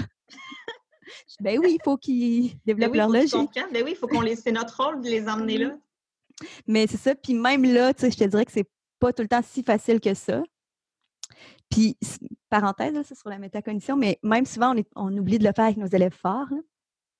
ben 1.40 1.60
oui, 1.60 1.78
il 1.80 1.84
faut 1.84 1.98
qu'ils 1.98 2.50
ben 2.50 2.60
développent 2.66 2.96
leur 2.96 3.10
logique. 3.10 3.60
Ben 3.72 3.84
oui, 3.84 3.92
il 3.92 3.96
faut 3.96 4.08
qu'on 4.08 4.22
les... 4.22 4.36
C'est 4.36 4.52
notre 4.52 4.84
rôle 4.84 5.02
de 5.02 5.08
les 5.08 5.28
emmener 5.30 5.60
là. 5.60 5.78
Mais 6.66 6.88
c'est 6.88 6.98
ça. 6.98 7.14
Puis 7.14 7.36
même 7.36 7.64
là, 7.64 7.94
tu 7.94 8.02
sais, 8.02 8.12
je 8.12 8.18
te 8.18 8.24
dirais 8.24 8.46
que 8.46 8.52
c'est 8.52 8.68
pas 9.00 9.14
tout 9.14 9.22
le 9.22 9.28
temps 9.28 9.42
si 9.44 9.64
facile 9.64 10.00
que 10.00 10.14
ça. 10.14 10.42
Puis, 11.70 11.98
parenthèse, 12.50 13.00
c'est 13.06 13.18
sur 13.18 13.30
la 13.30 13.38
métacognition, 13.38 13.96
mais 13.96 14.20
même 14.24 14.46
souvent, 14.46 14.74
on, 14.96 15.16
oublie 15.16 15.38
de 15.38 15.46
le 15.46 15.54
faire 15.56 15.66
avec 15.66 15.78
nos 15.78 15.88
élèves 15.88 16.16
forts. 16.16 16.50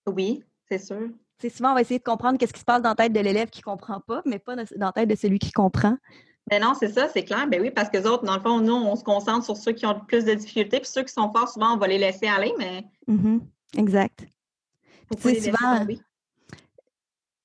Oui, 0.08 0.44
c'est 0.68 0.80
sûr. 0.80 1.10
C'est 1.38 1.50
souvent, 1.50 1.72
on 1.72 1.76
va 1.76 1.82
essayer 1.82 2.00
de 2.00 2.04
comprendre 2.04 2.38
qu'est-ce 2.38 2.54
qui 2.54 2.60
se 2.60 2.66
passe 2.66 2.82
dans 2.82 2.90
la 2.90 2.96
tête 2.96 3.14
de 3.14 3.20
l'élève 3.20 3.50
qui 3.50 3.62
ne 3.62 3.64
comprend 3.64 4.02
pas, 4.02 4.22
mais 4.26 4.40
pas 4.40 4.56
dans 4.56 4.66
la 4.78 4.92
tête 4.92 5.10
de 5.10 5.16
celui 5.16 5.40
qui 5.40 5.52
comprend. 5.52 5.98
Ben 6.50 6.62
non, 6.62 6.74
c'est 6.74 6.90
ça, 6.90 7.08
c'est 7.08 7.24
clair. 7.24 7.48
Ben 7.48 7.62
oui, 7.62 7.70
parce 7.70 7.90
que 7.90 7.98
les 7.98 8.08
autres, 8.08 8.24
dans 8.24 8.36
le 8.36 8.42
fond, 8.42 8.60
nous, 8.60 8.74
on 8.74 8.96
se 8.96 9.04
concentre 9.04 9.46
sur 9.46 9.56
ceux 9.56 9.72
qui 9.72 9.86
ont 9.86 9.94
le 9.94 10.06
plus 10.06 10.26
de 10.26 10.34
difficultés, 10.34 10.80
puis 10.80 10.90
ceux 10.90 11.04
qui 11.04 11.14
sont 11.14 11.32
forts, 11.32 11.48
souvent, 11.48 11.76
on 11.76 11.78
va 11.78 11.88
les 11.88 12.00
laisser 12.00 12.28
aller, 12.28 12.54
mais. 12.58 12.84
Mm-hmm. 13.08 13.40
Exact. 13.78 14.26
C'est 15.20 15.40
souvent, 15.40 15.86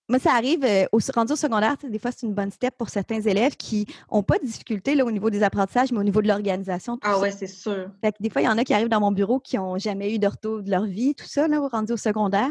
moi, 0.09 0.19
ça 0.19 0.33
arrive 0.35 0.65
euh, 0.65 0.85
au 0.93 0.99
rendu 1.15 1.33
au 1.33 1.37
secondaire, 1.37 1.77
des 1.83 1.99
fois, 1.99 2.11
c'est 2.13 2.27
une 2.27 2.35
bonne 2.35 2.51
step 2.51 2.77
pour 2.77 2.91
certains 2.91 3.21
élèves 3.23 3.57
qui 3.57 3.87
n'ont 4.13 4.23
pas 4.23 4.39
de 4.39 4.45
difficulté 4.45 4.95
là, 4.95 5.05
au 5.05 5.11
niveau 5.11 5.31
des 5.31 5.43
apprentissages, 5.43 5.93
mais 5.93 5.99
au 5.99 6.05
niveau 6.05 6.21
de 6.21 6.29
l'organisation. 6.29 6.99
Ah 7.03 7.19
ouais, 7.19 7.31
c'est 7.31 7.47
sûr. 7.47 7.91
Fait 8.03 8.13
que 8.13 8.19
des 8.21 8.29
fois, 8.29 8.43
il 8.43 8.45
y 8.45 8.49
en 8.49 8.59
a 8.59 8.65
qui 8.65 8.75
arrivent 8.75 8.89
dans 8.89 9.01
mon 9.01 9.13
bureau 9.13 9.41
qui 9.41 9.57
n'ont 9.57 9.79
jamais 9.79 10.15
eu 10.15 10.19
de 10.19 10.27
retour 10.27 10.63
de 10.63 10.71
leur 10.71 10.85
vie, 10.85 11.15
tout 11.15 11.27
ça, 11.27 11.49
là, 11.49 11.61
au 11.61 11.69
rendu 11.69 11.93
au 11.93 11.97
secondaire. 11.97 12.51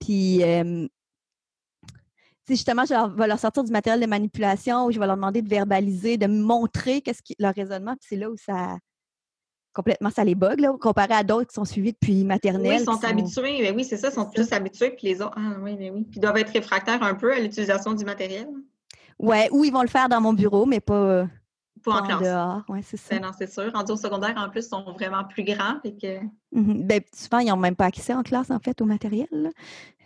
Puis, 0.00 0.42
euh, 0.42 0.88
justement, 2.48 2.84
je 2.84 3.16
vais 3.16 3.26
leur 3.28 3.38
sortir 3.38 3.62
du 3.62 3.70
matériel 3.70 4.00
de 4.00 4.06
manipulation 4.06 4.86
ou 4.86 4.90
je 4.90 4.98
vais 4.98 5.06
leur 5.06 5.16
demander 5.16 5.42
de 5.42 5.48
verbaliser, 5.48 6.16
de 6.16 6.26
montrer 6.26 7.00
qu'est-ce 7.00 7.22
qui, 7.22 7.36
leur 7.38 7.54
raisonnement. 7.54 7.92
Puis 7.92 8.06
c'est 8.08 8.16
là 8.16 8.28
où 8.28 8.36
ça, 8.36 8.76
complètement 9.78 10.10
ça 10.10 10.24
les 10.24 10.34
bug, 10.34 10.58
là, 10.58 10.72
comparé 10.80 11.14
à 11.14 11.22
d'autres 11.22 11.46
qui 11.46 11.54
sont 11.54 11.64
suivis 11.64 11.92
depuis 11.92 12.24
maternelle. 12.24 12.72
Oui, 12.72 12.78
ils 12.80 12.84
sont, 12.84 13.04
habitués, 13.04 13.58
mais 13.62 13.70
oui, 13.70 13.84
c'est 13.84 13.96
ça, 13.96 14.08
ils 14.08 14.12
sont 14.12 14.28
plus 14.28 14.52
habitués 14.52 14.96
que 14.96 15.06
les 15.06 15.22
autres. 15.22 15.36
Ah 15.36 15.52
oui, 15.62 15.76
mais 15.78 15.90
oui. 15.90 16.02
Puis 16.02 16.16
ils 16.16 16.20
doivent 16.20 16.36
être 16.36 16.50
réfractaires 16.50 17.00
un 17.00 17.14
peu 17.14 17.32
à 17.32 17.38
l'utilisation 17.38 17.94
du 17.94 18.04
matériel. 18.04 18.48
Oui, 19.20 19.36
ou 19.52 19.64
ils 19.64 19.72
vont 19.72 19.82
le 19.82 19.88
faire 19.88 20.08
dans 20.08 20.20
mon 20.20 20.32
bureau, 20.32 20.66
mais 20.66 20.80
pas, 20.80 21.28
pas 21.84 22.00
en, 22.00 22.02
classe. 22.02 22.22
dehors. 22.22 22.62
Oui, 22.68 22.80
c'est 22.82 22.96
ça. 22.96 23.14
Ben 23.14 23.22
non, 23.22 23.30
c'est 23.38 23.48
sûr. 23.48 23.70
Rendus 23.72 23.92
au 23.92 23.96
secondaire, 23.96 24.34
en 24.36 24.48
plus, 24.50 24.64
ils 24.64 24.68
sont 24.68 24.82
vraiment 24.82 25.22
plus 25.22 25.44
grands. 25.44 25.76
Et 25.84 25.94
que... 25.96 26.24
Mm-hmm. 26.52 26.84
ben, 26.84 27.00
souvent, 27.14 27.38
ils 27.38 27.46
n'ont 27.46 27.56
même 27.56 27.76
pas 27.76 27.86
accès 27.86 28.14
en 28.14 28.24
classe, 28.24 28.50
en 28.50 28.58
fait, 28.58 28.80
au 28.80 28.84
matériel. 28.84 29.28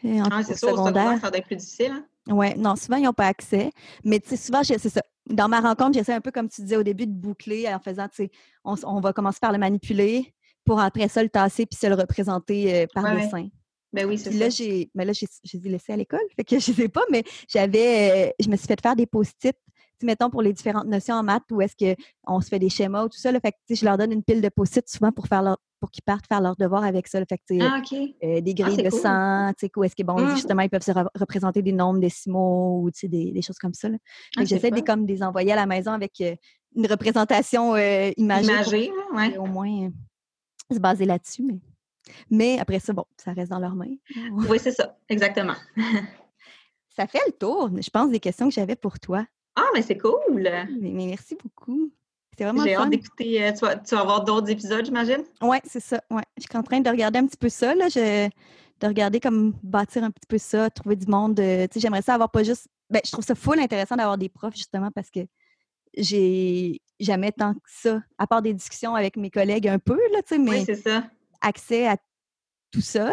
Euh, 0.04 0.22
ah, 0.30 0.42
c'est 0.42 0.58
sûr, 0.58 0.68
au 0.68 0.76
secondaire, 0.76 1.18
ça 1.18 1.30
doit 1.30 1.38
être 1.38 1.46
plus 1.46 1.56
difficile. 1.56 1.92
Hein? 1.92 2.04
Oui, 2.28 2.48
non, 2.58 2.76
souvent, 2.76 2.98
ils 2.98 3.04
n'ont 3.04 3.14
pas 3.14 3.28
accès. 3.28 3.70
Mais 4.04 4.20
tu 4.20 4.28
sais, 4.28 4.37
souvent, 4.37 4.62
c'est 4.62 4.78
ça. 4.78 5.00
Dans 5.28 5.48
ma 5.48 5.61
rencontre, 5.61 5.94
j'essaie 5.94 6.12
un 6.12 6.20
peu, 6.20 6.30
comme 6.30 6.48
tu 6.48 6.62
disais 6.62 6.76
au 6.76 6.82
début, 6.82 7.06
de 7.06 7.12
boucler 7.12 7.72
en 7.72 7.78
faisant, 7.78 8.08
tu 8.08 8.24
sais, 8.24 8.30
on, 8.64 9.00
va 9.00 9.12
commencer 9.12 9.38
par 9.40 9.52
le 9.52 9.58
manipuler 9.58 10.35
pour 10.64 10.80
après 10.80 11.08
ça 11.08 11.22
le 11.22 11.28
tasser 11.28 11.66
puis 11.66 11.78
se 11.78 11.87
le 11.87 11.94
représenter 11.94 12.74
euh, 12.74 12.87
par 12.92 13.14
dessin. 13.14 13.48
Ben 13.92 14.06
oui, 14.06 14.18
c'est 14.18 14.32
ça. 14.32 14.38
Là, 14.38 14.48
j'ai, 14.48 14.90
mais 14.94 15.04
là, 15.04 15.12
j'ai 15.12 15.58
laissé 15.64 15.92
à 15.92 15.96
l'école, 15.96 16.20
fait 16.35 16.44
que 16.44 16.58
je 16.58 16.72
sais 16.72 16.88
pas, 16.88 17.02
mais 17.11 17.22
j'avais, 17.48 18.28
euh, 18.28 18.30
je 18.40 18.48
me 18.48 18.56
suis 18.56 18.66
fait 18.66 18.80
faire 18.80 18.96
des 18.96 19.06
post-it 19.06 19.56
mettons, 20.02 20.31
pour 20.31 20.42
les 20.42 20.52
différentes 20.52 20.87
notions 20.87 21.14
en 21.14 21.22
maths, 21.22 21.44
où 21.50 21.61
est-ce 21.61 21.94
qu'on 22.24 22.40
se 22.40 22.48
fait 22.48 22.59
des 22.59 22.68
schémas 22.68 23.05
ou 23.05 23.09
tout 23.09 23.18
ça, 23.18 23.33
là, 23.33 23.40
fait 23.40 23.52
que, 23.52 23.74
je 23.74 23.85
leur 23.85 23.98
donne 23.98 24.12
une 24.12 24.22
pile 24.22 24.40
de 24.40 24.48
post-it 24.48 24.88
souvent 24.88 25.12
pour 25.12 25.26
faire 25.26 25.42
leur, 25.42 25.59
pour 25.81 25.90
qu'ils 25.90 26.02
partent 26.02 26.26
faire 26.26 26.40
leur 26.40 26.57
devoir 26.57 26.85
avec 26.85 27.09
ça. 27.09 27.18
fait 27.24 27.38
que, 27.38 27.61
ah, 27.61 27.81
euh, 28.22 28.40
des 28.40 28.55
grilles 28.55 28.76
ah, 28.78 28.83
de 28.83 28.90
sang, 28.90 29.52
où 29.76 29.85
est-ce 29.85 29.96
que, 29.96 30.02
bon, 30.02 30.18
mmh. 30.18 30.35
justement, 30.37 30.62
ils 30.62 30.70
peuvent 30.70 30.83
se 30.83 30.92
représenter 31.14 31.62
des 31.62 31.72
nombres 31.72 32.00
décimaux 32.00 32.83
ou 32.83 32.90
des, 33.09 33.33
des 33.33 33.42
choses 33.42 33.59
comme 33.59 33.74
ça. 33.74 33.88
Ah, 34.37 34.44
j'essaie 34.44 34.70
de 34.70 34.81
comme 34.81 35.07
les 35.07 35.22
envoyer 35.22 35.52
à 35.52 35.57
la 35.57 35.66
maison 35.66 35.92
avec 35.92 36.20
euh, 36.20 36.35
une 36.74 36.87
représentation 36.87 37.74
euh, 37.74 38.11
imagée. 38.16 38.52
Imagée, 38.52 38.92
oui. 39.14 39.37
Au 39.38 39.46
moins 39.46 39.90
se 40.72 40.78
baser 40.78 41.05
là-dessus. 41.05 41.42
Mais... 41.42 41.59
mais 42.31 42.59
après 42.59 42.81
ça, 42.81 42.92
bon, 42.92 43.05
ça 43.16 43.33
reste 43.33 43.50
dans 43.50 43.59
leurs 43.59 43.74
mains. 43.74 43.94
oui, 44.48 44.59
c'est 44.61 44.72
ça, 44.72 44.96
exactement. 45.09 45.55
ça 46.88 47.07
fait 47.07 47.20
le 47.26 47.33
tour, 47.33 47.70
je 47.81 47.90
pense, 47.90 48.11
des 48.11 48.20
questions 48.20 48.48
que 48.48 48.55
j'avais 48.55 48.76
pour 48.76 48.98
toi. 48.98 49.26
Ah, 49.56 49.68
mais 49.74 49.82
c'est 49.82 49.98
cool! 49.98 50.48
Mais, 50.80 51.06
merci 51.06 51.36
beaucoup. 51.42 51.90
C'est 52.36 52.44
vraiment 52.44 52.64
J'ai 52.64 52.74
hâte 52.74 52.90
d'écouter. 52.90 53.44
Euh, 53.44 53.52
tu, 53.52 53.58
vas, 53.58 53.76
tu, 53.76 53.94
vas, 53.94 54.00
avoir 54.00 54.24
d'autres 54.24 54.50
épisodes, 54.50 54.84
j'imagine? 54.84 55.22
Oui, 55.42 55.58
c'est 55.64 55.80
ça. 55.80 56.02
Ouais. 56.10 56.22
Je 56.38 56.42
suis 56.42 56.56
en 56.56 56.62
train 56.62 56.80
de 56.80 56.88
regarder 56.88 57.18
un 57.18 57.26
petit 57.26 57.36
peu 57.36 57.50
ça. 57.50 57.74
Là. 57.74 57.88
Je, 57.88 58.30
de 58.82 58.86
regarder 58.86 59.20
comme 59.20 59.54
bâtir 59.62 60.04
un 60.04 60.10
petit 60.10 60.26
peu 60.28 60.38
ça, 60.38 60.68
trouver 60.70 60.96
du 60.96 61.06
monde. 61.06 61.38
Euh, 61.40 61.66
tu 61.68 61.74
sais, 61.74 61.80
j'aimerais 61.80 62.02
ça 62.02 62.14
avoir 62.14 62.30
pas 62.30 62.42
juste. 62.42 62.68
Ben, 62.90 63.00
je 63.04 63.10
trouve 63.10 63.24
ça 63.24 63.34
full 63.34 63.58
intéressant 63.58 63.96
d'avoir 63.96 64.18
des 64.18 64.28
profs, 64.28 64.56
justement, 64.56 64.90
parce 64.90 65.10
que 65.10 65.20
j'ai 65.96 66.80
jamais 67.00 67.32
tant 67.32 67.54
que 67.54 67.60
ça, 67.66 68.02
à 68.18 68.26
part 68.26 68.42
des 68.42 68.52
discussions 68.52 68.94
avec 68.94 69.16
mes 69.16 69.30
collègues 69.30 69.68
un 69.68 69.78
peu, 69.78 69.98
là, 70.12 70.22
tu 70.22 70.34
sais, 70.34 70.38
mais 70.38 70.64
oui, 70.66 70.76
ça. 70.76 71.04
accès 71.40 71.86
à 71.86 71.96
tout 72.70 72.80
ça. 72.80 73.10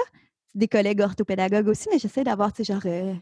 Des 0.56 0.67
collègues 0.67 1.02
orthopédagogues 1.02 1.67
aussi, 1.67 1.88
mais 1.91 1.99
j'essaie 1.99 2.23
d'avoir, 2.23 2.52
tu 2.52 2.63
sais, 2.63 2.73
genre, 2.73 2.82
euh, 2.86 3.13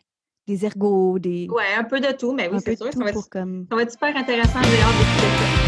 des 0.48 0.66
ergots, 0.66 1.20
des. 1.20 1.48
Ouais, 1.50 1.64
un 1.78 1.84
peu 1.84 2.00
de 2.00 2.12
tout, 2.14 2.34
mais 2.34 2.50
oui, 2.52 2.60
c'est 2.64 2.78
sûr. 2.78 2.92
Ça 2.92 3.04
va, 3.04 3.10
être, 3.10 3.22
ça 3.22 3.46
va, 3.76 3.82
être, 3.82 3.92
super 3.92 4.16
intéressant. 4.16 4.62
J'ai 4.64 4.82
hâte 4.82 4.98
d'écouter 4.98 5.62
ça. 5.62 5.67